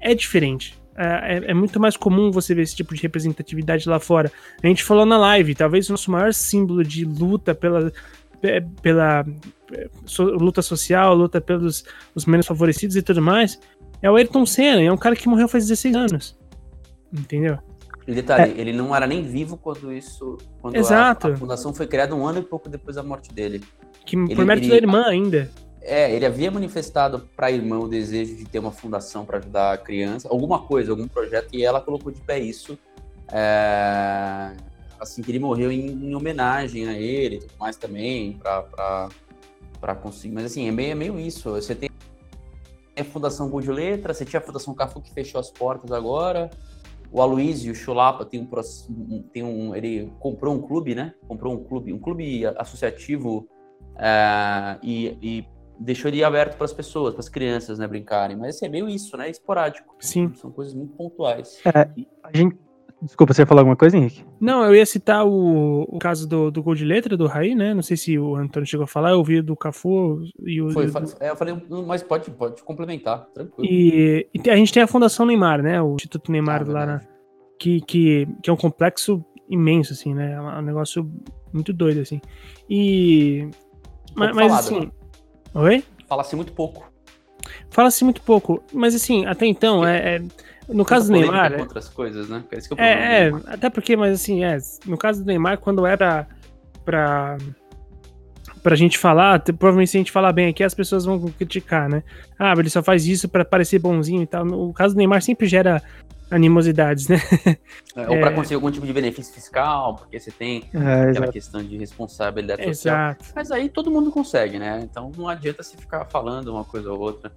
é 0.00 0.14
diferente. 0.14 0.78
É, 0.96 1.36
é, 1.36 1.50
é, 1.50 1.54
muito 1.54 1.78
mais 1.78 1.96
comum 1.96 2.30
você 2.30 2.54
ver 2.54 2.62
esse 2.62 2.74
tipo 2.74 2.94
de 2.94 3.02
representatividade 3.02 3.88
lá 3.88 3.98
fora. 3.98 4.32
A 4.62 4.66
gente 4.66 4.82
falou 4.82 5.04
na 5.04 5.18
live, 5.18 5.54
talvez 5.54 5.88
o 5.88 5.92
nosso 5.92 6.10
maior 6.10 6.32
símbolo 6.32 6.82
de 6.82 7.04
luta 7.04 7.54
pela, 7.54 7.92
pela 8.80 9.26
so, 10.06 10.22
luta 10.24 10.62
social, 10.62 11.14
luta 11.14 11.40
pelos 11.40 11.84
os 12.14 12.24
menos 12.24 12.46
favorecidos 12.46 12.96
e 12.96 13.02
tudo 13.02 13.20
mais, 13.20 13.60
é 14.02 14.10
o 14.10 14.16
Ayrton 14.16 14.46
Senna, 14.46 14.82
é 14.82 14.92
um 14.92 14.96
cara 14.96 15.16
que 15.16 15.28
morreu 15.28 15.48
faz 15.48 15.66
16 15.66 15.94
anos. 15.94 16.38
Entendeu? 17.12 17.58
E 18.06 18.14
detalhe, 18.14 18.54
é. 18.56 18.60
ele 18.60 18.72
não 18.72 18.94
era 18.94 19.06
nem 19.06 19.22
vivo 19.22 19.56
quando 19.56 19.92
isso. 19.92 20.38
Quando 20.60 20.76
Exato. 20.76 21.28
A, 21.28 21.32
a, 21.32 21.36
fundação 21.36 21.74
foi 21.74 21.86
criada 21.86 22.14
um 22.14 22.26
ano 22.26 22.38
e 22.38 22.42
pouco 22.42 22.68
depois 22.68 22.96
da 22.96 23.02
morte 23.02 23.32
dele. 23.32 23.62
Que 24.04 24.16
ele, 24.16 24.36
por 24.36 24.44
mérito 24.44 24.66
ele, 24.66 24.70
da 24.70 24.76
irmã 24.76 25.04
ainda. 25.06 25.50
É, 25.82 26.12
ele 26.12 26.24
havia 26.24 26.50
manifestado 26.50 27.28
para 27.36 27.48
a 27.48 27.50
irmã 27.50 27.78
o 27.78 27.88
desejo 27.88 28.36
de 28.36 28.44
ter 28.44 28.58
uma 28.58 28.70
fundação 28.70 29.24
para 29.24 29.38
ajudar 29.38 29.72
a 29.72 29.78
criança, 29.78 30.28
alguma 30.28 30.60
coisa, 30.60 30.90
algum 30.92 31.08
projeto, 31.08 31.48
e 31.52 31.64
ela 31.64 31.80
colocou 31.80 32.12
de 32.12 32.20
pé 32.20 32.38
isso. 32.38 32.78
É, 33.32 34.52
assim 35.00 35.20
que 35.22 35.30
ele 35.30 35.40
morreu 35.40 35.70
em, 35.72 35.86
em, 35.86 36.14
homenagem 36.14 36.88
a 36.88 36.92
ele 36.92 37.36
e 37.36 37.38
tudo 37.40 37.52
mais 37.58 37.76
também, 37.76 38.38
para 39.80 39.94
conseguir. 39.96 40.34
Mas 40.34 40.44
assim, 40.46 40.68
é 40.68 40.70
meio, 40.70 40.92
é 40.92 40.94
meio 40.94 41.18
isso. 41.18 41.50
Você 41.50 41.74
tem 41.74 41.90
a 42.96 43.04
Fundação 43.04 43.48
Gol 43.48 43.60
de 43.60 43.70
Letra, 43.70 44.14
você 44.14 44.24
tinha 44.24 44.40
a 44.40 44.42
Fundação 44.42 44.74
Cafu 44.74 45.00
que 45.00 45.12
fechou 45.12 45.40
as 45.40 45.50
portas 45.50 45.92
agora. 45.92 46.50
O 47.12 47.20
Aloysio 47.20 47.74
Chulapa 47.74 48.24
tem 48.24 48.40
um, 48.40 49.22
tem 49.32 49.42
um. 49.42 49.74
Ele 49.74 50.12
comprou 50.18 50.54
um 50.54 50.60
clube, 50.60 50.94
né? 50.94 51.14
Comprou 51.28 51.54
um 51.54 51.64
clube, 51.64 51.92
um 51.92 51.98
clube 51.98 52.44
associativo 52.58 53.48
é, 53.96 54.78
e, 54.82 55.18
e, 55.22 55.48
deixou 55.78 56.10
ele 56.10 56.24
aberto 56.24 56.56
para 56.56 56.64
as 56.64 56.72
pessoas, 56.72 57.14
para 57.14 57.20
as 57.20 57.28
crianças, 57.28 57.78
né, 57.78 57.86
brincarem. 57.86 58.36
Mas 58.36 58.56
assim, 58.56 58.66
é 58.66 58.68
meio 58.68 58.88
isso, 58.88 59.16
né? 59.16 59.30
Esporádico. 59.30 59.94
Sim. 60.00 60.32
São 60.34 60.50
coisas 60.50 60.74
muito 60.74 60.94
pontuais. 60.94 61.60
É, 61.64 61.88
a 62.22 62.36
gente. 62.36 62.65
Desculpa, 63.02 63.34
você 63.34 63.42
ia 63.42 63.46
falar 63.46 63.60
alguma 63.60 63.76
coisa, 63.76 63.96
Henrique? 63.96 64.24
Não, 64.40 64.64
eu 64.64 64.74
ia 64.74 64.86
citar 64.86 65.26
o, 65.26 65.82
o 65.82 65.98
caso 65.98 66.26
do, 66.26 66.50
do 66.50 66.62
gol 66.62 66.74
de 66.74 66.84
letra 66.84 67.14
do 67.14 67.26
Raí, 67.26 67.54
né? 67.54 67.74
Não 67.74 67.82
sei 67.82 67.96
se 67.96 68.18
o 68.18 68.34
Antônio 68.36 68.66
chegou 68.66 68.84
a 68.84 68.88
falar, 68.88 69.10
eu 69.10 69.18
ouvi 69.18 69.42
do 69.42 69.54
Cafu 69.54 70.22
e 70.42 70.62
o. 70.62 70.70
Foi, 70.70 70.86
do... 70.86 70.98
é, 71.20 71.30
eu 71.30 71.36
falei, 71.36 71.54
mas 71.86 72.02
pode, 72.02 72.30
pode 72.30 72.62
complementar, 72.62 73.26
tranquilo. 73.34 73.70
E, 73.70 74.26
e, 74.32 74.50
a 74.50 74.56
gente 74.56 74.72
tem 74.72 74.82
a 74.82 74.86
Fundação 74.86 75.26
Neymar, 75.26 75.62
né? 75.62 75.80
O 75.82 75.94
Instituto 75.94 76.32
Neymar 76.32 76.62
ah, 76.62 76.72
lá 76.72 76.86
na, 76.86 77.00
que, 77.58 77.82
que, 77.82 78.26
que 78.42 78.48
é 78.48 78.52
um 78.52 78.56
complexo 78.56 79.22
imenso, 79.48 79.92
assim, 79.92 80.14
né? 80.14 80.32
É 80.32 80.40
um 80.40 80.62
negócio 80.62 81.10
muito 81.52 81.74
doido, 81.74 82.00
assim. 82.00 82.20
E. 82.68 83.46
Mas, 84.14 84.34
mas 84.34 84.46
falado, 84.46 84.58
assim. 84.58 84.80
Né? 84.80 84.90
Oi? 85.54 85.84
Fala-se 86.08 86.34
muito 86.34 86.52
pouco. 86.54 86.90
Fala-se 87.70 88.04
muito 88.04 88.22
pouco. 88.22 88.62
Mas 88.72 88.94
assim, 88.94 89.26
até 89.26 89.44
então, 89.44 89.86
é. 89.86 90.16
é 90.16 90.22
no 90.68 90.84
caso 90.84 91.06
do 91.06 91.12
Neymar. 91.12 91.52
É 91.52 91.60
outras 91.60 91.88
coisas, 91.88 92.28
né? 92.28 92.42
É, 92.76 92.86
é, 92.86 93.28
é 93.28 93.32
até 93.46 93.70
porque, 93.70 93.96
mas 93.96 94.14
assim, 94.14 94.44
é. 94.44 94.58
No 94.86 94.96
caso 94.96 95.20
do 95.20 95.26
Neymar, 95.26 95.58
quando 95.58 95.86
era 95.86 96.26
pra. 96.84 97.36
Pra 98.62 98.74
gente 98.74 98.98
falar, 98.98 99.38
provavelmente 99.44 99.92
se 99.92 99.96
a 99.96 100.00
gente 100.00 100.10
falar 100.10 100.32
bem 100.32 100.48
aqui, 100.48 100.64
as 100.64 100.74
pessoas 100.74 101.04
vão 101.04 101.20
criticar, 101.20 101.88
né? 101.88 102.02
Ah, 102.36 102.52
ele 102.58 102.68
só 102.68 102.82
faz 102.82 103.06
isso 103.06 103.28
para 103.28 103.44
parecer 103.44 103.78
bonzinho 103.78 104.22
e 104.22 104.26
tal. 104.26 104.44
No 104.44 104.72
caso 104.72 104.92
do 104.92 104.98
Neymar 104.98 105.22
sempre 105.22 105.46
gera 105.46 105.80
animosidades, 106.30 107.06
né? 107.06 107.22
É, 107.94 108.02
ou 108.10 108.18
para 108.18 108.30
é. 108.30 108.34
conseguir 108.34 108.56
algum 108.56 108.70
tipo 108.70 108.84
de 108.84 108.92
benefício 108.92 109.32
fiscal, 109.32 109.94
porque 109.94 110.18
você 110.18 110.30
tem 110.30 110.64
é, 110.74 110.78
aquela 110.78 111.10
exato. 111.10 111.32
questão 111.32 111.62
de 111.62 111.78
responsabilidade 111.78 112.64
social. 112.64 112.94
Exato. 112.94 113.24
Mas 113.34 113.50
aí 113.50 113.68
todo 113.68 113.90
mundo 113.90 114.10
consegue, 114.10 114.58
né? 114.58 114.80
Então 114.82 115.10
não 115.16 115.28
adianta 115.28 115.62
se 115.62 115.76
ficar 115.76 116.04
falando 116.04 116.48
uma 116.48 116.64
coisa 116.64 116.92
ou 116.92 116.98
outra. 116.98 117.32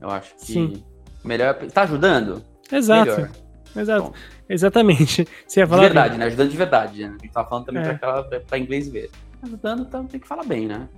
Eu 0.00 0.10
acho 0.10 0.34
que 0.36 0.52
Sim. 0.54 0.82
melhor. 1.22 1.54
Tá 1.72 1.82
ajudando? 1.82 2.42
Exato. 2.72 3.10
Melhor. 3.10 3.30
Exato. 3.76 4.02
Bom, 4.02 4.12
Exatamente. 4.48 5.26
Você 5.46 5.60
ia 5.60 5.66
falar 5.66 5.82
de 5.82 5.88
verdade, 5.88 6.10
bem. 6.10 6.18
né? 6.18 6.26
Ajudando 6.26 6.50
de 6.50 6.56
verdade. 6.56 7.02
Né? 7.02 7.16
A 7.18 7.22
gente 7.24 7.32
tá 7.32 7.44
falando 7.44 7.64
também 7.66 7.82
é. 7.82 7.94
para 7.94 8.58
inglês 8.58 8.88
ver. 8.88 9.10
Ajudando, 9.42 9.82
então 9.82 10.06
tem 10.06 10.20
que 10.20 10.28
falar 10.28 10.44
bem, 10.44 10.66
né? 10.66 10.88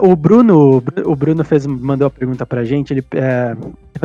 O 0.00 0.16
Bruno, 0.16 0.82
o 1.04 1.14
Bruno 1.14 1.44
fez, 1.44 1.66
mandou 1.66 2.06
a 2.06 2.10
pergunta 2.10 2.46
pra 2.46 2.64
gente. 2.64 2.94
Ele, 2.94 3.04
é, 3.14 3.54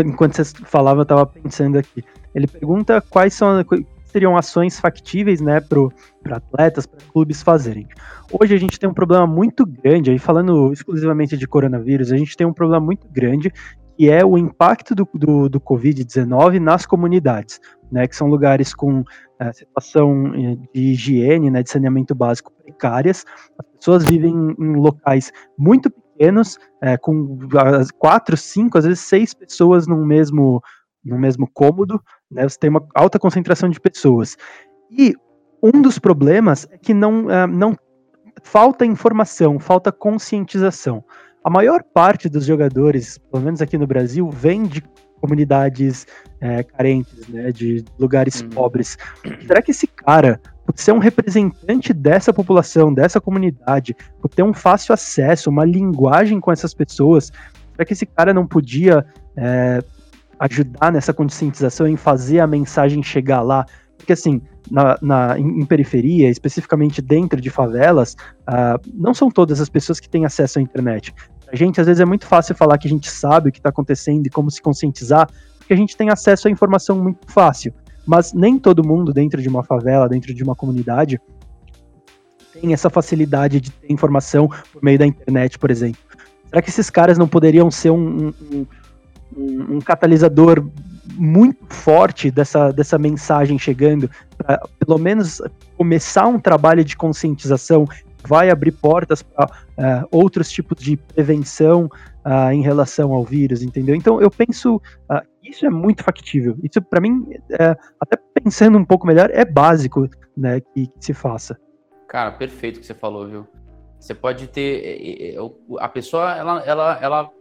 enquanto 0.06 0.36
vocês 0.36 0.54
falavam, 0.66 1.02
eu 1.02 1.06
tava 1.06 1.26
pensando 1.26 1.78
aqui. 1.78 2.04
Ele 2.36 2.46
pergunta 2.46 3.02
quais 3.02 3.34
são 3.34 3.64
seriam 4.12 4.36
ações 4.36 4.80
factíveis, 4.80 5.40
né, 5.40 5.62
para 5.62 6.38
atletas, 6.38 6.86
para 6.86 7.00
clubes 7.12 7.44
fazerem. 7.44 7.88
Hoje 8.32 8.56
a 8.56 8.58
gente 8.58 8.80
tem 8.80 8.90
um 8.90 8.94
problema 8.94 9.28
muito 9.28 9.66
grande, 9.66 10.10
aí 10.10 10.18
falando 10.18 10.74
exclusivamente 10.74 11.38
de 11.38 11.48
coronavírus, 11.48 12.12
a 12.12 12.18
gente 12.18 12.36
tem 12.36 12.46
um 12.46 12.54
problema 12.54 12.84
muito 12.84 13.08
grande 13.08 13.54
que 14.00 14.10
é 14.10 14.26
o 14.26 14.38
impacto 14.38 14.96
do, 14.96 15.06
do, 15.14 15.50
do 15.50 15.60
Covid-19 15.60 16.58
nas 16.58 16.86
comunidades, 16.86 17.60
né, 17.92 18.08
que 18.08 18.16
são 18.16 18.30
lugares 18.30 18.74
com 18.74 19.04
é, 19.38 19.52
situação 19.52 20.34
é, 20.36 20.56
de 20.74 20.82
higiene, 20.94 21.50
né, 21.50 21.62
de 21.62 21.70
saneamento 21.70 22.16
básico 22.16 22.54
precárias. 22.64 23.26
As 23.58 23.66
pessoas 23.76 24.06
vivem 24.06 24.56
em 24.58 24.76
locais 24.78 25.34
muito 25.58 25.92
pequenos, 25.92 26.58
é, 26.82 26.96
com 26.96 27.38
quatro, 27.98 28.38
cinco, 28.38 28.78
às 28.78 28.86
vezes 28.86 29.02
seis 29.02 29.34
pessoas 29.34 29.86
no 29.86 29.98
mesmo, 30.06 30.64
no 31.04 31.20
mesmo 31.20 31.46
cômodo. 31.54 32.02
Né, 32.32 32.48
você 32.48 32.58
tem 32.58 32.70
uma 32.70 32.88
alta 32.96 33.20
concentração 33.20 33.68
de 33.68 33.82
pessoas. 33.82 34.38
E 34.90 35.14
um 35.62 35.82
dos 35.82 36.00
problemas 36.00 36.66
é 36.72 36.78
que 36.78 36.94
não, 36.94 37.24
não 37.50 37.76
falta 38.44 38.86
informação, 38.86 39.60
falta 39.60 39.92
conscientização. 39.92 41.04
A 41.44 41.50
maior 41.50 41.84
parte 41.84 42.28
dos 42.28 42.46
jogadores, 42.46 43.18
pelo 43.18 43.44
menos 43.44 43.62
aqui 43.62 43.78
no 43.78 43.88
Brasil, 43.88 44.30
vem 44.30 44.64
de 44.64 44.84
comunidades 45.22 46.06
é, 46.40 46.64
carentes, 46.64 47.28
né, 47.28 47.52
de 47.52 47.84
lugares 47.98 48.42
uhum. 48.42 48.50
pobres. 48.50 48.98
Será 49.46 49.62
que 49.62 49.72
esse 49.72 49.88
cara, 49.88 50.40
por 50.66 50.74
ser 50.78 50.92
um 50.92 50.98
representante 50.98 51.94
dessa 51.94 52.34
população, 52.34 52.94
dessa 52.94 53.22
comunidade, 53.22 53.96
por 54.22 54.30
ter 54.30 54.44
um 54.44 54.54
fácil 54.54 54.94
acesso, 54.94 55.50
uma 55.50 55.66
linguagem 55.66 56.40
com 56.40 56.52
essas 56.52 56.74
pessoas, 56.74 57.32
será 57.72 57.86
que 57.86 57.94
esse 57.94 58.06
cara 58.06 58.34
não 58.34 58.46
podia 58.46 59.06
é, 59.38 59.82
ajudar 60.40 60.92
nessa 60.92 61.14
conscientização 61.14 61.88
em 61.88 61.98
fazer 61.98 62.40
a 62.40 62.48
mensagem 62.48 63.04
chegar 63.04 63.42
lá 63.42 63.66
Porque 64.00 64.14
assim, 64.14 64.42
na, 64.72 64.98
na 65.02 65.38
em, 65.38 65.60
em, 65.60 65.66
periferia, 65.66 66.30
especificamente 66.30 67.02
dentro 67.02 67.40
de 67.40 67.50
favelas, 67.50 68.16
uh, 68.48 68.80
não 68.94 69.14
são 69.14 69.30
todas 69.30 69.60
as 69.60 69.68
pessoas 69.68 70.00
que 70.00 70.10
têm 70.10 70.26
acesso 70.26 70.58
à 70.58 70.62
internet. 70.62 71.14
A 71.52 71.56
gente, 71.56 71.82
às 71.82 71.86
vezes, 71.86 72.00
é 72.00 72.06
muito 72.06 72.26
fácil 72.26 72.56
falar 72.56 72.78
que 72.78 72.88
a 72.88 72.90
gente 72.90 73.10
sabe 73.10 73.50
o 73.50 73.52
que 73.52 73.60
está 73.60 73.70
acontecendo 73.70 74.26
e 74.26 74.30
como 74.30 74.50
se 74.50 74.62
conscientizar, 74.62 75.30
porque 75.58 75.74
a 75.74 75.76
gente 75.76 75.98
tem 75.98 76.10
acesso 76.10 76.48
à 76.48 76.52
informação 76.52 77.04
muito 77.04 77.30
fácil. 77.32 77.74
Mas 78.08 78.34
nem 78.34 78.58
todo 78.58 78.88
mundo 78.88 79.14
dentro 79.14 79.42
de 79.42 79.50
uma 79.50 79.64
favela, 79.64 80.08
dentro 80.08 80.34
de 80.34 80.44
uma 80.44 80.56
comunidade, 80.56 81.20
tem 82.54 82.72
essa 82.74 82.90
facilidade 82.90 83.60
de 83.60 83.72
ter 83.72 83.92
informação 83.92 84.48
por 84.72 84.82
meio 84.82 84.98
da 84.98 85.06
internet, 85.06 85.60
por 85.60 85.70
exemplo. 85.70 86.02
Será 86.48 86.62
que 86.62 86.70
esses 86.70 86.90
caras 86.90 87.18
não 87.18 87.28
poderiam 87.28 87.70
ser 87.70 87.90
um, 87.90 88.28
um, 88.28 88.66
um, 89.36 89.76
um 89.76 89.80
catalisador 89.80 90.66
muito 91.14 91.74
forte 91.74 92.32
dessa, 92.32 92.72
dessa 92.72 92.98
mensagem 92.98 93.58
chegando, 93.58 94.10
para 94.38 94.62
pelo 94.86 94.98
menos 94.98 95.42
começar 95.78 96.28
um 96.28 96.40
trabalho 96.40 96.84
de 96.84 96.96
conscientização 96.96 97.88
vai 98.28 98.50
abrir 98.50 98.72
portas 98.72 99.22
para 99.22 99.46
uh, 99.46 99.50
é, 99.78 100.04
outros 100.12 100.52
tipos 100.52 100.82
de 100.84 100.98
prevenção 100.98 101.86
uh, 102.26 102.52
em 102.52 102.62
relação 102.62 103.14
ao 103.14 103.24
vírus, 103.24 103.64
entendeu? 103.64 103.96
Então 103.96 104.22
eu 104.22 104.30
penso 104.30 104.76
uh, 104.76 105.22
isso 105.44 105.66
é 105.66 105.70
muito 105.70 106.04
factível. 106.04 106.58
Isso 106.64 106.82
para 106.82 107.02
mim, 107.02 107.26
é, 107.52 107.76
até 108.00 108.18
pensando 108.34 108.78
um 108.78 108.86
pouco 108.86 109.08
melhor, 109.08 109.30
é 109.32 109.44
básico, 109.44 110.08
né, 110.38 110.60
que, 110.60 110.88
que 110.88 111.06
se 111.06 111.14
faça. 111.14 111.58
Cara, 112.08 112.32
perfeito 112.32 112.78
o 112.78 112.80
que 112.82 112.86
você 112.86 112.94
falou, 112.94 113.28
viu? 113.28 113.48
Você 114.00 114.14
pode 114.14 114.48
ter 114.48 115.36
a 115.80 115.90
pessoa, 115.90 116.36
ela, 116.36 116.62
ela, 116.62 117.00
ela 117.02 117.32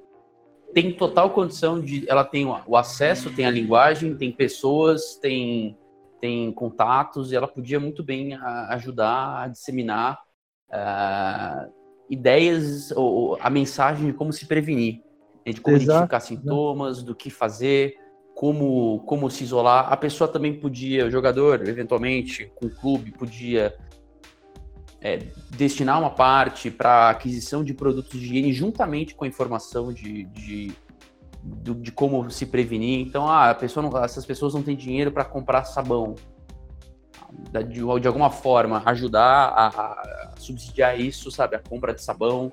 tem 0.75 0.93
total 0.93 1.31
condição 1.31 1.81
de. 1.81 2.09
Ela 2.09 2.25
tem 2.25 2.47
o 2.47 2.77
acesso, 2.77 3.35
tem 3.35 3.47
a 3.47 3.51
linguagem, 3.51 4.17
tem 4.17 4.31
pessoas, 4.31 5.17
tem, 5.17 5.77
tem 6.21 6.53
contatos, 6.53 7.33
e 7.33 7.37
ela 7.37 7.49
podia 7.49 7.81
muito 7.81 8.03
bem 8.03 8.35
ajudar 8.69 9.43
a 9.43 9.49
disseminar 9.49 10.21
uh, 10.71 11.73
ideias 12.11 12.91
ou 12.93 13.39
a 13.41 13.51
mensagem 13.51 14.07
de 14.07 14.13
como 14.13 14.33
se 14.33 14.47
prevenir, 14.47 15.01
né, 15.45 15.53
de 15.53 15.61
como 15.61 15.77
Exato. 15.77 15.91
identificar 15.91 16.21
sintomas, 16.21 17.03
do 17.03 17.15
que 17.15 17.31
fazer, 17.31 17.97
como, 18.35 19.01
como 19.01 19.31
se 19.31 19.45
isolar. 19.45 19.93
A 19.93 19.97
pessoa 19.97 20.29
também 20.29 20.59
podia, 20.59 21.07
o 21.07 21.11
jogador, 21.11 21.67
eventualmente, 21.67 22.51
com 22.55 22.67
o 22.67 22.71
clube, 22.71 23.11
podia 23.13 23.75
é, 25.01 25.19
destinar 25.51 25.99
uma 25.99 26.11
parte 26.11 26.71
para 26.71 27.11
aquisição 27.11 27.63
de 27.63 27.73
produtos 27.73 28.19
de 28.19 28.27
higiene 28.27 28.53
juntamente 28.53 29.15
com 29.15 29.25
a 29.25 29.29
informação 29.29 29.93
de, 29.93 30.25
de, 30.25 30.73
de, 31.43 31.75
de 31.75 31.93
como 31.93 32.31
se 32.31 32.47
prevenir. 32.47 33.07
Então, 33.07 33.29
ah, 33.29 33.51
a 33.51 33.55
pessoa 33.55 33.89
não, 33.89 34.05
essas 34.05 34.27
pessoas 34.27 34.55
não 34.55 34.63
têm 34.63 34.77
dinheiro 34.77 35.13
para 35.13 35.25
comprar 35.25 35.65
sabão. 35.65 36.15
De, 37.53 37.63
de, 38.01 38.09
alguma 38.09 38.31
forma, 38.31 38.83
ajudar 38.87 39.49
a, 39.49 39.67
a, 39.69 40.35
subsidiar 40.39 40.99
isso, 40.99 41.31
sabe? 41.31 41.57
A 41.57 41.59
compra 41.59 41.95
de 41.95 42.03
sabão. 42.03 42.53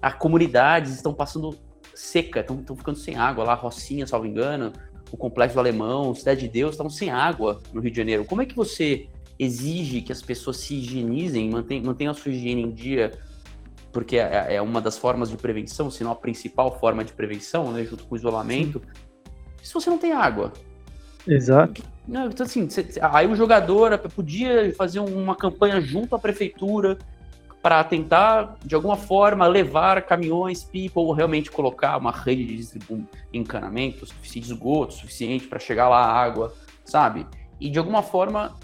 As 0.00 0.14
comunidades 0.14 0.94
estão 0.94 1.14
passando 1.14 1.56
seca, 1.94 2.40
estão 2.40 2.76
ficando 2.76 2.98
sem 2.98 3.16
água 3.16 3.44
lá, 3.44 3.54
Rocinha, 3.54 4.06
salvo 4.06 4.26
engano, 4.26 4.72
o 5.12 5.16
Complexo 5.16 5.58
Alemão, 5.58 6.14
Cidade 6.14 6.40
de 6.40 6.48
Deus, 6.48 6.72
estão 6.72 6.90
sem 6.90 7.10
água 7.10 7.60
no 7.72 7.80
Rio 7.80 7.90
de 7.90 7.96
Janeiro. 7.96 8.24
Como 8.24 8.42
é 8.42 8.46
que 8.46 8.56
você 8.56 9.08
exige 9.38 10.00
que 10.00 10.12
as 10.12 10.22
pessoas 10.22 10.58
se 10.58 10.74
higienizem, 10.74 11.50
mantenham, 11.50 11.84
mantenham 11.84 12.12
a 12.12 12.14
sua 12.14 12.30
higiene 12.30 12.62
em 12.62 12.70
dia, 12.70 13.12
porque 13.92 14.16
é, 14.16 14.54
é, 14.54 14.62
uma 14.62 14.80
das 14.80 14.98
formas 14.98 15.30
de 15.30 15.36
prevenção, 15.36 15.90
se 15.90 16.02
não 16.02 16.12
a 16.12 16.16
principal 16.16 16.78
forma 16.78 17.04
de 17.04 17.12
prevenção, 17.12 17.72
né, 17.72 17.84
junto 17.84 18.04
com 18.04 18.14
o 18.14 18.18
isolamento. 18.18 18.80
Sim. 18.80 19.02
Se 19.62 19.74
você 19.74 19.88
não 19.90 19.98
tem 19.98 20.12
água. 20.12 20.52
Exato. 21.26 21.82
Não, 22.06 22.26
então, 22.26 22.44
assim, 22.44 22.68
aí 23.00 23.26
o 23.26 23.34
jogador 23.34 23.96
podia 23.98 24.74
fazer 24.74 25.00
uma 25.00 25.34
campanha 25.34 25.80
junto 25.80 26.14
à 26.14 26.18
prefeitura 26.18 26.98
para 27.62 27.82
tentar, 27.82 28.56
de 28.62 28.74
alguma 28.74 28.96
forma, 28.96 29.46
levar 29.46 30.02
caminhões, 30.02 30.62
pipa, 30.62 31.00
ou 31.00 31.12
realmente 31.14 31.50
colocar 31.50 31.96
uma 31.96 32.12
rede 32.12 32.44
de 32.44 33.06
encanamento, 33.32 34.04
de 34.04 34.38
esgoto 34.38 34.92
suficiente 34.92 35.46
para 35.46 35.58
chegar 35.58 35.88
lá 35.88 36.04
a 36.04 36.12
água, 36.12 36.52
sabe? 36.84 37.26
E 37.58 37.70
de 37.70 37.78
alguma 37.78 38.02
forma 38.02 38.54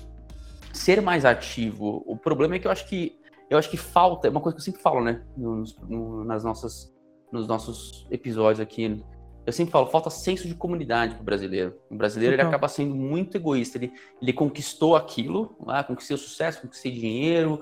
ser 0.73 1.01
mais 1.01 1.25
ativo. 1.25 2.03
O 2.07 2.17
problema 2.17 2.57
é 2.57 2.59
que 2.59 2.67
eu 2.67 2.71
acho 2.71 2.87
que 2.89 3.19
eu 3.51 3.59
acho 3.59 3.69
que 3.69 3.77
falta, 3.77 4.29
é 4.29 4.31
uma 4.31 4.41
coisa 4.41 4.55
que 4.55 4.61
eu 4.61 4.65
sempre 4.65 4.81
falo, 4.81 5.03
né, 5.03 5.25
nos, 5.37 5.77
no, 5.81 6.25
nas 6.25 6.45
nossas, 6.45 6.95
nos 7.33 7.49
nossos 7.49 8.07
episódios 8.09 8.61
aqui. 8.61 9.03
Eu 9.45 9.53
sempre 9.53 9.73
falo, 9.73 9.87
falta 9.87 10.09
senso 10.09 10.47
de 10.47 10.55
comunidade 10.55 11.17
pro 11.17 11.25
brasileiro. 11.25 11.77
O 11.91 11.97
brasileiro 11.97 12.37
ele 12.37 12.43
acaba 12.43 12.69
sendo 12.69 12.95
muito 12.95 13.37
egoísta. 13.37 13.77
Ele, 13.77 13.93
ele 14.23 14.33
conquistou 14.33 14.95
aquilo, 14.95 15.57
ah, 15.67 15.83
conquistei 15.83 16.15
o 16.15 16.19
sucesso, 16.19 16.63
conquistei 16.63 16.93
dinheiro, 16.93 17.61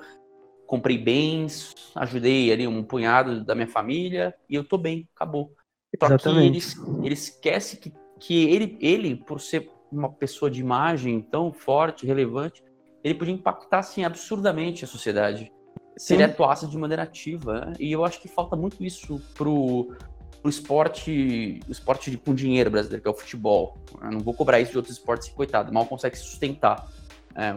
comprei 0.66 0.98
bens, 0.98 1.74
ajudei 1.94 2.52
ali 2.52 2.66
um 2.66 2.82
punhado 2.82 3.42
da 3.42 3.54
minha 3.54 3.68
família 3.68 4.34
e 4.50 4.56
eu 4.56 4.64
tô 4.64 4.76
bem, 4.76 5.08
acabou. 5.16 5.54
Só 5.98 6.18
que 6.18 6.28
ele, 6.28 6.58
ele 7.02 7.14
esquece 7.14 7.78
que, 7.78 7.94
que 8.20 8.50
ele, 8.50 8.76
ele, 8.78 9.16
por 9.16 9.40
ser 9.40 9.70
uma 9.90 10.12
pessoa 10.12 10.50
de 10.50 10.60
imagem 10.60 11.22
tão 11.22 11.50
forte, 11.50 12.04
relevante, 12.04 12.62
ele 13.08 13.18
podia 13.18 13.34
impactar 13.34 13.78
assim 13.78 14.04
absurdamente 14.04 14.84
a 14.84 14.88
sociedade 14.88 15.50
se 15.96 16.14
ele 16.14 16.22
atuasse 16.22 16.66
de 16.66 16.78
maneira 16.78 17.02
ativa. 17.02 17.66
Né? 17.66 17.72
E 17.80 17.90
eu 17.90 18.04
acho 18.04 18.20
que 18.20 18.28
falta 18.28 18.54
muito 18.54 18.84
isso 18.84 19.20
pro, 19.34 19.96
pro 20.40 20.50
esporte, 20.50 21.60
o 21.68 21.72
esporte 21.72 22.16
com 22.16 22.34
dinheiro 22.34 22.70
brasileiro, 22.70 23.02
que 23.02 23.08
é 23.08 23.10
o 23.10 23.14
futebol. 23.14 23.76
Eu 24.00 24.12
não 24.12 24.20
vou 24.20 24.32
cobrar 24.32 24.60
isso 24.60 24.72
de 24.72 24.78
outros 24.78 24.96
esportes 24.96 25.28
coitado, 25.28 25.72
mal 25.72 25.86
consegue 25.86 26.16
se 26.16 26.24
sustentar. 26.24 26.88
É, 27.34 27.52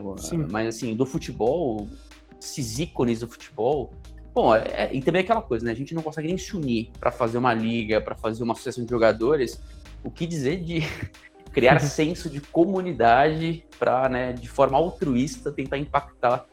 mas 0.49 0.75
assim, 0.75 0.95
do 0.95 1.05
futebol, 1.05 1.87
esses 2.39 2.79
ícones 2.79 3.19
do 3.19 3.27
futebol. 3.27 3.93
Bom, 4.33 4.55
é, 4.55 4.63
é, 4.67 4.89
e 4.93 5.01
também 5.01 5.21
aquela 5.21 5.41
coisa, 5.41 5.65
né? 5.65 5.71
A 5.71 5.75
gente 5.75 5.93
não 5.93 6.01
consegue 6.01 6.27
nem 6.27 6.37
se 6.37 6.55
unir 6.55 6.89
para 6.99 7.11
fazer 7.11 7.37
uma 7.37 7.53
liga, 7.53 7.99
para 7.99 8.15
fazer 8.15 8.43
uma 8.43 8.53
associação 8.53 8.83
de 8.83 8.89
jogadores. 8.89 9.61
O 10.03 10.09
que 10.09 10.25
dizer 10.25 10.63
de 10.63 10.81
criar 11.51 11.79
senso 11.81 12.29
de 12.29 12.39
comunidade 12.39 13.63
para, 13.79 14.09
né, 14.09 14.33
de 14.33 14.47
forma 14.47 14.77
altruísta, 14.77 15.51
tentar 15.51 15.77
impactar 15.77 16.45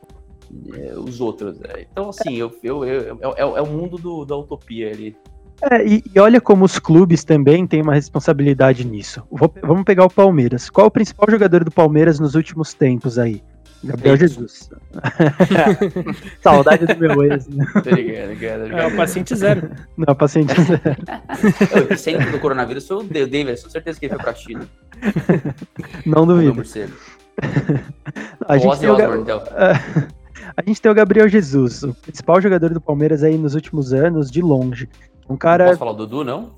é, 0.74 0.94
os 0.96 1.20
outros. 1.20 1.58
Né? 1.58 1.86
Então, 1.90 2.08
assim, 2.10 2.34
eu, 2.34 2.54
eu, 2.62 2.84
eu, 2.84 3.18
é, 3.36 3.40
é 3.40 3.62
o 3.62 3.66
mundo 3.66 3.96
do, 3.96 4.24
da 4.24 4.36
utopia 4.36 4.90
ali. 4.90 5.16
É, 5.60 5.84
e, 5.84 6.04
e, 6.14 6.20
olha 6.20 6.40
como 6.40 6.64
os 6.64 6.78
clubes 6.78 7.24
também 7.24 7.66
têm 7.66 7.82
uma 7.82 7.94
responsabilidade 7.94 8.86
nisso. 8.86 9.22
Vou, 9.30 9.52
vamos 9.60 9.82
pegar 9.82 10.04
o 10.04 10.10
Palmeiras. 10.10 10.70
Qual 10.70 10.84
é 10.84 10.88
o 10.88 10.90
principal 10.90 11.26
jogador 11.28 11.64
do 11.64 11.70
Palmeiras 11.70 12.20
nos 12.20 12.34
últimos 12.34 12.74
tempos 12.74 13.18
aí? 13.18 13.42
Gabriel 13.84 14.16
Jesus. 14.16 14.70
Saudade 16.42 16.86
do 16.86 16.96
meu 16.98 17.22
ex. 17.24 17.46
Né? 17.46 17.64
É 18.72 18.86
o 18.86 18.96
paciente 18.96 19.34
zero. 19.36 19.70
Não, 19.96 20.14
paciente 20.14 20.52
zero. 20.62 21.92
o 21.92 21.96
centro 21.96 22.32
do 22.32 22.40
coronavírus 22.40 22.86
foi 22.86 22.96
o 22.98 23.02
David, 23.02 23.62
com 23.62 23.70
certeza 23.70 23.98
que 24.00 24.06
ele 24.06 24.14
foi 24.14 24.22
pra 24.22 24.34
China. 24.34 24.68
Não 26.04 26.26
duvido. 26.26 26.62
A 28.46 28.58
gente, 28.58 28.80
tem 28.80 28.90
o, 28.90 29.20
então. 29.20 29.42
a 30.56 30.62
gente 30.66 30.82
tem 30.82 30.90
o 30.90 30.94
Gabriel 30.94 31.28
Jesus, 31.28 31.84
o 31.84 31.94
principal 31.94 32.40
jogador 32.40 32.70
do 32.70 32.80
Palmeiras 32.80 33.22
aí 33.22 33.38
nos 33.38 33.54
últimos 33.54 33.92
anos, 33.92 34.30
de 34.30 34.42
longe. 34.42 34.88
Um 35.28 35.36
cara. 35.36 35.66
Posso 35.66 35.78
falar 35.78 35.92
o 35.92 35.94
Dudu, 35.94 36.24
não? 36.24 36.52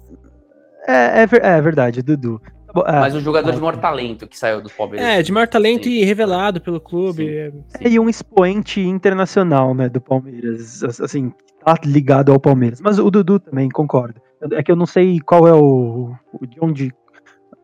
É, 0.87 1.23
é, 1.23 1.29
é 1.43 1.61
verdade, 1.61 2.03
Dudu. 2.03 2.41
Tá 2.73 3.01
Mas 3.01 3.15
um 3.15 3.21
jogador 3.21 3.53
de 3.53 3.59
maior 3.59 3.77
talento 3.77 4.27
que 4.27 4.39
saiu 4.39 4.61
do 4.61 4.71
Palmeiras. 4.71 5.07
É, 5.07 5.23
de 5.23 5.33
maior 5.33 5.49
talento 5.49 5.85
Sim. 5.85 5.91
e 5.91 6.05
revelado 6.05 6.61
pelo 6.61 6.81
clube. 6.81 7.27
Sim. 7.27 7.65
Sim. 7.69 7.85
É, 7.85 7.89
e 7.89 7.99
um 7.99 8.09
expoente 8.09 8.81
internacional, 8.81 9.75
né, 9.75 9.89
do 9.89 10.01
Palmeiras. 10.01 10.83
Assim, 10.85 11.33
tá 11.65 11.75
ligado 11.85 12.33
ao 12.33 12.41
Palmeiras. 12.41 12.81
Mas 12.81 12.99
o 12.99 13.11
Dudu 13.11 13.39
também, 13.41 13.69
concordo. 13.69 14.21
É 14.53 14.63
que 14.63 14.73
eu 14.73 14.77
não 14.77 14.87
sei 14.87 15.21
qual 15.21 15.47
é 15.47 15.53
o. 15.53 16.15
o 16.33 16.47
de 16.47 16.57
onde. 16.61 16.93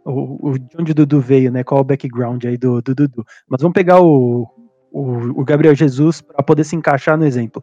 O, 0.04 0.50
o, 0.50 0.58
de 0.58 0.76
onde 0.78 0.92
o 0.92 0.94
Dudu 0.94 1.20
veio, 1.20 1.50
né? 1.50 1.64
Qual 1.64 1.78
é 1.78 1.80
o 1.80 1.84
background 1.84 2.44
aí 2.44 2.56
do, 2.56 2.80
do 2.80 2.94
Dudu. 2.94 3.24
Mas 3.48 3.60
vamos 3.60 3.74
pegar 3.74 4.00
o, 4.00 4.46
o, 4.92 5.40
o 5.40 5.44
Gabriel 5.44 5.74
Jesus 5.74 6.20
para 6.20 6.42
poder 6.42 6.64
se 6.64 6.76
encaixar 6.76 7.18
no 7.18 7.24
exemplo. 7.26 7.62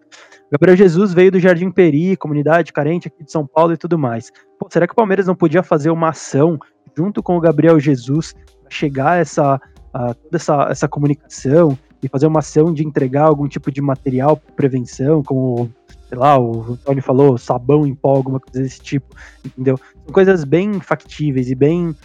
Gabriel 0.52 0.76
Jesus 0.76 1.14
veio 1.14 1.32
do 1.32 1.40
Jardim 1.40 1.72
Peri, 1.72 2.16
comunidade 2.18 2.74
carente 2.74 3.08
aqui 3.08 3.24
de 3.24 3.32
São 3.32 3.48
Paulo 3.48 3.74
e 3.74 3.78
tudo 3.78 3.98
mais. 3.98 4.32
Pô, 4.60 4.68
será 4.70 4.86
que 4.86 4.94
o 4.94 4.96
Palmeiras 4.96 5.26
não 5.26 5.36
podia 5.36 5.64
fazer 5.64 5.90
uma 5.90 6.10
ação 6.10 6.60
junto 6.96 7.22
com 7.22 7.38
o 7.38 7.40
Gabriel 7.40 7.80
Jesus 7.80 8.34
para 8.62 8.72
chegar 8.72 9.20
essa 9.20 9.60
a 9.94 10.14
toda 10.14 10.38
essa, 10.38 10.68
essa 10.70 10.88
comunicação 10.88 11.78
e 12.02 12.08
fazer 12.08 12.26
uma 12.26 12.40
ação 12.40 12.74
de 12.74 12.86
entregar 12.86 13.26
algum 13.26 13.48
tipo 13.48 13.72
de 13.72 13.82
material 13.82 14.36
para 14.36 14.54
prevenção, 14.56 15.22
como 15.24 15.70
sei 16.10 16.18
lá, 16.18 16.38
o 16.38 16.76
Tony 16.78 17.00
falou, 17.00 17.38
sabão 17.38 17.86
em 17.88 17.96
pó, 17.96 18.16
alguma 18.16 18.40
coisa 18.40 18.62
desse 18.62 18.82
tipo, 18.82 19.16
entendeu? 19.46 19.78
São 19.78 20.14
coisas 20.14 20.44
bem 20.44 20.80
factíveis 20.80 21.50
e 21.50 21.56
bem 21.56 21.96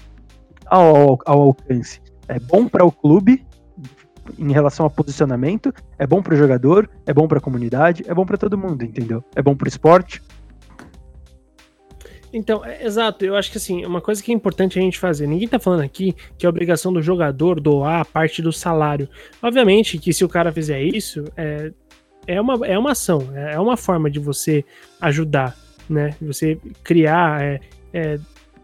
ao, 0.67 1.19
ao 1.25 1.41
alcance. 1.43 2.01
É 2.29 2.39
bom 2.39 2.69
para 2.69 2.85
o 2.85 2.93
clube 2.93 3.45
em 4.39 4.53
relação 4.53 4.85
a 4.85 4.91
posicionamento, 4.91 5.73
é 5.99 6.07
bom 6.07 6.23
para 6.23 6.35
o 6.35 6.37
jogador, 6.37 6.89
é 7.07 7.13
bom 7.13 7.27
para 7.27 7.39
a 7.39 7.41
comunidade, 7.41 8.05
é 8.07 8.15
bom 8.15 8.27
para 8.27 8.37
todo 8.37 8.59
mundo, 8.59 8.85
entendeu? 8.85 9.25
É 9.35 9.43
bom 9.43 9.57
para 9.57 9.67
o 9.67 9.69
esporte. 9.69 10.23
Então, 12.39 12.65
é, 12.65 12.85
exato, 12.85 13.25
eu 13.25 13.35
acho 13.35 13.51
que 13.51 13.59
assim, 13.59 13.85
uma 13.85 14.01
coisa 14.01 14.23
que 14.23 14.31
é 14.31 14.35
importante 14.35 14.79
a 14.79 14.83
gente 14.83 14.97
fazer, 14.97 15.27
ninguém 15.27 15.49
tá 15.49 15.59
falando 15.59 15.81
aqui 15.81 16.15
que 16.39 16.47
é 16.47 16.49
obrigação 16.49 16.93
do 16.93 17.03
jogador 17.03 17.61
doar 17.61 18.07
parte 18.07 18.41
do 18.41 18.53
salário. 18.53 19.09
Obviamente 19.43 19.99
que 19.99 20.13
se 20.13 20.25
o 20.25 20.29
cara 20.29 20.53
fizer 20.53 20.81
isso, 20.81 21.25
é, 21.37 21.73
é, 22.29 22.41
uma, 22.41 22.65
é 22.65 22.79
uma 22.79 22.93
ação, 22.93 23.29
é, 23.35 23.55
é 23.55 23.59
uma 23.59 23.77
forma 23.77 24.09
de 24.09 24.21
você 24.21 24.65
ajudar, 25.01 25.57
né? 25.91 26.15
Você 26.23 26.61
criar, 26.85 27.43
é, 27.43 27.61
é, 27.93 28.21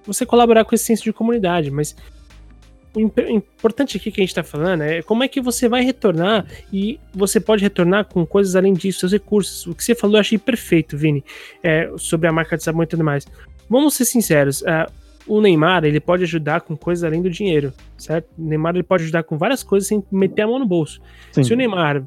você 0.07 0.25
colaborar 0.25 0.65
com 0.65 0.75
esse 0.77 0.85
senso 0.85 1.03
de 1.03 1.13
comunidade, 1.13 1.69
mas 1.69 1.97
o 2.95 3.01
importante 3.01 3.97
aqui 3.97 4.13
que 4.13 4.21
a 4.21 4.23
gente 4.23 4.31
está 4.31 4.45
falando 4.45 4.83
é 4.83 5.03
como 5.03 5.25
é 5.25 5.29
que 5.29 5.41
você 5.41 5.69
vai 5.69 5.83
retornar 5.83 6.47
e 6.73 7.01
você 7.13 7.41
pode 7.41 7.61
retornar 7.61 8.05
com 8.05 8.25
coisas 8.25 8.55
além 8.55 8.73
disso, 8.73 9.01
seus 9.01 9.11
recursos. 9.11 9.67
O 9.67 9.75
que 9.75 9.83
você 9.83 9.97
falou 9.97 10.15
eu 10.15 10.21
achei 10.21 10.39
perfeito, 10.39 10.97
Vini, 10.97 11.25
é, 11.61 11.91
sobre 11.97 12.29
a 12.29 12.33
marca 12.33 12.57
de 12.57 12.63
sabão 12.63 12.85
e 12.85 12.87
tudo 12.87 13.03
mais. 13.03 13.27
Vamos 13.69 13.95
ser 13.95 14.05
sinceros, 14.05 14.63
uh, 14.63 14.91
o 15.27 15.41
Neymar 15.41 15.85
ele 15.85 16.01
pode 16.01 16.23
ajudar 16.25 16.61
com 16.61 16.77
coisas 16.77 17.03
além 17.03 17.23
do 17.23 17.31
dinheiro, 17.31 17.73
certo? 17.97 18.29
O 18.39 18.43
Neymar 18.43 18.75
ele 18.75 18.83
pode 18.83 19.05
ajudar 19.05 19.23
com 19.23 19.39
várias 19.39 19.63
coisas 19.63 19.89
sem 19.89 20.05
meter 20.11 20.43
a 20.43 20.47
mão 20.47 20.59
no 20.59 20.67
bolso. 20.67 21.01
Sim. 21.33 21.45
Se 21.45 21.53
o 21.53 21.57
Neymar 21.57 22.07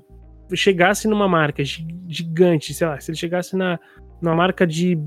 chegasse 0.54 1.08
numa 1.08 1.28
marca 1.28 1.64
gigante, 1.64 2.74
sei 2.74 2.88
lá, 2.88 3.00
se 3.00 3.12
ele 3.12 3.18
chegasse 3.18 3.56
na, 3.56 3.80
numa 4.22 4.36
marca 4.36 4.66
de, 4.66 4.98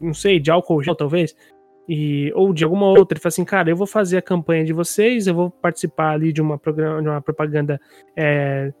não 0.00 0.12
sei, 0.12 0.38
de 0.40 0.50
álcool 0.50 0.82
gel 0.82 0.94
talvez, 0.94 1.34
e, 1.88 2.32
ou 2.34 2.52
de 2.52 2.64
alguma 2.64 2.86
outra, 2.86 3.16
ele 3.16 3.22
fala 3.22 3.28
assim, 3.28 3.44
cara, 3.44 3.70
eu 3.70 3.76
vou 3.76 3.86
fazer 3.86 4.16
a 4.16 4.22
campanha 4.22 4.64
de 4.64 4.72
vocês, 4.72 5.26
eu 5.26 5.34
vou 5.34 5.50
participar 5.50 6.12
ali 6.12 6.32
de 6.32 6.40
uma, 6.40 6.58
programa, 6.58 7.02
de 7.02 7.08
uma 7.08 7.20
propaganda 7.20 7.80
é, 8.16 8.72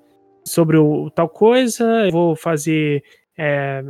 sobre 0.44 0.76
o, 0.76 1.10
tal 1.10 1.28
coisa, 1.28 2.06
eu 2.06 2.10
vou 2.10 2.36
fazer 2.36 3.02
é, 3.38 3.82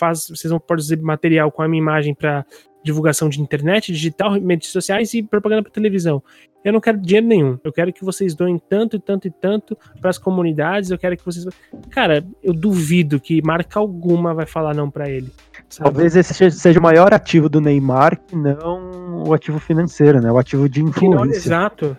faz, 0.00 0.26
vocês 0.28 0.50
vão 0.50 0.58
produzir 0.58 1.00
material 1.00 1.52
com 1.52 1.62
a 1.62 1.68
minha 1.68 1.82
imagem 1.82 2.14
para 2.14 2.44
divulgação 2.82 3.28
de 3.28 3.40
internet, 3.40 3.92
digital, 3.92 4.32
mídias 4.40 4.72
sociais 4.72 5.12
e 5.12 5.22
propaganda 5.22 5.62
para 5.62 5.70
televisão. 5.70 6.22
Eu 6.64 6.72
não 6.72 6.80
quero 6.80 6.98
dinheiro 6.98 7.26
nenhum. 7.26 7.58
Eu 7.64 7.72
quero 7.72 7.92
que 7.92 8.04
vocês 8.04 8.34
doem 8.34 8.58
tanto 8.58 8.96
e 8.96 9.00
tanto 9.00 9.26
e 9.26 9.30
tanto 9.30 9.76
para 10.00 10.10
as 10.10 10.18
comunidades. 10.18 10.90
Eu 10.90 10.98
quero 10.98 11.16
que 11.16 11.24
vocês. 11.24 11.46
Cara, 11.90 12.24
eu 12.42 12.52
duvido 12.52 13.18
que 13.18 13.40
marca 13.42 13.78
alguma 13.78 14.34
vai 14.34 14.46
falar 14.46 14.74
não 14.74 14.90
para 14.90 15.08
ele. 15.08 15.32
Sabe? 15.68 15.90
Talvez 15.90 16.16
esse 16.16 16.50
seja 16.50 16.78
o 16.78 16.82
maior 16.82 17.14
ativo 17.14 17.48
do 17.48 17.60
Neymar, 17.60 18.20
que 18.26 18.36
não 18.36 19.24
o 19.26 19.32
ativo 19.32 19.58
financeiro, 19.58 20.20
né? 20.20 20.30
O 20.30 20.38
ativo 20.38 20.68
de 20.68 20.82
influência. 20.82 21.16
Não, 21.16 21.32
exato. 21.32 21.96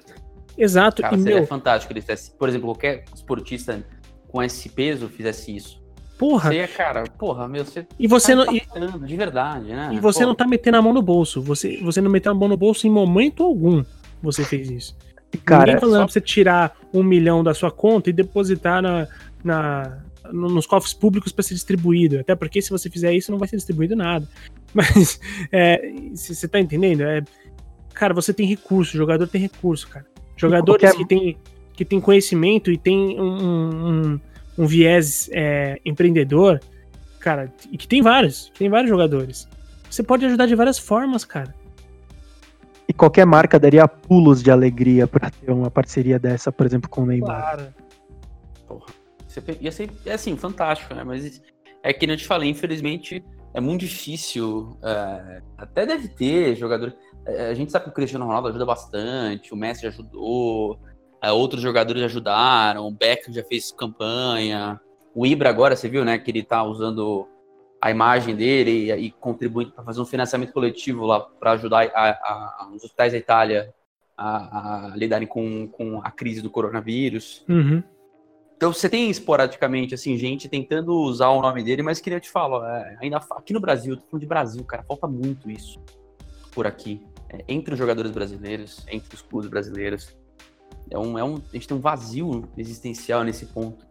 Exato. 0.56 1.02
Cara, 1.02 1.16
e 1.16 1.22
seria 1.22 1.38
meu... 1.38 1.48
fantástico 1.48 1.92
ele 1.92 2.02
fizesse. 2.02 2.32
Por 2.38 2.48
exemplo, 2.48 2.68
qualquer 2.68 3.06
esportista 3.16 3.84
com 4.28 4.44
esse 4.44 4.70
peso 4.70 5.10
fizesse 5.10 5.56
isso. 5.56 5.81
Porra. 6.22 6.52
Você, 6.52 6.68
cara, 6.68 7.04
porra, 7.18 7.48
meu, 7.48 7.66
você 7.66 7.84
e 7.98 8.06
você 8.06 8.36
tá 8.36 8.46
não, 8.46 8.54
e, 8.54 9.08
de 9.08 9.18
verdade, 9.18 9.66
né? 9.66 9.90
E 9.92 10.00
você 10.00 10.24
não 10.24 10.36
tá 10.36 10.46
metendo 10.46 10.78
a 10.78 10.82
mão 10.82 10.94
no 10.94 11.02
bolso. 11.02 11.42
Você, 11.42 11.80
você 11.82 12.00
não 12.00 12.12
meteu 12.12 12.32
a 12.32 12.36
mão 12.36 12.48
no 12.48 12.56
bolso 12.56 12.86
em 12.86 12.92
momento 12.92 13.42
algum. 13.42 13.84
Você 14.22 14.44
fez 14.44 14.70
isso. 14.70 14.96
Cara, 15.44 15.66
Ninguém 15.66 15.80
falando 15.80 15.96
só... 15.96 16.04
pra 16.06 16.14
você 16.14 16.22
tirar 16.22 16.78
um 16.94 17.02
milhão 17.02 17.44
da 17.44 17.56
sua 17.56 17.72
conta 17.72 18.12
e 18.12 18.14
depositar 18.14 18.84
na, 18.84 19.08
na, 19.44 19.98
nos 20.32 20.68
cofres 20.68 20.94
públicos 20.94 21.32
para 21.32 21.42
ser 21.42 21.56
distribuído. 21.56 22.20
Até 22.20 22.36
porque 22.36 22.62
se 22.62 22.70
você 22.70 22.88
fizer 22.88 23.12
isso, 23.16 23.32
não 23.32 23.40
vai 23.40 23.48
ser 23.48 23.56
distribuído 23.56 23.96
nada. 23.96 24.28
Mas, 24.76 25.20
é, 25.52 25.92
você 26.14 26.48
tá 26.48 26.60
entendendo? 26.60 27.02
É, 27.02 27.24
cara, 27.96 28.14
você 28.14 28.32
tem 28.32 28.46
recurso, 28.46 28.96
jogador 28.96 29.28
tem 29.28 29.42
recurso, 29.42 29.88
cara. 29.88 30.06
Jogadores 30.38 30.84
qualquer... 30.84 30.98
que 31.00 31.08
têm 31.08 31.38
que 31.74 31.86
tem 31.86 32.00
conhecimento 32.00 32.70
e 32.70 32.78
tem 32.78 33.20
um, 33.20 34.12
um 34.14 34.20
um 34.62 34.68
viés 34.68 35.28
é, 35.32 35.80
empreendedor, 35.84 36.60
cara, 37.20 37.52
e 37.72 37.78
que 37.78 37.88
tem 37.88 38.02
vários, 38.02 38.50
que 38.54 38.60
tem 38.60 38.70
vários 38.70 38.90
jogadores. 38.90 39.48
Você 39.90 40.04
pode 40.04 40.26
ajudar 40.26 40.46
de 40.46 40.56
várias 40.56 40.78
formas, 40.78 41.26
cara. 41.26 41.54
E 42.88 42.94
qualquer 42.94 43.26
marca 43.26 43.60
daria 43.60 43.88
pulos 43.88 44.44
de 44.44 44.52
alegria 44.52 45.08
para 45.08 45.32
ter 45.32 45.52
uma 45.52 45.72
parceria 45.72 46.20
dessa, 46.20 46.52
por 46.52 46.66
exemplo, 46.66 46.90
com 46.90 47.02
o 47.02 47.06
Neymar. 47.06 47.42
Claro. 47.42 47.74
Porra. 48.68 48.86
Ia 49.60 49.72
ser, 49.72 49.90
é 50.06 50.14
assim, 50.14 50.38
fantástico, 50.38 50.94
né? 50.94 51.04
Mas 51.04 51.42
é 51.82 51.92
que 51.92 52.06
eu 52.06 52.18
te 52.18 52.28
falei, 52.28 52.50
infelizmente 52.50 53.24
é 53.54 53.60
muito 53.60 53.82
difícil. 53.82 54.78
É, 54.84 55.42
até 55.58 55.86
deve 55.86 56.08
ter 56.08 56.56
jogador. 56.56 56.96
É, 57.26 57.50
a 57.50 57.54
gente 57.54 57.72
sabe 57.72 57.86
que 57.86 57.92
o 57.92 57.94
Cristiano 57.94 58.26
Ronaldo 58.26 58.50
ajuda 58.50 58.66
bastante, 58.66 59.54
o 59.54 59.58
Messi 59.58 59.88
ajudou, 59.88 60.80
outros 61.30 61.62
jogadores 61.62 62.02
ajudaram, 62.02 62.88
o 62.88 62.92
Beckham 62.92 63.34
já 63.34 63.44
fez 63.44 63.72
campanha, 63.72 64.80
o 65.14 65.26
Ibra 65.26 65.50
agora, 65.50 65.76
você 65.76 65.88
viu, 65.88 66.04
né, 66.04 66.18
que 66.18 66.32
ele 66.32 66.42
tá 66.42 66.64
usando 66.64 67.28
a 67.82 67.92
imagem 67.92 68.36
dele 68.36 68.92
e, 68.92 68.92
e 68.92 69.12
contribuindo 69.12 69.72
para 69.72 69.84
fazer 69.84 70.02
um 70.02 70.06
financiamento 70.06 70.54
coletivo 70.54 71.06
lá 71.06 71.20
para 71.20 71.52
ajudar 71.52 71.90
a, 71.94 72.10
a, 72.10 72.14
a, 72.60 72.70
os 72.74 72.84
hospitais 72.84 73.12
da 73.12 73.18
Itália 73.18 73.74
a, 74.16 74.92
a, 74.92 74.96
lidarem 74.96 75.28
com, 75.28 75.68
com 75.68 76.00
a 76.04 76.12
crise 76.12 76.42
do 76.42 76.50
coronavírus. 76.50 77.44
Uhum. 77.50 77.84
Então 78.56 78.72
você 78.72 78.88
tem 78.88 79.10
esporadicamente 79.10 79.96
assim 79.96 80.16
gente 80.18 80.48
tentando 80.48 80.94
usar 80.94 81.30
o 81.30 81.42
nome 81.42 81.64
dele, 81.64 81.82
mas 81.82 82.00
queria 82.00 82.20
te 82.20 82.30
falar, 82.30 82.80
é, 82.80 82.98
ainda 83.02 83.18
aqui 83.18 83.52
no 83.52 83.60
Brasil, 83.60 83.98
tô 83.98 84.04
falando 84.04 84.22
de 84.22 84.28
Brasil, 84.28 84.64
cara, 84.64 84.84
falta 84.84 85.08
muito 85.08 85.50
isso 85.50 85.80
por 86.52 86.68
aqui, 86.68 87.02
é, 87.30 87.44
entre 87.48 87.74
os 87.74 87.80
jogadores 87.80 88.12
brasileiros, 88.12 88.86
entre 88.88 89.16
os 89.16 89.22
clubes 89.24 89.50
brasileiros. 89.50 90.16
É 90.90 90.98
um, 90.98 91.18
é 91.18 91.24
um, 91.24 91.36
a 91.36 91.54
gente 91.54 91.68
tem 91.68 91.78
um 91.78 91.80
vazio 91.80 92.50
existencial 92.58 93.24
nesse 93.24 93.46
ponto. 93.46 93.86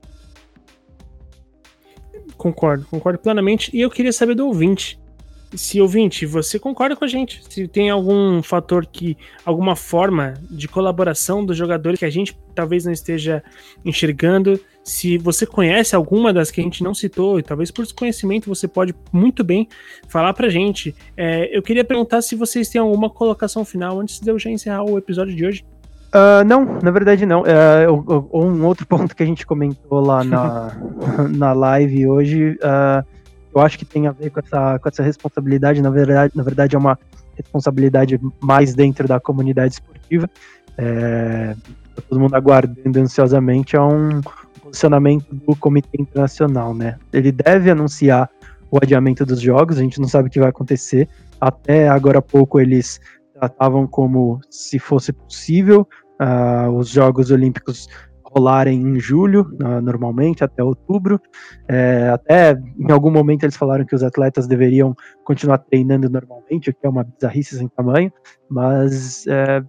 Concordo, 2.36 2.86
concordo 2.86 3.18
plenamente. 3.18 3.70
E 3.74 3.80
eu 3.80 3.90
queria 3.90 4.12
saber 4.12 4.34
do 4.34 4.46
ouvinte. 4.46 5.00
Se 5.54 5.80
ouvinte, 5.80 6.24
você 6.26 6.60
concorda 6.60 6.94
com 6.94 7.04
a 7.04 7.08
gente? 7.08 7.42
Se 7.48 7.66
tem 7.66 7.90
algum 7.90 8.40
fator 8.40 8.86
que, 8.86 9.16
alguma 9.44 9.74
forma 9.74 10.34
de 10.48 10.68
colaboração 10.68 11.44
dos 11.44 11.56
jogadores 11.56 11.98
que 11.98 12.04
a 12.04 12.10
gente 12.10 12.38
talvez 12.54 12.84
não 12.84 12.92
esteja 12.92 13.42
enxergando, 13.84 14.60
se 14.84 15.18
você 15.18 15.44
conhece 15.44 15.96
alguma 15.96 16.32
das 16.32 16.52
que 16.52 16.60
a 16.60 16.64
gente 16.64 16.84
não 16.84 16.94
citou, 16.94 17.38
e 17.38 17.42
talvez 17.42 17.70
por 17.72 17.82
desconhecimento 17.82 18.48
você 18.48 18.68
pode 18.68 18.94
muito 19.12 19.42
bem 19.42 19.68
falar 20.08 20.32
pra 20.34 20.48
gente. 20.48 20.94
É, 21.16 21.56
eu 21.56 21.62
queria 21.62 21.84
perguntar 21.84 22.22
se 22.22 22.36
vocês 22.36 22.68
têm 22.68 22.80
alguma 22.80 23.10
colocação 23.10 23.64
final 23.64 23.98
antes 23.98 24.20
de 24.20 24.30
eu 24.30 24.38
já 24.38 24.50
encerrar 24.50 24.84
o 24.84 24.96
episódio 24.96 25.34
de 25.34 25.44
hoje. 25.44 25.64
Uh, 26.12 26.42
não, 26.44 26.64
na 26.82 26.90
verdade 26.90 27.24
não. 27.24 27.42
Uh, 27.42 28.28
um 28.32 28.64
outro 28.64 28.86
ponto 28.88 29.14
que 29.14 29.22
a 29.22 29.26
gente 29.26 29.46
comentou 29.46 30.00
lá 30.00 30.24
na, 30.24 30.72
na 31.30 31.52
live 31.52 32.08
hoje, 32.08 32.58
uh, 32.62 33.06
eu 33.54 33.60
acho 33.60 33.78
que 33.78 33.84
tem 33.84 34.06
a 34.06 34.12
ver 34.12 34.30
com 34.30 34.40
essa, 34.40 34.78
com 34.78 34.88
essa 34.88 35.02
responsabilidade. 35.02 35.80
Na 35.80 35.90
verdade, 35.90 36.32
na 36.36 36.42
verdade, 36.42 36.74
é 36.74 36.78
uma 36.78 36.98
responsabilidade 37.36 38.20
mais 38.40 38.74
dentro 38.74 39.06
da 39.06 39.20
comunidade 39.20 39.74
esportiva. 39.74 40.28
É, 40.76 41.54
todo 42.08 42.20
mundo 42.20 42.34
aguardando 42.34 42.98
ansiosamente 42.98 43.76
é 43.76 43.80
um 43.80 44.20
posicionamento 44.62 45.26
do 45.30 45.54
Comitê 45.56 46.00
Internacional, 46.00 46.74
né? 46.74 46.96
Ele 47.12 47.32
deve 47.32 47.70
anunciar 47.70 48.30
o 48.70 48.78
adiamento 48.80 49.26
dos 49.26 49.40
jogos, 49.40 49.78
a 49.78 49.82
gente 49.82 50.00
não 50.00 50.08
sabe 50.08 50.28
o 50.28 50.30
que 50.30 50.38
vai 50.38 50.48
acontecer. 50.48 51.08
Até 51.40 51.88
agora 51.88 52.18
há 52.18 52.22
pouco 52.22 52.60
eles 52.60 53.00
tratavam 53.34 53.86
como 53.86 54.40
se 54.48 54.78
fosse 54.78 55.12
possível 55.12 55.88
uh, 56.20 56.70
os 56.70 56.88
Jogos 56.88 57.30
Olímpicos 57.30 57.88
rolarem 58.22 58.80
em 58.80 59.00
julho, 59.00 59.50
uh, 59.60 59.80
normalmente, 59.80 60.44
até 60.44 60.62
outubro. 60.62 61.20
É, 61.68 62.10
até 62.12 62.60
em 62.78 62.90
algum 62.92 63.10
momento 63.10 63.44
eles 63.44 63.56
falaram 63.56 63.84
que 63.84 63.94
os 63.94 64.02
atletas 64.02 64.46
deveriam 64.46 64.94
continuar 65.24 65.58
treinando 65.58 66.08
normalmente, 66.08 66.70
o 66.70 66.74
que 66.74 66.86
é 66.86 66.88
uma 66.88 67.04
bizarrice 67.04 67.56
sem 67.56 67.68
tamanho, 67.68 68.12
mas 68.48 69.26
é, 69.26 69.62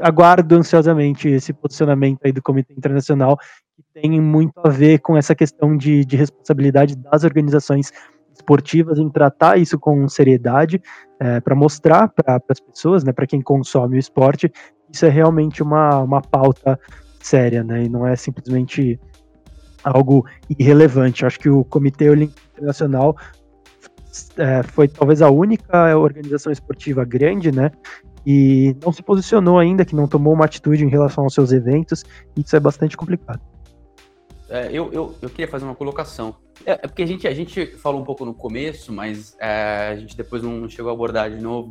aguardo 0.00 0.54
ansiosamente 0.54 1.28
esse 1.28 1.52
posicionamento 1.52 2.20
aí 2.24 2.32
do 2.32 2.42
Comitê 2.42 2.72
Internacional, 2.72 3.36
que 3.76 4.00
tem 4.00 4.20
muito 4.20 4.58
a 4.62 4.68
ver 4.68 5.00
com 5.00 5.16
essa 5.16 5.34
questão 5.34 5.76
de, 5.76 6.04
de 6.04 6.16
responsabilidade 6.16 6.96
das 6.96 7.24
organizações 7.24 7.92
esportivas 8.32 8.98
em 8.98 9.10
tratar 9.10 9.58
isso 9.58 9.78
com 9.78 10.08
seriedade, 10.08 10.80
é, 11.18 11.40
para 11.40 11.56
mostrar 11.56 12.08
para 12.08 12.40
as 12.48 12.60
pessoas, 12.60 13.02
né, 13.02 13.12
para 13.12 13.26
quem 13.26 13.42
consome 13.42 13.96
o 13.96 13.98
esporte, 13.98 14.50
isso 14.90 15.06
é 15.06 15.08
realmente 15.08 15.62
uma, 15.62 15.98
uma 15.98 16.20
pauta 16.20 16.78
séria, 17.20 17.62
né, 17.62 17.84
e 17.84 17.88
não 17.88 18.06
é 18.06 18.16
simplesmente 18.16 18.98
algo 19.84 20.26
irrelevante. 20.58 21.26
Acho 21.26 21.38
que 21.38 21.48
o 21.48 21.64
Comitê 21.64 22.08
Olímpico 22.10 22.40
Internacional 22.52 23.16
é, 24.36 24.62
foi 24.62 24.88
talvez 24.88 25.22
a 25.22 25.30
única 25.30 25.96
organização 25.96 26.52
esportiva 26.52 27.04
grande, 27.04 27.52
né, 27.52 27.70
e 28.26 28.76
não 28.82 28.92
se 28.92 29.02
posicionou 29.02 29.58
ainda, 29.58 29.84
que 29.84 29.94
não 29.94 30.06
tomou 30.06 30.32
uma 30.32 30.44
atitude 30.44 30.84
em 30.84 30.88
relação 30.88 31.24
aos 31.24 31.34
seus 31.34 31.52
eventos, 31.52 32.04
e 32.36 32.40
isso 32.40 32.54
é 32.56 32.60
bastante 32.60 32.96
complicado. 32.96 33.40
É, 34.50 34.68
eu, 34.72 34.90
eu, 34.92 35.14
eu 35.20 35.28
queria 35.28 35.48
fazer 35.48 35.64
uma 35.64 35.74
colocação. 35.74 36.34
É, 36.64 36.72
é, 36.72 36.76
porque 36.76 37.02
a 37.02 37.06
gente, 37.06 37.28
a 37.28 37.34
gente 37.34 37.66
falou 37.66 38.00
um 38.00 38.04
pouco 38.04 38.24
no 38.24 38.34
começo, 38.34 38.92
mas 38.92 39.36
é, 39.38 39.88
a 39.92 39.96
gente 39.96 40.16
depois 40.16 40.42
não 40.42 40.68
chegou 40.68 40.90
a 40.90 40.94
abordar 40.94 41.30
de 41.30 41.40
novo. 41.40 41.70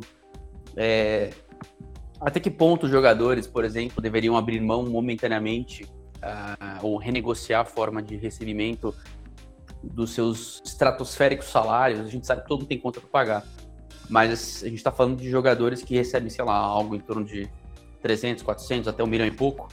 Até 2.20 2.40
que 2.40 2.50
ponto 2.50 2.86
os 2.86 2.90
jogadores, 2.90 3.46
por 3.46 3.64
exemplo, 3.64 4.02
deveriam 4.02 4.36
abrir 4.36 4.60
mão 4.60 4.84
momentaneamente 4.84 5.84
uh, 5.84 6.86
ou 6.86 6.96
renegociar 6.96 7.60
a 7.60 7.64
forma 7.64 8.02
de 8.02 8.16
recebimento 8.16 8.94
dos 9.82 10.14
seus 10.14 10.60
estratosféricos 10.64 11.46
salários? 11.46 12.00
A 12.00 12.08
gente 12.08 12.26
sabe 12.26 12.42
que 12.42 12.48
todo 12.48 12.60
mundo 12.60 12.68
tem 12.68 12.78
conta 12.78 13.00
para 13.00 13.08
pagar. 13.08 13.44
Mas 14.08 14.62
a 14.62 14.68
gente 14.68 14.78
está 14.78 14.90
falando 14.90 15.18
de 15.18 15.30
jogadores 15.30 15.82
que 15.82 15.94
recebem, 15.94 16.30
sei 16.30 16.44
lá, 16.44 16.56
algo 16.56 16.94
em 16.96 17.00
torno 17.00 17.24
de 17.24 17.48
300, 18.02 18.42
400, 18.42 18.88
até 18.88 19.04
um 19.04 19.06
milhão 19.06 19.26
e 19.26 19.30
pouco. 19.30 19.68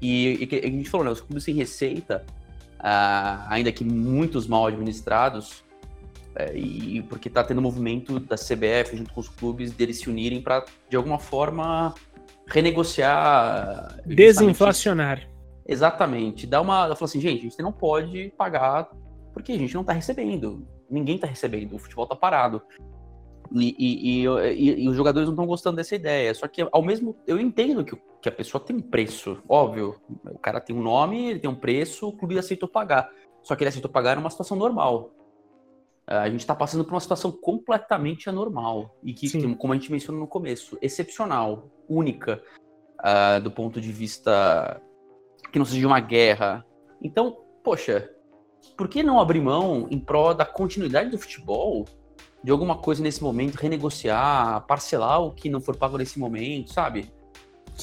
E, 0.00 0.48
e 0.50 0.58
a 0.58 0.66
gente 0.66 0.88
falou, 0.88 1.04
né, 1.04 1.12
os 1.12 1.20
clubes 1.20 1.44
sem 1.44 1.54
receita, 1.54 2.24
uh, 2.80 3.46
ainda 3.48 3.70
que 3.70 3.84
muitos 3.84 4.46
mal 4.46 4.66
administrados, 4.66 5.62
uh, 6.38 6.56
e 6.56 7.02
porque 7.02 7.28
está 7.28 7.42
tendo 7.42 7.62
movimento 7.62 8.20
da 8.20 8.36
CBF 8.36 8.96
junto 8.96 9.12
com 9.12 9.20
os 9.20 9.28
clubes 9.28 9.72
deles 9.72 9.98
se 9.98 10.10
unirem 10.10 10.40
para, 10.40 10.64
de 10.88 10.96
alguma 10.96 11.18
forma, 11.18 11.94
renegociar. 12.46 14.00
Desinflacionar. 14.06 15.28
Exatamente. 15.66 16.46
Dá 16.46 16.60
uma. 16.60 16.84
Ela 16.84 16.96
falou 16.96 17.08
assim, 17.08 17.20
gente, 17.20 17.40
a 17.40 17.42
gente 17.42 17.62
não 17.62 17.72
pode 17.72 18.32
pagar 18.36 18.88
porque 19.32 19.52
a 19.52 19.58
gente 19.58 19.74
não 19.74 19.82
está 19.82 19.92
recebendo. 19.92 20.66
Ninguém 20.88 21.16
está 21.16 21.26
recebendo, 21.26 21.74
o 21.74 21.78
futebol 21.78 22.04
está 22.04 22.16
parado. 22.16 22.62
E, 23.52 23.76
e, 23.78 24.24
e, 24.24 24.84
e, 24.84 24.88
os 24.88 24.96
jogadores 24.96 25.26
não 25.28 25.34
estão 25.34 25.46
gostando 25.46 25.76
dessa 25.76 25.94
ideia. 25.94 26.32
Só 26.34 26.48
que, 26.48 26.66
ao 26.70 26.82
mesmo 26.82 27.16
eu 27.26 27.38
entendo 27.38 27.84
que, 27.84 27.96
que 28.22 28.28
a 28.28 28.32
pessoa 28.32 28.62
tem 28.62 28.76
um 28.76 28.80
preço, 28.80 29.38
óbvio. 29.48 29.96
O 30.24 30.38
cara 30.38 30.60
tem 30.60 30.74
um 30.74 30.82
nome, 30.82 31.30
ele 31.30 31.38
tem 31.38 31.50
um 31.50 31.54
preço, 31.54 32.08
o 32.08 32.12
clube 32.12 32.38
aceitou 32.38 32.68
pagar. 32.68 33.10
Só 33.42 33.54
que 33.54 33.62
ele 33.62 33.68
aceitou 33.68 33.90
pagar 33.90 34.16
numa 34.16 34.30
situação 34.30 34.56
normal. 34.56 35.10
A 36.06 36.30
gente 36.30 36.40
está 36.40 36.54
passando 36.54 36.84
por 36.84 36.94
uma 36.94 37.00
situação 37.00 37.32
completamente 37.32 38.28
anormal. 38.28 38.96
E 39.02 39.12
que, 39.12 39.28
que, 39.28 39.54
como 39.56 39.72
a 39.72 39.76
gente 39.76 39.90
mencionou 39.90 40.20
no 40.20 40.28
começo, 40.28 40.78
excepcional, 40.80 41.68
única, 41.88 42.40
uh, 43.00 43.40
do 43.40 43.50
ponto 43.50 43.80
de 43.80 43.90
vista 43.90 44.80
que 45.52 45.58
não 45.58 45.66
seja 45.66 45.86
uma 45.86 46.00
guerra. 46.00 46.64
Então, 47.02 47.38
poxa, 47.62 48.10
por 48.76 48.88
que 48.88 49.02
não 49.02 49.20
abrir 49.20 49.40
mão 49.40 49.86
em 49.90 49.98
prol 49.98 50.34
da 50.34 50.44
continuidade 50.44 51.10
do 51.10 51.18
futebol 51.18 51.84
de 52.42 52.50
alguma 52.50 52.76
coisa 52.76 53.02
nesse 53.02 53.22
momento, 53.22 53.56
renegociar, 53.56 54.64
parcelar 54.66 55.20
o 55.20 55.32
que 55.32 55.50
não 55.50 55.60
for 55.60 55.76
pago 55.76 55.98
nesse 55.98 56.18
momento, 56.18 56.72
sabe? 56.72 57.10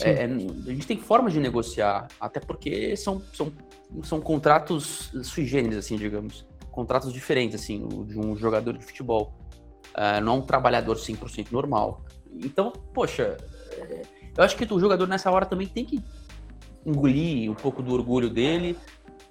É, 0.02 0.24
a 0.24 0.28
gente 0.72 0.88
tem 0.88 0.98
formas 0.98 1.34
de 1.34 1.40
negociar, 1.40 2.08
até 2.20 2.40
porque 2.40 2.96
são, 2.96 3.22
são, 3.34 3.54
são 4.04 4.20
contratos 4.20 5.12
sui 5.24 5.46
generis, 5.46 5.78
assim, 5.78 5.98
digamos. 5.98 6.48
Contratos 6.74 7.14
diferentes, 7.14 7.62
assim, 7.62 7.88
de 8.06 8.20
um 8.20 8.36
jogador 8.36 8.78
de 8.78 8.84
futebol. 8.84 9.34
Uh, 9.96 10.20
não 10.22 10.40
um 10.40 10.42
trabalhador 10.42 10.98
100% 10.98 11.52
normal. 11.52 12.04
Então, 12.44 12.74
poxa, 12.94 13.38
é, 13.78 14.02
eu 14.36 14.44
acho 14.44 14.58
que 14.58 14.72
o 14.74 14.80
jogador 14.80 15.08
nessa 15.08 15.30
hora 15.32 15.46
também 15.46 15.68
tem 15.68 15.86
que 15.86 16.04
engolir 16.86 17.50
um 17.50 17.56
pouco 17.56 17.82
do 17.82 17.94
orgulho 17.94 18.30
dele 18.30 18.76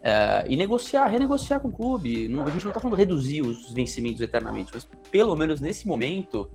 é, 0.03 0.45
e 0.49 0.57
negociar, 0.57 1.07
renegociar 1.07 1.61
com 1.61 1.68
o 1.68 1.72
clube. 1.72 2.28
Não, 2.28 2.45
a 2.45 2.51
gente 2.51 2.64
não 2.64 2.70
está 2.70 2.80
falando 2.80 2.97
reduzir 2.97 3.43
os 3.43 3.70
vencimentos 3.72 4.20
eternamente, 4.20 4.70
mas 4.72 4.88
pelo 5.11 5.34
menos 5.36 5.61
nesse 5.61 5.86
momento, 5.86 6.51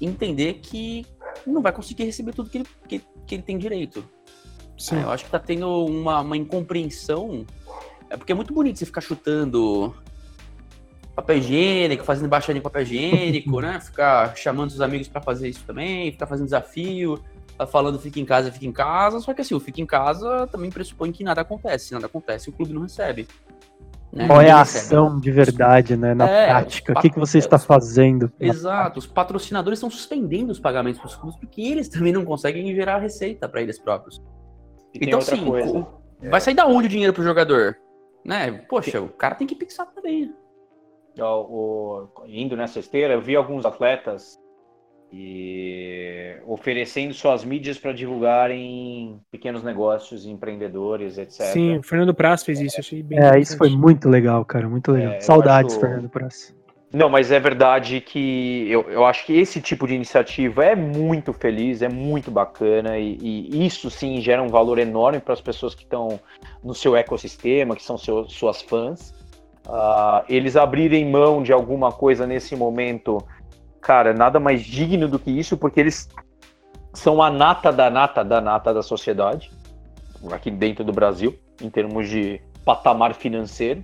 entender 0.00 0.54
que 0.54 1.06
não 1.46 1.62
vai 1.62 1.72
conseguir 1.72 2.04
receber 2.04 2.32
tudo 2.32 2.50
que 2.50 2.58
ele, 2.58 2.66
que, 2.88 3.02
que 3.26 3.34
ele 3.34 3.42
tem 3.42 3.56
direito. 3.56 4.04
É, 4.92 5.02
eu 5.02 5.10
acho 5.10 5.24
que 5.24 5.28
está 5.28 5.40
tendo 5.40 5.86
uma, 5.86 6.20
uma 6.20 6.36
incompreensão. 6.36 7.44
É 8.10 8.16
porque 8.16 8.32
é 8.32 8.34
muito 8.34 8.52
bonito 8.52 8.78
você 8.78 8.86
ficar 8.86 9.00
chutando 9.00 9.94
papel 11.14 11.38
higiênico, 11.38 12.04
fazendo 12.04 12.26
embaixadinha 12.26 12.60
de 12.60 12.62
papel 12.62 12.82
higiênico, 12.82 13.60
né? 13.60 13.80
Ficar 13.80 14.36
chamando 14.36 14.70
os 14.70 14.80
amigos 14.80 15.08
para 15.08 15.20
fazer 15.20 15.48
isso 15.48 15.64
também, 15.66 16.12
ficar 16.12 16.26
fazendo 16.26 16.46
desafio. 16.46 17.22
Tá 17.56 17.66
falando 17.66 17.98
fica 17.98 18.20
em 18.20 18.24
casa, 18.24 18.52
fica 18.52 18.66
em 18.66 18.72
casa, 18.72 19.18
só 19.18 19.34
que 19.34 19.40
assim, 19.40 19.52
o 19.52 19.58
fica 19.58 19.80
em 19.80 19.86
casa 19.86 20.46
também 20.46 20.70
pressupõe 20.70 21.10
que 21.10 21.24
nada 21.24 21.40
acontece. 21.40 21.86
Se 21.86 21.92
nada 21.92 22.06
acontece, 22.06 22.48
o 22.48 22.52
clube 22.52 22.72
não 22.72 22.82
recebe. 22.82 23.26
Né? 24.12 24.28
Qual 24.28 24.40
é 24.40 24.50
a 24.50 24.60
ação 24.60 25.18
de 25.18 25.32
verdade, 25.32 25.96
né? 25.96 26.14
Na 26.14 26.28
é, 26.28 26.46
prática, 26.46 26.92
o 26.92 27.00
que, 27.00 27.10
que 27.10 27.18
você 27.18 27.38
está 27.38 27.58
fazendo? 27.58 28.32
Exato, 28.38 29.00
os 29.00 29.08
patrocinadores 29.08 29.78
estão 29.78 29.90
suspendendo 29.90 30.52
os 30.52 30.60
pagamentos 30.60 31.00
para 31.00 31.08
os 31.08 31.16
clubes 31.16 31.38
porque 31.40 31.60
eles 31.60 31.88
também 31.88 32.12
não 32.12 32.24
conseguem 32.24 32.72
gerar 32.74 32.98
receita 32.98 33.48
para 33.48 33.60
eles 33.60 33.76
próprios. 33.76 34.22
E 34.94 35.04
então, 35.04 35.20
sim, 35.20 35.44
coisa. 35.44 35.84
vai 36.30 36.40
sair 36.40 36.54
da 36.54 36.64
onde 36.64 36.86
o 36.86 36.88
dinheiro 36.88 37.12
para 37.12 37.22
o 37.22 37.24
jogador? 37.24 37.76
Né? 38.28 38.52
Poxa, 38.68 39.00
o 39.00 39.08
cara 39.08 39.34
tem 39.34 39.46
que 39.46 39.54
pixar 39.54 39.86
também. 39.86 40.34
O, 41.18 41.22
o, 41.24 42.08
indo 42.26 42.54
nessa 42.54 42.78
esteira, 42.78 43.14
eu 43.14 43.22
vi 43.22 43.34
alguns 43.34 43.64
atletas 43.64 44.38
e 45.10 46.36
oferecendo 46.46 47.14
suas 47.14 47.42
mídias 47.42 47.78
para 47.78 47.94
divulgarem 47.94 49.18
pequenos 49.30 49.62
negócios, 49.62 50.26
empreendedores, 50.26 51.16
etc. 51.16 51.46
Sim, 51.46 51.78
o 51.78 51.82
Fernando 51.82 52.12
Praz 52.12 52.44
fez 52.44 52.60
isso, 52.60 52.78
achei 52.78 53.02
bem. 53.02 53.18
É, 53.18 53.40
isso 53.40 53.56
foi 53.56 53.70
muito 53.70 54.10
legal, 54.10 54.44
cara, 54.44 54.68
muito 54.68 54.92
legal. 54.92 55.14
É, 55.14 55.20
Saudades, 55.20 55.72
acho... 55.72 55.80
Fernando 55.80 56.10
Praz. 56.10 56.54
Não, 56.92 57.10
mas 57.10 57.30
é 57.30 57.38
verdade 57.38 58.00
que 58.00 58.66
eu, 58.70 58.90
eu 58.90 59.04
acho 59.04 59.26
que 59.26 59.34
esse 59.34 59.60
tipo 59.60 59.86
de 59.86 59.94
iniciativa 59.94 60.64
é 60.64 60.74
muito 60.74 61.34
feliz, 61.34 61.82
é 61.82 61.88
muito 61.88 62.30
bacana 62.30 62.96
e, 62.98 63.18
e 63.20 63.66
isso 63.66 63.90
sim 63.90 64.20
gera 64.22 64.42
um 64.42 64.48
valor 64.48 64.78
enorme 64.78 65.20
para 65.20 65.34
as 65.34 65.40
pessoas 65.40 65.74
que 65.74 65.82
estão 65.82 66.18
no 66.64 66.74
seu 66.74 66.96
ecossistema, 66.96 67.76
que 67.76 67.82
são 67.82 67.98
seu, 67.98 68.26
suas 68.28 68.62
fãs. 68.62 69.14
Uh, 69.66 70.24
eles 70.30 70.56
abrirem 70.56 71.10
mão 71.10 71.42
de 71.42 71.52
alguma 71.52 71.92
coisa 71.92 72.26
nesse 72.26 72.56
momento 72.56 73.22
cara, 73.80 74.12
nada 74.12 74.38
mais 74.38 74.62
digno 74.62 75.08
do 75.08 75.18
que 75.18 75.30
isso, 75.30 75.56
porque 75.56 75.80
eles 75.80 76.08
são 76.92 77.22
a 77.22 77.30
nata 77.30 77.72
da 77.72 77.88
nata 77.88 78.24
da 78.24 78.40
nata 78.40 78.74
da 78.74 78.82
sociedade, 78.82 79.50
aqui 80.30 80.50
dentro 80.50 80.84
do 80.84 80.92
Brasil, 80.92 81.38
em 81.62 81.70
termos 81.70 82.08
de 82.08 82.40
patamar 82.64 83.14
financeiro. 83.14 83.82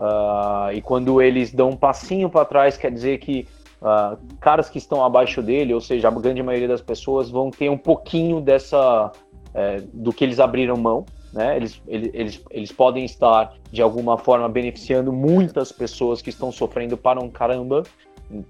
Uh, 0.00 0.72
e 0.72 0.80
quando 0.80 1.20
eles 1.20 1.52
dão 1.52 1.70
um 1.70 1.76
passinho 1.76 2.30
para 2.30 2.44
trás, 2.46 2.76
quer 2.78 2.90
dizer 2.90 3.18
que 3.18 3.46
uh, 3.82 4.16
caras 4.40 4.70
que 4.70 4.78
estão 4.78 5.04
abaixo 5.04 5.42
dele, 5.42 5.74
ou 5.74 5.80
seja, 5.80 6.08
a 6.08 6.10
grande 6.10 6.42
maioria 6.42 6.68
das 6.68 6.80
pessoas, 6.80 7.30
vão 7.30 7.50
ter 7.50 7.68
um 7.68 7.78
pouquinho 7.78 8.40
dessa. 8.40 9.12
É, 9.52 9.82
do 9.92 10.12
que 10.12 10.22
eles 10.22 10.38
abriram 10.38 10.76
mão. 10.76 11.04
Né? 11.32 11.56
Eles, 11.56 11.82
eles, 11.88 12.40
eles, 12.50 12.72
podem 12.72 13.04
estar, 13.04 13.52
de 13.70 13.82
alguma 13.82 14.16
forma, 14.16 14.48
beneficiando 14.48 15.12
muitas 15.12 15.72
pessoas 15.72 16.22
que 16.22 16.30
estão 16.30 16.52
sofrendo 16.52 16.96
para 16.96 17.20
um 17.20 17.28
caramba 17.28 17.82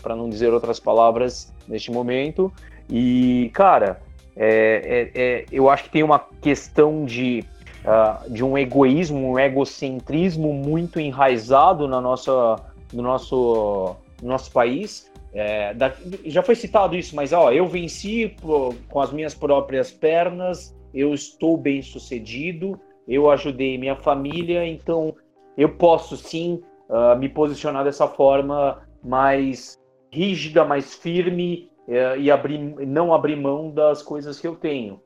para 0.02 0.14
não 0.14 0.28
dizer 0.28 0.52
outras 0.52 0.78
palavras 0.78 1.52
neste 1.66 1.90
momento. 1.90 2.52
E, 2.88 3.50
cara, 3.54 4.00
é, 4.36 5.10
é, 5.14 5.20
é, 5.22 5.46
eu 5.50 5.68
acho 5.68 5.84
que 5.84 5.90
tem 5.90 6.02
uma 6.02 6.18
questão 6.18 7.04
de, 7.04 7.44
uh, 7.84 8.30
de 8.30 8.44
um 8.44 8.56
egoísmo, 8.56 9.32
um 9.32 9.38
egocentrismo 9.38 10.52
muito 10.52 11.00
enraizado 11.00 11.86
na 11.86 12.00
nossa, 12.00 12.56
no, 12.92 13.02
nosso, 13.02 13.96
no 14.22 14.28
nosso 14.28 14.50
país. 14.52 15.10
É, 15.32 15.72
da, 15.74 15.92
já 16.24 16.42
foi 16.42 16.54
citado 16.54 16.96
isso, 16.96 17.14
mas 17.14 17.32
ó, 17.32 17.52
eu 17.52 17.66
venci 17.66 18.34
com 18.40 19.00
as 19.00 19.12
minhas 19.12 19.34
próprias 19.34 19.90
pernas, 19.90 20.76
eu 20.92 21.14
estou 21.14 21.56
bem 21.56 21.82
sucedido, 21.82 22.78
eu 23.06 23.30
ajudei 23.30 23.78
minha 23.78 23.94
família, 23.94 24.66
então 24.66 25.14
eu 25.56 25.68
posso 25.68 26.16
sim 26.16 26.60
uh, 26.88 27.16
me 27.16 27.28
posicionar 27.28 27.84
dessa 27.84 28.08
forma 28.08 28.82
mais 29.02 29.78
rígida, 30.12 30.64
mais 30.64 30.94
firme 30.94 31.70
é, 31.88 32.18
e 32.18 32.30
abrir, 32.30 32.58
não 32.58 33.14
abrir 33.14 33.36
mão 33.36 33.70
das 33.70 34.02
coisas 34.02 34.38
que 34.40 34.46
eu 34.46 34.54
tenho. 34.54 35.00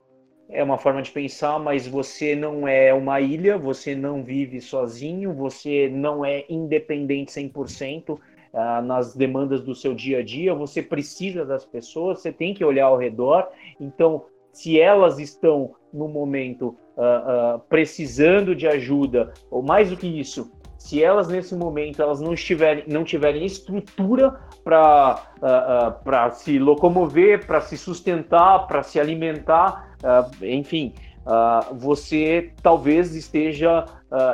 É 0.55 0.63
uma 0.63 0.79
forma 0.79 1.03
de 1.03 1.11
pensar, 1.11 1.59
mas 1.59 1.85
você 1.85 2.37
não 2.37 2.69
é 2.69 2.95
uma 2.95 3.21
ilha, 3.21 3.59
você 3.59 3.93
não 3.93 4.23
vive 4.23 4.61
sozinho, 4.61 5.35
você 5.35 5.91
não 5.93 6.25
é 6.25 6.45
independente 6.49 7.33
100% 7.33 8.11
uh, 8.11 8.21
ah, 8.55 8.81
nas 8.81 9.17
demandas 9.17 9.63
do 9.63 9.75
seu 9.75 9.93
dia 9.93 10.19
a 10.19 10.23
dia, 10.23 10.55
você 10.55 10.81
precisa 10.81 11.45
das 11.45 11.65
pessoas, 11.65 12.21
você 12.21 12.31
tem 12.31 12.55
que 12.55 12.65
olhar 12.65 12.87
ao 12.87 12.97
redor. 12.97 13.49
Então, 13.81 14.27
se 14.53 14.79
elas 14.79 15.19
estão 15.19 15.75
no 15.93 16.07
momento 16.07 16.77
uh, 16.97 17.57
uh, 17.57 17.59
precisando 17.69 18.55
de 18.55 18.69
ajuda, 18.69 19.33
ou 19.51 19.61
mais 19.61 19.91
do 19.91 19.97
que 19.97 20.07
isso, 20.07 20.53
se 20.79 21.03
elas 21.03 21.27
nesse 21.29 21.57
momento 21.57 22.01
elas 22.03 22.21
não 22.21 22.35
estiverem 22.35 22.85
não 22.87 23.05
tiverem 23.05 23.45
estrutura 23.45 24.39
para 24.63 25.33
uh, 25.41 25.89
uh, 25.89 26.05
para 26.05 26.31
se 26.31 26.59
locomover 26.59 27.47
para 27.47 27.61
se 27.63 27.79
sustentar 27.79 28.67
para 28.67 28.83
se 28.83 29.01
alimentar 29.01 29.94
uh, 30.05 30.45
enfim 30.45 30.93
uh, 31.27 31.75
você 31.75 32.53
talvez 32.63 33.15
esteja 33.15 33.85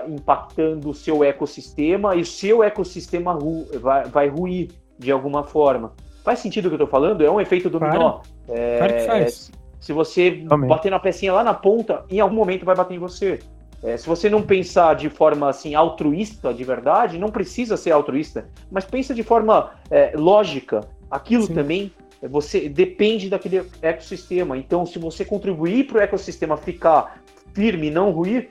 impactando 0.06 0.90
o 0.90 0.94
seu 0.94 1.24
ecossistema 1.24 2.14
e 2.14 2.20
o 2.20 2.26
seu 2.26 2.62
ecossistema 2.62 3.32
ru 3.32 3.66
vai, 3.80 4.04
vai 4.04 4.28
ruir 4.28 4.68
de 4.98 5.10
alguma 5.10 5.42
forma 5.42 5.94
faz 6.22 6.40
sentido 6.40 6.66
o 6.66 6.68
que 6.68 6.74
eu 6.74 6.84
estou 6.84 6.86
falando 6.86 7.24
é 7.24 7.30
um 7.30 7.40
efeito 7.40 7.70
dominó 7.70 8.20
claro. 8.20 8.20
É, 8.46 8.76
claro 8.76 8.92
que 8.92 9.06
faz. 9.06 9.50
se 9.80 9.92
você 9.94 10.44
Amém. 10.50 10.68
bater 10.68 10.90
na 10.90 10.98
pecinha 10.98 11.32
lá 11.32 11.42
na 11.42 11.54
ponta 11.54 12.04
em 12.10 12.20
algum 12.20 12.36
momento 12.36 12.66
vai 12.66 12.76
bater 12.76 12.94
em 12.94 12.98
você 12.98 13.38
é, 13.82 13.96
se 13.96 14.06
você 14.06 14.28
não 14.28 14.42
pensar 14.42 14.94
de 14.94 15.08
forma 15.08 15.48
assim 15.48 15.74
altruísta 15.74 16.52
de 16.52 16.64
verdade, 16.64 17.18
não 17.18 17.28
precisa 17.28 17.76
ser 17.76 17.92
altruísta, 17.92 18.46
mas 18.70 18.84
pensa 18.84 19.14
de 19.14 19.22
forma 19.22 19.70
é, 19.90 20.12
lógica. 20.14 20.80
Aquilo 21.10 21.44
Sim. 21.44 21.54
também 21.54 21.92
é, 21.94 22.09
você 22.28 22.68
depende 22.68 23.28
daquele 23.28 23.62
ecossistema. 23.80 24.56
Então, 24.56 24.84
se 24.84 24.98
você 24.98 25.24
contribuir 25.24 25.86
para 25.86 25.98
o 25.98 26.00
ecossistema 26.00 26.56
ficar 26.56 27.22
firme 27.54 27.88
e 27.88 27.90
não 27.90 28.10
ruir, 28.10 28.50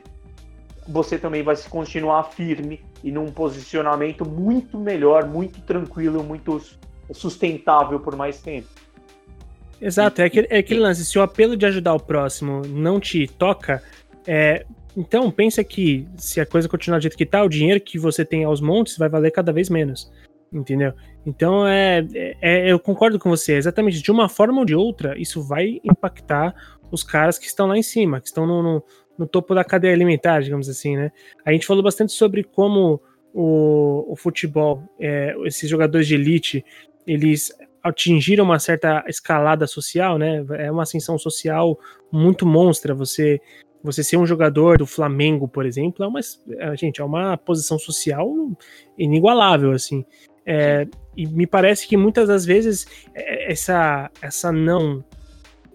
você 0.87 1.17
também 1.17 1.43
vai 1.43 1.55
se 1.55 1.69
continuar 1.69 2.23
firme 2.23 2.81
e 3.03 3.11
num 3.11 3.27
posicionamento 3.27 4.27
muito 4.27 4.77
melhor, 4.77 5.27
muito 5.27 5.61
tranquilo, 5.61 6.23
muito 6.23 6.61
sustentável 7.11 7.99
por 7.99 8.15
mais 8.15 8.41
tempo. 8.41 8.67
Exato, 9.81 10.21
é 10.21 10.25
aquele, 10.25 10.47
é 10.49 10.57
aquele 10.57 10.79
lance. 10.79 11.05
Se 11.05 11.17
o 11.17 11.21
apelo 11.21 11.55
de 11.55 11.65
ajudar 11.65 11.93
o 11.93 11.99
próximo 11.99 12.63
não 12.67 12.99
te 12.99 13.27
toca, 13.27 13.81
é, 14.27 14.65
então 14.97 15.31
pensa 15.31 15.63
que 15.63 16.05
se 16.17 16.41
a 16.41 16.45
coisa 16.45 16.67
continuar 16.67 16.97
do 16.97 17.03
jeito 17.03 17.17
que 17.17 17.25
tá, 17.25 17.43
o 17.43 17.49
dinheiro 17.49 17.79
que 17.79 17.97
você 17.97 18.25
tem 18.25 18.43
aos 18.43 18.59
montes 18.59 18.97
vai 18.97 19.07
valer 19.07 19.31
cada 19.31 19.53
vez 19.53 19.69
menos. 19.69 20.11
Entendeu? 20.51 20.93
Então 21.25 21.67
é, 21.67 22.05
é, 22.41 22.71
eu 22.71 22.79
concordo 22.79 23.19
com 23.19 23.29
você, 23.29 23.53
exatamente. 23.53 24.01
De 24.01 24.11
uma 24.11 24.27
forma 24.27 24.59
ou 24.59 24.65
de 24.65 24.75
outra, 24.75 25.17
isso 25.19 25.41
vai 25.43 25.79
impactar 25.83 26.55
os 26.91 27.03
caras 27.03 27.37
que 27.37 27.45
estão 27.45 27.67
lá 27.67 27.77
em 27.77 27.83
cima, 27.83 28.19
que 28.19 28.27
estão 28.27 28.47
no, 28.47 28.63
no, 28.63 28.83
no 29.17 29.27
topo 29.27 29.53
da 29.53 29.63
cadeia 29.63 29.93
alimentar, 29.93 30.41
digamos 30.41 30.67
assim, 30.67 30.97
né? 30.97 31.11
A 31.45 31.51
gente 31.51 31.67
falou 31.67 31.83
bastante 31.83 32.11
sobre 32.11 32.43
como 32.43 32.99
o, 33.33 34.11
o 34.11 34.15
futebol, 34.15 34.83
é, 34.99 35.35
esses 35.45 35.69
jogadores 35.69 36.07
de 36.07 36.15
elite, 36.15 36.65
eles 37.05 37.53
atingiram 37.83 38.43
uma 38.43 38.59
certa 38.59 39.03
escalada 39.07 39.67
social, 39.67 40.17
né? 40.17 40.43
É 40.57 40.71
uma 40.71 40.83
ascensão 40.83 41.17
social 41.17 41.79
muito 42.11 42.45
monstra. 42.45 42.93
Você 42.93 43.39
você 43.81 44.03
ser 44.03 44.17
um 44.17 44.25
jogador 44.25 44.77
do 44.77 44.85
Flamengo, 44.85 45.47
por 45.47 45.65
exemplo, 45.65 46.03
é 46.03 46.07
uma 46.07 46.19
é, 46.19 46.75
gente 46.75 46.99
é 46.99 47.03
uma 47.03 47.37
posição 47.37 47.79
social 47.79 48.29
inigualável, 48.97 49.71
assim. 49.71 50.05
É, 50.51 50.87
e 51.15 51.27
me 51.27 51.45
parece 51.45 51.87
que 51.87 51.95
muitas 51.95 52.27
das 52.27 52.43
vezes 52.43 52.87
é, 53.13 53.51
essa 53.51 54.09
essa 54.19 54.51
não 54.51 55.05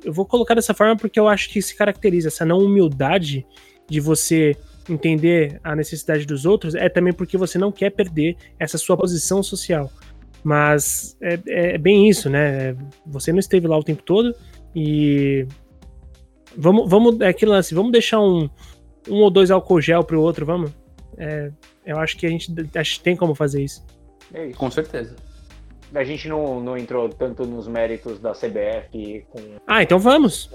eu 0.02 0.12
vou 0.12 0.26
colocar 0.26 0.56
dessa 0.56 0.74
forma 0.74 0.96
porque 0.96 1.18
eu 1.20 1.28
acho 1.28 1.48
que 1.48 1.62
se 1.62 1.76
caracteriza 1.76 2.26
essa 2.26 2.44
não 2.44 2.58
humildade 2.58 3.46
de 3.88 4.00
você 4.00 4.56
entender 4.88 5.60
a 5.62 5.76
necessidade 5.76 6.26
dos 6.26 6.44
outros 6.44 6.74
é 6.74 6.88
também 6.88 7.12
porque 7.12 7.38
você 7.38 7.56
não 7.56 7.70
quer 7.70 7.90
perder 7.90 8.36
essa 8.58 8.76
sua 8.76 8.96
posição 8.96 9.44
social. 9.44 9.88
Mas 10.42 11.16
é, 11.22 11.38
é 11.46 11.78
bem 11.78 12.08
isso, 12.08 12.28
né? 12.28 12.76
Você 13.06 13.30
não 13.30 13.38
esteve 13.38 13.68
lá 13.68 13.78
o 13.78 13.84
tempo 13.84 14.02
todo 14.02 14.34
e 14.74 15.46
vamos, 16.56 16.90
vamos 16.90 17.20
é 17.20 17.28
aquilo 17.28 17.52
lance, 17.52 17.76
vamos 17.76 17.92
deixar 17.92 18.20
um, 18.20 18.50
um 19.08 19.22
ou 19.22 19.30
dois 19.30 19.52
álcool 19.52 19.80
gel 19.80 20.02
pro 20.02 20.20
outro, 20.20 20.44
vamos? 20.44 20.72
É, 21.16 21.52
eu 21.86 21.96
acho 22.00 22.16
que 22.16 22.26
a 22.26 22.28
gente 22.28 22.52
acho 22.74 22.98
que 22.98 23.04
tem 23.04 23.14
como 23.14 23.36
fazer 23.36 23.62
isso. 23.62 23.84
É 24.32 24.46
isso. 24.46 24.58
Com 24.58 24.70
certeza. 24.70 25.16
A 25.94 26.02
gente 26.02 26.28
não, 26.28 26.60
não 26.60 26.76
entrou 26.76 27.08
tanto 27.08 27.46
nos 27.46 27.68
méritos 27.68 28.18
da 28.18 28.32
CBF 28.32 29.24
com. 29.30 29.40
Ah, 29.66 29.82
então 29.82 29.98
vamos. 29.98 30.50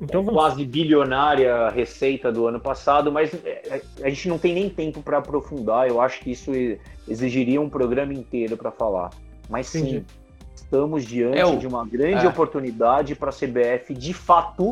Então 0.00 0.22
vamos. 0.24 0.40
Quase 0.40 0.64
bilionária 0.64 1.68
receita 1.68 2.32
do 2.32 2.46
ano 2.46 2.58
passado, 2.58 3.12
mas 3.12 3.32
é, 3.44 3.82
a 4.02 4.08
gente 4.08 4.28
não 4.28 4.38
tem 4.38 4.54
nem 4.54 4.68
tempo 4.68 5.02
para 5.02 5.18
aprofundar. 5.18 5.88
Eu 5.88 6.00
acho 6.00 6.20
que 6.20 6.32
isso 6.32 6.50
exigiria 7.08 7.60
um 7.60 7.68
programa 7.68 8.12
inteiro 8.12 8.56
para 8.56 8.70
falar. 8.70 9.10
Mas 9.48 9.68
sim, 9.68 9.80
Entendi. 9.80 10.04
estamos 10.54 11.04
diante 11.04 11.38
é 11.38 11.44
o... 11.44 11.56
de 11.56 11.66
uma 11.66 11.86
grande 11.86 12.24
é. 12.24 12.28
oportunidade 12.28 13.14
para 13.14 13.30
a 13.30 13.32
CBF, 13.32 13.94
de 13.94 14.14
fato, 14.14 14.70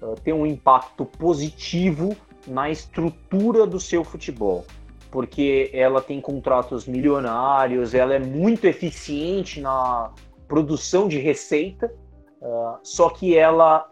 uh, 0.00 0.14
ter 0.22 0.32
um 0.32 0.46
impacto 0.46 1.04
positivo 1.04 2.16
na 2.46 2.70
estrutura 2.70 3.66
do 3.66 3.80
seu 3.80 4.04
futebol. 4.04 4.64
Porque 5.12 5.70
ela 5.74 6.00
tem 6.00 6.20
contratos 6.20 6.86
milionários, 6.86 7.94
ela 7.94 8.14
é 8.14 8.18
muito 8.18 8.64
eficiente 8.64 9.60
na 9.60 10.12
produção 10.48 11.06
de 11.06 11.18
receita, 11.18 11.94
uh, 12.40 12.78
só 12.82 13.10
que 13.10 13.36
ela, 13.36 13.88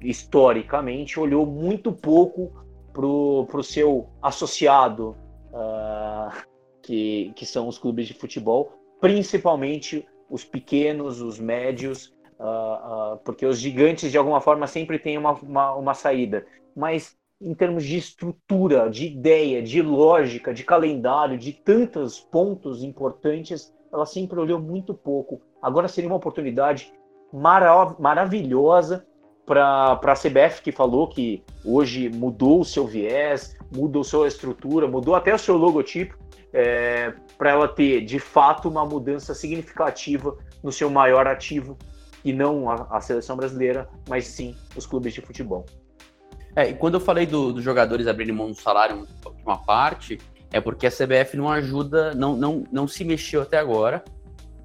historicamente, 0.00 1.20
olhou 1.20 1.46
muito 1.46 1.92
pouco 1.92 2.50
para 2.92 3.06
o 3.06 3.62
seu 3.62 4.08
associado, 4.22 5.16
uh, 5.52 6.34
que, 6.82 7.32
que 7.36 7.46
são 7.46 7.68
os 7.68 7.78
clubes 7.78 8.06
de 8.06 8.14
futebol, 8.14 8.72
principalmente 9.00 10.06
os 10.28 10.44
pequenos, 10.44 11.20
os 11.20 11.38
médios, 11.38 12.14
uh, 12.40 13.18
porque 13.24 13.44
os 13.44 13.58
gigantes, 13.58 14.10
de 14.10 14.16
alguma 14.16 14.40
forma, 14.40 14.66
sempre 14.66 14.98
têm 14.98 15.18
uma, 15.18 15.32
uma, 15.32 15.74
uma, 15.74 15.94
saída. 15.94 16.46
Mas 16.74 17.16
em 17.42 17.54
termos 17.54 17.84
de 17.84 17.96
estrutura, 17.96 18.88
de 18.88 19.06
ideia, 19.06 19.62
de 19.62 19.82
lógica, 19.82 20.54
de 20.54 20.62
calendário, 20.62 21.36
de 21.36 21.52
tantos 21.52 22.20
pontos 22.20 22.84
importantes, 22.84 23.74
ela 23.92 24.06
sempre 24.06 24.38
olhou 24.38 24.60
muito 24.60 24.94
pouco. 24.94 25.40
Agora 25.60 25.88
seria 25.88 26.08
uma 26.08 26.16
oportunidade 26.16 26.92
marav 27.32 27.96
maravilhosa 27.98 29.06
para 29.44 29.92
a 29.92 30.14
CBF, 30.14 30.62
que 30.62 30.70
falou 30.70 31.08
que 31.08 31.42
hoje 31.64 32.08
mudou 32.08 32.60
o 32.60 32.64
seu 32.64 32.86
viés, 32.86 33.56
mudou 33.74 34.04
sua 34.04 34.28
estrutura, 34.28 34.86
mudou 34.86 35.16
até 35.16 35.34
o 35.34 35.38
seu 35.38 35.56
logotipo 35.56 36.16
é, 36.52 37.12
para 37.36 37.50
ela 37.50 37.66
ter 37.66 38.02
de 38.02 38.20
fato 38.20 38.68
uma 38.68 38.86
mudança 38.86 39.34
significativa 39.34 40.36
no 40.62 40.70
seu 40.70 40.88
maior 40.88 41.26
ativo, 41.26 41.76
e 42.24 42.32
não 42.32 42.70
a, 42.70 42.86
a 42.90 43.00
seleção 43.00 43.36
brasileira, 43.36 43.88
mas 44.08 44.26
sim 44.26 44.54
os 44.76 44.86
clubes 44.86 45.12
de 45.12 45.20
futebol. 45.20 45.66
É, 46.54 46.70
e 46.70 46.74
quando 46.74 46.94
eu 46.94 47.00
falei 47.00 47.26
dos 47.26 47.54
do 47.54 47.62
jogadores 47.62 48.06
abrirem 48.06 48.34
mão 48.34 48.48
do 48.48 48.54
salário 48.54 49.06
de 49.06 49.42
uma 49.42 49.58
parte, 49.58 50.18
é 50.52 50.60
porque 50.60 50.86
a 50.86 50.90
CBF 50.90 51.36
não 51.36 51.50
ajuda, 51.50 52.14
não, 52.14 52.36
não, 52.36 52.64
não 52.70 52.86
se 52.86 53.04
mexeu 53.04 53.42
até 53.42 53.58
agora, 53.58 54.04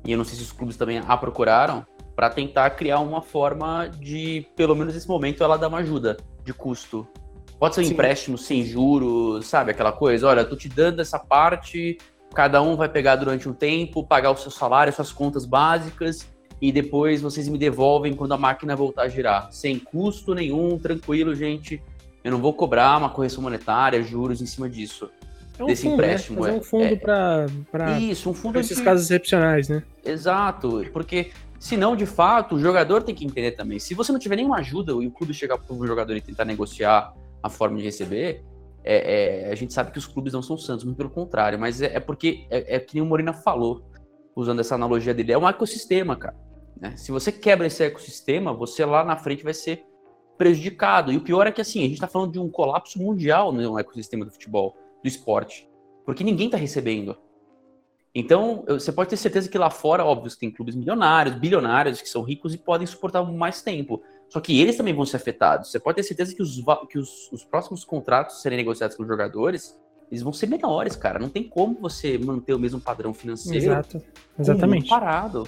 e 0.04 0.12
eu 0.12 0.18
não 0.18 0.26
sei 0.26 0.36
se 0.36 0.44
os 0.44 0.52
clubes 0.52 0.76
também 0.76 1.02
a 1.06 1.18
procuraram, 1.18 1.86
para 2.16 2.30
tentar 2.30 2.70
criar 2.72 3.00
uma 3.00 3.22
forma 3.22 3.88
de, 3.88 4.46
pelo 4.56 4.76
menos 4.76 4.94
nesse 4.94 5.08
momento, 5.08 5.44
ela 5.44 5.58
dar 5.58 5.68
uma 5.68 5.78
ajuda 5.80 6.18
de 6.44 6.54
custo 6.54 7.08
Pode 7.60 7.74
ser 7.74 7.82
um 7.82 7.86
Sim. 7.86 7.94
empréstimo 7.94 8.38
sem 8.38 8.64
juros, 8.64 9.48
sabe? 9.48 9.72
Aquela 9.72 9.92
coisa, 9.92 10.28
olha, 10.28 10.46
tô 10.46 10.56
te 10.56 10.70
dando 10.70 11.02
essa 11.02 11.18
parte, 11.18 11.98
cada 12.34 12.62
um 12.62 12.76
vai 12.76 12.88
pegar 12.88 13.16
durante 13.16 13.50
um 13.50 13.54
tempo, 13.54 14.06
pagar 14.06 14.32
o 14.32 14.38
seu 14.38 14.52
salário, 14.52 14.94
suas 14.94 15.12
contas 15.12 15.44
básicas, 15.46 16.28
e 16.62 16.72
depois 16.72 17.22
vocês 17.22 17.48
me 17.48 17.58
devolvem 17.58 18.14
quando 18.14 18.34
a 18.34 18.38
máquina 18.38 18.76
voltar 18.76 19.04
a 19.04 19.10
girar. 19.10 19.52
Sem 19.52 19.78
custo 19.78 20.34
nenhum, 20.34 20.78
tranquilo, 20.78 21.36
gente. 21.36 21.82
Eu 22.24 22.32
não 22.32 22.40
vou 22.40 22.54
cobrar 22.54 22.98
uma 22.98 23.10
correção 23.10 23.44
monetária, 23.44 24.02
juros 24.04 24.42
em 24.42 24.46
cima 24.46 24.70
disso. 24.70 25.10
É 25.58 25.64
um 25.64 25.68
desse 25.68 25.84
fundo, 25.84 25.98
né? 25.98 26.04
empréstimo. 26.04 26.44
Né? 26.44 26.50
é 26.50 26.54
um 26.54 26.62
fundo 26.62 26.84
é, 26.84 26.96
para 26.96 28.00
Isso, 28.00 28.30
um 28.30 28.34
fundo 28.34 28.60
esses 28.60 28.80
casos 28.80 29.06
excepcionais, 29.06 29.70
né? 29.70 29.84
Exato, 30.04 30.86
porque 30.94 31.32
senão, 31.60 31.96
de 31.96 32.06
fato, 32.06 32.56
o 32.56 32.60
jogador 32.60 33.04
tem 33.04 33.16
que 33.16 33.26
entender 33.26 33.52
também. 33.52 33.80
Se 33.80 33.94
você 33.94 34.12
não 34.12 34.20
tiver 34.20 34.36
nenhuma 34.36 34.58
ajuda 34.58 34.92
e 34.92 35.08
o 35.08 35.12
clube 35.12 35.34
chegar 35.34 35.58
para 35.58 35.76
o 35.76 35.88
jogador 35.88 36.16
e 36.16 36.22
tentar 36.22 36.46
negociar 36.46 37.14
a 37.42 37.50
forma 37.50 37.78
de 37.78 37.84
receber, 37.84 38.44
é, 38.84 39.48
é, 39.48 39.52
a 39.52 39.56
gente 39.56 39.74
sabe 39.74 39.92
que 39.92 39.98
os 39.98 40.06
clubes 40.06 40.34
não 40.34 40.42
são 40.42 40.58
santos, 40.58 40.86
muito 40.86 40.98
pelo 40.98 41.10
contrário, 41.10 41.60
mas 41.60 41.82
é, 41.82 41.96
é 41.96 42.00
porque 42.00 42.46
é, 42.50 42.76
é, 42.76 42.80
que 42.80 42.96
nem 42.96 43.04
o 43.04 43.06
Morina 43.06 43.34
falou, 43.34 43.84
usando 44.36 44.60
essa 44.60 44.76
analogia 44.76 45.14
dele, 45.14 45.34
é 45.34 45.38
um 45.38 45.48
ecossistema, 45.48 46.16
cara. 46.16 46.36
Né? 46.80 46.96
Se 46.96 47.12
você 47.12 47.32
quebra 47.32 47.68
esse 47.68 47.84
ecossistema, 47.84 48.54
você 48.54 48.86
lá 48.86 49.04
na 49.04 49.18
frente 49.18 49.44
vai 49.44 49.54
ser 49.54 49.86
prejudicado. 50.38 51.12
E 51.12 51.18
o 51.18 51.22
pior 51.22 51.48
é 51.48 51.52
que 51.52 51.62
assim, 51.62 51.80
a 51.80 51.84
gente 51.84 51.94
está 51.94 52.08
falando 52.08 52.32
de 52.32 52.40
um 52.40 52.50
colapso 52.50 53.00
mundial 53.00 53.52
no 53.52 53.80
ecossistema 53.80 54.26
do 54.26 54.32
futebol, 54.32 54.76
do 55.04 55.08
esporte, 55.08 55.68
porque 56.06 56.24
ninguém 56.24 56.48
está 56.48 56.58
recebendo. 56.58 57.18
Então, 58.14 58.64
você 58.68 58.92
pode 58.92 59.12
ter 59.12 59.18
certeza 59.18 59.48
que 59.48 59.60
lá 59.60 59.70
fora, 59.70 60.04
óbvio, 60.04 60.36
tem 60.36 60.50
clubes 60.50 60.76
milionários, 60.76 61.36
bilionários, 61.36 62.02
que 62.02 62.10
são 62.10 62.24
ricos 62.24 62.52
e 62.52 62.58
podem 62.58 62.88
suportar 62.88 63.22
mais 63.24 63.62
tempo. 63.62 64.02
Só 64.28 64.40
que 64.40 64.60
eles 64.60 64.76
também 64.76 64.94
vão 64.94 65.06
ser 65.06 65.18
afetados. 65.18 65.70
Você 65.70 65.80
pode 65.80 65.98
ter 65.98 66.04
certeza 66.04 66.36
que 66.36 66.42
os, 66.42 66.60
que 66.90 66.98
os, 66.98 67.32
os 67.32 67.46
próximos 67.46 67.86
contratos 67.86 68.42
serem 68.42 68.58
negociados 68.58 68.98
com 68.98 69.04
os 69.04 69.08
jogadores, 69.08 69.80
eles 70.10 70.24
vão 70.24 70.32
ser 70.32 70.48
menores, 70.48 70.96
cara. 70.96 71.20
Não 71.20 71.30
tem 71.30 71.44
como 71.44 71.78
você 71.80 72.18
manter 72.18 72.54
o 72.54 72.60
mesmo 72.60 72.80
padrão 72.80 73.14
financeiro. 73.14 73.66
Exato. 73.66 74.02
Exatamente. 74.40 74.90
Parado. 74.90 75.48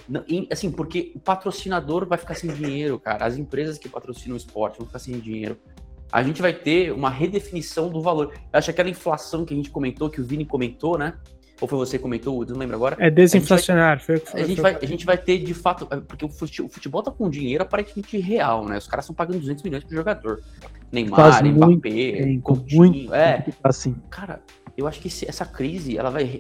Assim, 0.52 0.70
porque 0.70 1.12
o 1.16 1.20
patrocinador 1.20 2.06
vai 2.06 2.18
ficar 2.18 2.36
sem 2.36 2.54
dinheiro, 2.54 3.00
cara. 3.00 3.26
As 3.26 3.38
empresas 3.38 3.78
que 3.78 3.88
patrocinam 3.88 4.34
o 4.34 4.38
esporte 4.38 4.78
vão 4.78 4.88
ficar 4.88 5.00
sem 5.00 5.18
dinheiro. 5.20 5.58
A 6.12 6.24
gente 6.24 6.42
vai 6.42 6.54
ter 6.54 6.92
uma 6.92 7.10
redefinição 7.10 7.90
do 7.90 8.02
valor. 8.02 8.34
Eu 8.34 8.58
acho 8.58 8.66
que 8.66 8.72
aquela 8.72 8.90
inflação 8.90 9.46
que 9.46 9.54
a 9.54 9.58
gente 9.58 9.70
comentou, 9.70 10.10
que 10.10 10.20
o 10.20 10.26
Vini 10.26 10.44
comentou, 10.44 10.98
né? 10.98 11.14
Ou 11.62 11.68
foi 11.68 11.78
você 11.78 11.98
que 11.98 12.04
comentou, 12.04 12.46
não 12.46 12.58
lembro 12.58 12.76
agora? 12.76 12.96
É 13.00 13.10
desinflacionário. 13.10 14.02
A 14.02 14.14
gente 14.16 14.32
vai, 14.32 14.42
a 14.42 14.46
gente 14.46 14.62
vai, 14.62 14.76
a 14.76 14.86
gente 14.86 15.06
vai 15.06 15.18
ter, 15.18 15.40
de 15.40 15.54
fato, 15.54 15.88
é, 15.92 15.98
porque 15.98 16.26
o 16.26 16.30
futebol 16.30 17.04
tá 17.04 17.12
com 17.12 17.30
dinheiro 17.30 17.64
aparentemente 17.64 18.18
real, 18.18 18.66
né? 18.66 18.78
Os 18.78 18.88
caras 18.88 19.06
estão 19.06 19.16
pagando 19.16 19.40
200 19.40 19.64
milhões 19.64 19.84
pro 19.84 19.96
jogador. 19.96 20.42
Neymar, 20.92 21.44
Mbappé, 21.46 22.40
Coutinho, 22.42 23.14
é. 23.14 23.46
Assim. 23.64 23.96
Cara, 24.10 24.42
eu 24.78 24.88
acho 24.88 25.00
que 25.02 25.10
essa 25.28 25.46
crise, 25.46 25.98
ela 25.98 26.10
vai 26.10 26.40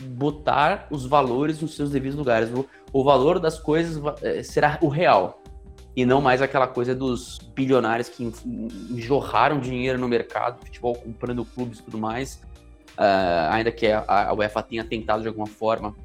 botar 0.00 0.86
os 0.90 1.06
valores 1.06 1.60
nos 1.60 1.76
seus 1.76 1.90
devidos 1.90 2.16
lugares. 2.16 2.50
O, 2.50 2.66
o 2.92 3.04
valor 3.04 3.38
das 3.38 3.58
coisas 3.58 4.02
é, 4.22 4.42
será 4.42 4.78
o 4.82 4.88
real. 4.88 5.42
E 5.94 6.04
não 6.04 6.20
mais 6.20 6.40
aquela 6.40 6.66
coisa 6.66 6.94
dos 6.94 7.38
bilionários 7.54 8.08
que 8.08 8.32
jorraram 8.96 9.58
dinheiro 9.58 9.98
no 9.98 10.08
mercado, 10.08 10.64
futebol 10.64 10.94
comprando 10.94 11.44
clubes 11.44 11.80
e 11.80 11.82
tudo 11.82 11.98
mais, 11.98 12.40
Uh, 13.00 13.48
ainda 13.50 13.72
que 13.72 13.86
a, 13.86 14.04
a 14.28 14.34
UEFA 14.34 14.62
tenha 14.62 14.84
tentado 14.84 15.22
de 15.22 15.28
alguma 15.28 15.46
forma 15.46 15.96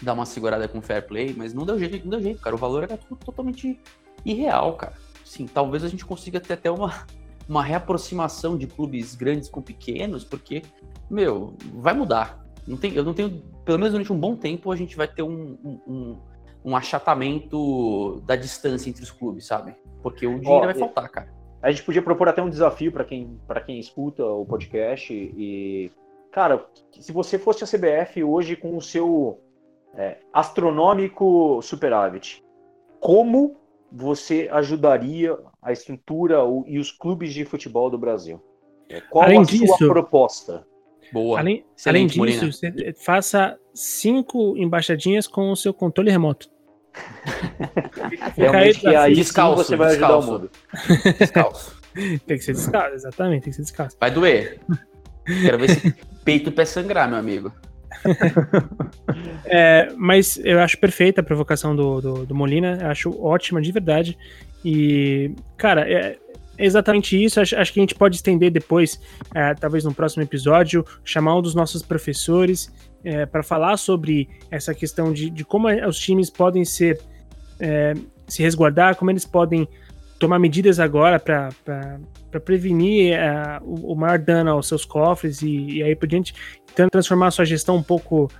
dar 0.00 0.14
uma 0.14 0.24
segurada 0.24 0.66
com 0.66 0.80
fair 0.80 1.06
play, 1.06 1.34
mas 1.36 1.52
não 1.52 1.66
deu 1.66 1.78
jeito, 1.78 2.02
não 2.02 2.12
deu 2.12 2.22
jeito, 2.22 2.40
cara. 2.40 2.56
O 2.56 2.58
valor 2.58 2.82
era 2.82 2.96
totalmente 2.96 3.78
irreal, 4.24 4.72
cara. 4.74 4.94
Sim, 5.22 5.46
talvez 5.46 5.84
a 5.84 5.88
gente 5.88 6.04
consiga 6.04 6.40
ter 6.40 6.54
até 6.54 6.70
uma, 6.70 7.06
uma 7.46 7.62
reaproximação 7.62 8.56
de 8.56 8.66
clubes 8.66 9.14
grandes 9.14 9.50
com 9.50 9.60
pequenos, 9.60 10.24
porque, 10.24 10.62
meu, 11.10 11.54
vai 11.74 11.92
mudar. 11.92 12.42
Não 12.66 12.78
tem, 12.78 12.94
eu 12.94 13.04
não 13.04 13.12
tenho, 13.12 13.42
pelo 13.62 13.78
menos 13.78 13.92
durante 13.92 14.10
um 14.10 14.18
bom 14.18 14.34
tempo, 14.34 14.72
a 14.72 14.76
gente 14.76 14.96
vai 14.96 15.06
ter 15.06 15.22
um, 15.22 15.58
um, 15.86 16.18
um 16.64 16.74
achatamento 16.74 18.22
da 18.24 18.34
distância 18.34 18.88
entre 18.88 19.02
os 19.02 19.10
clubes, 19.10 19.44
sabe? 19.44 19.74
Porque 20.02 20.26
o 20.26 20.40
dinheiro 20.40 20.64
vai 20.64 20.74
faltar, 20.74 21.10
cara. 21.10 21.28
A 21.62 21.70
gente 21.70 21.82
podia 21.82 22.00
propor 22.00 22.28
até 22.28 22.42
um 22.42 22.48
desafio 22.48 22.90
para 22.90 23.04
quem, 23.04 23.38
pra 23.46 23.60
quem 23.60 23.78
escuta 23.78 24.24
o 24.24 24.44
podcast. 24.44 25.12
E, 25.12 25.90
cara, 26.34 26.66
se 27.00 27.12
você 27.12 27.38
fosse 27.38 27.62
a 27.62 27.66
CBF 27.66 28.24
hoje 28.24 28.56
com 28.56 28.76
o 28.76 28.82
seu 28.82 29.40
é, 29.96 30.16
astronômico 30.32 31.62
superávit, 31.62 32.42
como 32.98 33.56
você 33.92 34.48
ajudaria 34.50 35.38
a 35.62 35.70
estrutura 35.70 36.38
e 36.66 36.80
os 36.80 36.90
clubes 36.90 37.32
de 37.32 37.44
futebol 37.44 37.88
do 37.88 37.96
Brasil? 37.96 38.42
É, 38.88 39.00
Qual 39.00 39.24
Além 39.24 39.38
a 39.40 39.44
sua 39.44 39.58
disso- 39.58 39.88
proposta? 39.88 40.66
Boa. 41.12 41.38
Além, 41.38 41.64
além 41.86 42.06
disso, 42.08 42.18
Molina. 42.18 42.50
você 42.50 42.92
faça 43.04 43.56
cinco 43.72 44.56
embaixadinhas 44.56 45.28
com 45.28 45.52
o 45.52 45.56
seu 45.56 45.72
controle 45.72 46.10
remoto. 46.10 46.50
Realmente 48.36 48.80
que 48.80 48.88
aí 48.88 49.14
sim 49.14 49.20
Descalço, 49.20 49.64
você 49.64 49.76
vai 49.76 49.92
ajudar 49.92 50.16
o 50.16 50.20
descalço. 50.20 50.32
mundo. 50.32 50.50
Descalço. 51.18 51.82
Tem 52.26 52.36
que 52.38 52.40
ser 52.44 52.54
descalço, 52.54 52.94
exatamente, 52.94 53.42
tem 53.44 53.50
que 53.52 53.56
ser 53.56 53.62
descalço. 53.62 53.96
Vai 54.00 54.10
doer. 54.10 54.60
Quero 55.24 55.58
ver 55.58 55.70
esse 55.70 55.94
peito 56.24 56.50
pé 56.50 56.64
sangrar, 56.64 57.08
meu 57.08 57.18
amigo. 57.18 57.52
É, 59.46 59.92
mas 59.96 60.38
eu 60.42 60.58
acho 60.60 60.78
perfeita 60.78 61.20
a 61.20 61.24
provocação 61.24 61.76
do, 61.76 62.00
do, 62.00 62.26
do 62.26 62.34
Molina, 62.34 62.78
acho 62.90 63.10
ótima 63.22 63.60
de 63.60 63.70
verdade. 63.70 64.18
E, 64.64 65.32
cara, 65.56 65.88
é 65.88 66.16
exatamente 66.58 67.22
isso. 67.22 67.40
Acho, 67.40 67.56
acho 67.56 67.72
que 67.72 67.78
a 67.78 67.82
gente 67.82 67.94
pode 67.94 68.16
estender 68.16 68.50
depois, 68.50 69.00
é, 69.34 69.54
talvez 69.54 69.84
no 69.84 69.94
próximo 69.94 70.22
episódio, 70.22 70.84
chamar 71.04 71.36
um 71.36 71.42
dos 71.42 71.54
nossos 71.54 71.82
professores 71.82 72.72
para 73.30 73.42
falar 73.42 73.76
sobre 73.76 74.30
essa 74.50 74.74
questão 74.74 75.12
de, 75.12 75.28
de 75.28 75.44
como 75.44 75.68
os 75.86 75.98
times 75.98 76.30
podem 76.30 76.64
ser 76.64 76.98
é, 77.60 77.92
se 78.26 78.42
resguardar, 78.42 78.96
como 78.96 79.10
eles 79.10 79.24
podem 79.24 79.68
tomar 80.18 80.38
medidas 80.38 80.80
agora 80.80 81.18
para 81.18 81.50
prevenir 82.40 83.14
é, 83.14 83.58
o, 83.62 83.92
o 83.92 83.96
maior 83.96 84.18
dano 84.18 84.50
aos 84.50 84.68
seus 84.68 84.84
cofres 84.84 85.42
e, 85.42 85.78
e 85.78 85.82
aí 85.82 85.94
por 85.94 86.06
diante, 86.06 86.34
tentando 86.66 86.90
transformar 86.90 87.28
a 87.28 87.30
sua 87.30 87.44
gestão 87.44 87.76
um 87.76 87.82
pouco 87.82 88.30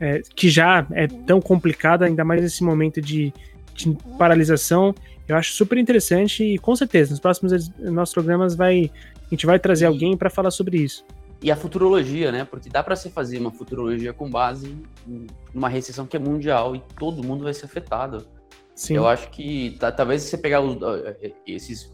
é, 0.00 0.20
que 0.34 0.48
já 0.48 0.86
é 0.92 1.06
tão 1.06 1.40
complicada, 1.40 2.06
ainda 2.06 2.24
mais 2.24 2.42
nesse 2.42 2.62
momento 2.62 3.00
de, 3.00 3.32
de 3.74 3.96
paralisação. 4.18 4.94
Eu 5.26 5.36
acho 5.36 5.52
super 5.52 5.78
interessante 5.78 6.44
e 6.44 6.58
com 6.58 6.76
certeza 6.76 7.10
nos 7.10 7.20
próximos 7.20 7.70
nossos 7.78 8.12
programas 8.12 8.54
vai 8.54 8.90
a 9.26 9.34
gente 9.34 9.46
vai 9.46 9.58
trazer 9.58 9.86
alguém 9.86 10.16
para 10.16 10.28
falar 10.28 10.50
sobre 10.50 10.78
isso. 10.78 11.04
E 11.42 11.50
a 11.50 11.56
futurologia, 11.56 12.30
né? 12.30 12.44
Porque 12.44 12.68
dá 12.68 12.82
para 12.82 12.94
você 12.94 13.10
fazer 13.10 13.38
uma 13.38 13.50
futurologia 13.50 14.12
com 14.12 14.30
base 14.30 14.76
em 15.06 15.26
uma 15.52 15.68
recessão 15.68 16.06
que 16.06 16.16
é 16.16 16.20
mundial 16.20 16.76
e 16.76 16.82
todo 16.98 17.22
mundo 17.22 17.44
vai 17.44 17.52
ser 17.52 17.66
afetado. 17.66 18.26
Sim. 18.74 18.94
Eu 18.96 19.06
acho 19.06 19.30
que 19.30 19.76
tá, 19.78 19.92
talvez 19.92 20.22
você 20.22 20.36
pegar 20.36 20.60
os, 20.60 20.76
uh, 20.76 21.16
esses 21.46 21.92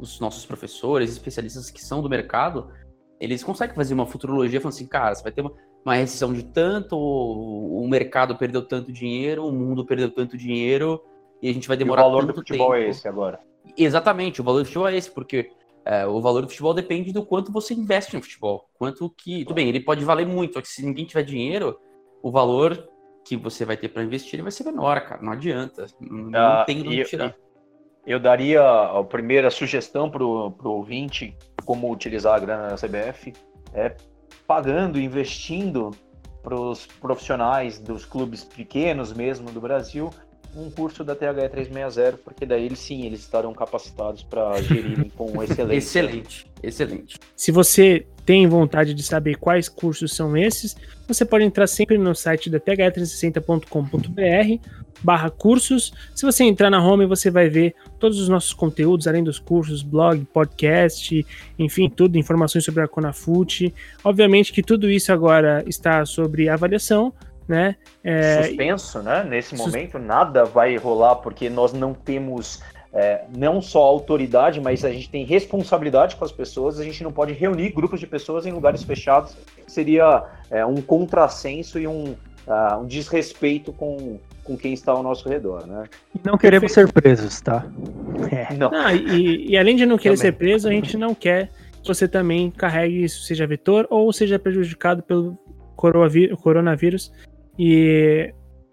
os 0.00 0.18
nossos 0.20 0.46
professores, 0.46 1.10
especialistas 1.10 1.70
que 1.70 1.84
são 1.84 2.02
do 2.02 2.08
mercado, 2.08 2.70
eles 3.20 3.44
conseguem 3.44 3.76
fazer 3.76 3.92
uma 3.94 4.06
futurologia 4.06 4.60
falando 4.60 4.74
assim, 4.74 4.86
cara, 4.86 5.14
você 5.14 5.22
vai 5.22 5.32
ter 5.32 5.42
uma, 5.42 5.52
uma 5.84 5.94
recessão 5.94 6.32
de 6.32 6.42
tanto, 6.42 6.96
o, 6.96 7.86
mercado 7.88 8.36
perdeu 8.36 8.62
tanto 8.62 8.90
dinheiro, 8.92 9.46
o 9.46 9.52
mundo 9.52 9.84
perdeu 9.84 10.10
tanto 10.10 10.36
dinheiro, 10.36 11.02
e 11.42 11.48
a 11.48 11.52
gente 11.52 11.68
vai 11.68 11.76
demorar 11.76 12.02
e 12.02 12.04
o 12.04 12.08
valor 12.08 12.20
tanto 12.22 12.32
do 12.32 12.38
futebol 12.40 12.72
tempo. 12.72 12.82
é 12.82 12.88
esse 12.88 13.06
agora. 13.06 13.40
Exatamente, 13.76 14.40
o 14.40 14.44
valor 14.44 14.60
do 14.60 14.64
futebol 14.64 14.88
é 14.88 14.96
esse, 14.96 15.10
porque 15.10 15.50
é, 15.84 16.06
o 16.06 16.20
valor 16.20 16.42
do 16.42 16.48
futebol 16.48 16.72
depende 16.72 17.12
do 17.12 17.24
quanto 17.24 17.52
você 17.52 17.74
investe 17.74 18.14
no 18.16 18.22
futebol. 18.22 18.68
Quanto 18.78 19.10
que. 19.10 19.44
Tudo 19.44 19.54
bem, 19.54 19.68
ele 19.68 19.80
pode 19.80 20.04
valer 20.04 20.26
muito, 20.26 20.54
só 20.54 20.60
que 20.60 20.68
se 20.68 20.84
ninguém 20.84 21.04
tiver 21.04 21.22
dinheiro, 21.22 21.78
o 22.22 22.30
valor 22.30 22.88
que 23.24 23.36
você 23.36 23.64
vai 23.64 23.76
ter 23.76 23.88
para 23.88 24.02
investir 24.02 24.42
vai 24.42 24.50
ser 24.50 24.64
menor, 24.64 25.00
cara. 25.02 25.22
Não 25.22 25.32
adianta. 25.32 25.86
Não, 26.00 26.38
Ah, 26.38 26.64
tem 26.64 26.82
de 26.82 26.88
onde 26.88 27.00
e- 27.00 27.04
tirar. 27.04 27.34
Eu 28.06 28.18
daria 28.18 28.62
a 28.62 29.04
primeira 29.04 29.50
sugestão 29.50 30.10
pro, 30.10 30.52
pro 30.52 30.70
ouvinte 30.70 31.36
como 31.64 31.92
utilizar 31.92 32.34
a 32.34 32.38
grana 32.38 32.68
da 32.68 32.76
CBF 32.76 33.32
é 33.72 33.94
pagando, 34.46 34.98
investindo 34.98 35.90
para 36.42 36.54
os 36.54 36.86
profissionais 36.86 37.78
dos 37.78 38.04
clubes 38.04 38.42
pequenos 38.42 39.12
mesmo 39.12 39.50
do 39.52 39.60
Brasil 39.60 40.10
um 40.56 40.70
curso 40.70 41.04
da 41.04 41.14
THE 41.14 41.48
360, 41.48 42.18
porque 42.24 42.44
daí 42.44 42.66
eles 42.66 42.78
sim, 42.78 43.06
eles 43.06 43.20
estarão 43.20 43.52
capacitados 43.52 44.22
para 44.22 44.60
gerirem 44.62 45.10
com 45.10 45.40
excelência. 45.42 46.00
Excelente, 46.00 46.46
excelente. 46.62 47.18
Se 47.36 47.52
você 47.52 48.06
tem 48.24 48.46
vontade 48.46 48.94
de 48.94 49.02
saber 49.02 49.36
quais 49.36 49.68
cursos 49.68 50.14
são 50.14 50.36
esses, 50.36 50.76
você 51.06 51.24
pode 51.24 51.44
entrar 51.44 51.66
sempre 51.66 51.98
no 51.98 52.14
site 52.14 52.50
da 52.50 52.60
th360.com.br 52.60 54.80
barra 55.02 55.30
cursos. 55.30 55.92
Se 56.14 56.24
você 56.24 56.44
entrar 56.44 56.70
na 56.70 56.84
home, 56.84 57.06
você 57.06 57.30
vai 57.30 57.48
ver 57.48 57.74
todos 57.98 58.20
os 58.20 58.28
nossos 58.28 58.52
conteúdos, 58.52 59.06
além 59.06 59.24
dos 59.24 59.38
cursos, 59.38 59.82
blog, 59.82 60.24
podcast, 60.26 61.26
enfim, 61.58 61.88
tudo, 61.88 62.18
informações 62.18 62.64
sobre 62.64 62.82
a 62.82 62.88
Conafute. 62.88 63.74
Obviamente 64.04 64.52
que 64.52 64.62
tudo 64.62 64.90
isso 64.90 65.12
agora 65.12 65.64
está 65.66 66.04
sobre 66.04 66.48
avaliação, 66.48 67.12
né? 67.50 67.74
É, 68.04 68.44
suspenso, 68.44 69.02
né? 69.02 69.24
Nesse 69.28 69.56
Sus- 69.56 69.66
momento 69.66 69.98
nada 69.98 70.44
vai 70.44 70.76
rolar 70.76 71.16
porque 71.16 71.50
nós 71.50 71.72
não 71.72 71.92
temos 71.92 72.62
é, 72.92 73.24
não 73.36 73.60
só 73.60 73.82
autoridade, 73.82 74.60
mas 74.60 74.84
a 74.84 74.90
gente 74.90 75.10
tem 75.10 75.24
responsabilidade 75.24 76.14
com 76.14 76.24
as 76.24 76.30
pessoas. 76.30 76.78
A 76.78 76.84
gente 76.84 77.02
não 77.02 77.12
pode 77.12 77.32
reunir 77.32 77.70
grupos 77.70 77.98
de 77.98 78.06
pessoas 78.06 78.46
em 78.46 78.52
lugares 78.52 78.84
fechados. 78.84 79.36
Seria 79.66 80.24
é, 80.48 80.64
um 80.64 80.76
contrassenso 80.76 81.78
e 81.78 81.88
um, 81.88 82.14
ah, 82.46 82.78
um 82.80 82.86
desrespeito 82.86 83.72
com, 83.72 84.18
com 84.44 84.56
quem 84.56 84.72
está 84.72 84.92
ao 84.92 85.02
nosso 85.02 85.28
redor, 85.28 85.66
né? 85.66 85.84
E 86.14 86.20
não 86.24 86.38
queremos 86.38 86.72
ser 86.72 86.90
presos, 86.92 87.40
tá? 87.40 87.66
É. 88.30 88.54
Não. 88.54 88.70
Não, 88.70 88.90
e, 88.90 89.48
e 89.50 89.56
além 89.56 89.74
de 89.74 89.86
não 89.86 89.96
querer 89.96 90.14
Também. 90.14 90.30
ser 90.30 90.38
preso, 90.38 90.68
a 90.68 90.70
gente 90.70 90.96
não 90.96 91.14
quer 91.14 91.50
que 91.82 91.88
você 91.88 92.06
também 92.06 92.50
carregue 92.50 93.02
isso, 93.02 93.22
seja 93.22 93.46
vetor 93.46 93.86
ou 93.88 94.12
seja 94.12 94.38
prejudicado 94.38 95.02
pelo 95.02 95.38
coronavírus. 95.74 97.10
E 97.58 98.32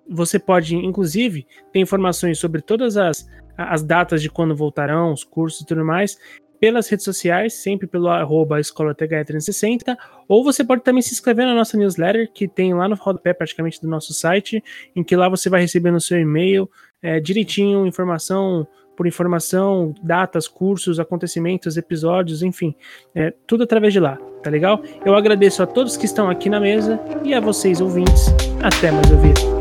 você 0.10 0.40
pode, 0.40 0.76
inclusive, 0.76 1.46
ter 1.72 1.80
informações 1.80 2.40
sobre 2.40 2.62
todas 2.62 2.98
as, 2.98 3.28
as 3.58 3.84
datas 3.84 4.22
de 4.22 4.30
quando 4.30 4.56
voltarão, 4.56 5.12
os 5.12 5.24
cursos 5.24 5.62
e 5.62 5.66
tudo 5.66 5.84
mais, 5.84 6.18
pelas 6.60 6.88
redes 6.90 7.06
sociais, 7.06 7.54
sempre 7.54 7.88
pelo 7.88 8.08
arroba 8.08 8.60
escola 8.60 8.96
THE360, 8.96 9.96
ou 10.28 10.44
você 10.44 10.64
pode 10.64 10.84
também 10.84 11.02
se 11.02 11.14
inscrever 11.14 11.46
na 11.46 11.54
nossa 11.54 11.78
newsletter, 11.78 12.32
que 12.32 12.48
tem 12.48 12.74
lá 12.74 12.88
no 12.88 12.96
rodapé 12.96 13.34
praticamente 13.34 13.82
do 13.82 13.88
nosso 13.88 14.14
site, 14.14 14.64
em 14.96 15.04
que 15.04 15.16
lá 15.16 15.30
você 15.30 15.50
vai 15.50 15.62
receber 15.62 15.92
no 15.92 16.02
seu 16.02 16.20
e-mail 16.20 16.70
é, 17.02 17.20
direitinho 17.20 17.86
informação 17.86 18.68
por 18.98 19.08
informação, 19.08 19.94
datas, 20.02 20.48
cursos, 20.48 21.00
acontecimentos, 21.00 21.78
episódios, 21.78 22.42
enfim, 22.42 22.76
é, 23.16 23.32
tudo 23.46 23.64
através 23.64 23.94
de 23.94 24.00
lá, 24.00 24.18
tá 24.44 24.50
legal? 24.50 24.82
Eu 25.06 25.16
agradeço 25.16 25.62
a 25.62 25.68
todos 25.68 25.96
que 25.96 26.06
estão 26.06 26.30
aqui 26.30 26.50
na 26.50 26.60
mesa 26.60 27.00
e 27.24 27.34
a 27.34 27.40
vocês 27.40 27.80
ouvintes. 27.80 28.26
Até 28.62 28.92
mais 28.92 29.10
ouvir. 29.12 29.57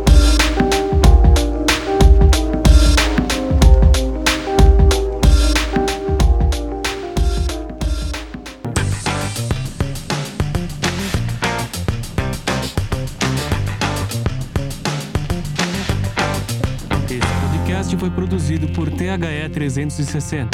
Produzido 18.16 18.66
por 18.72 18.90
THE 18.90 19.50
360. 19.50 20.48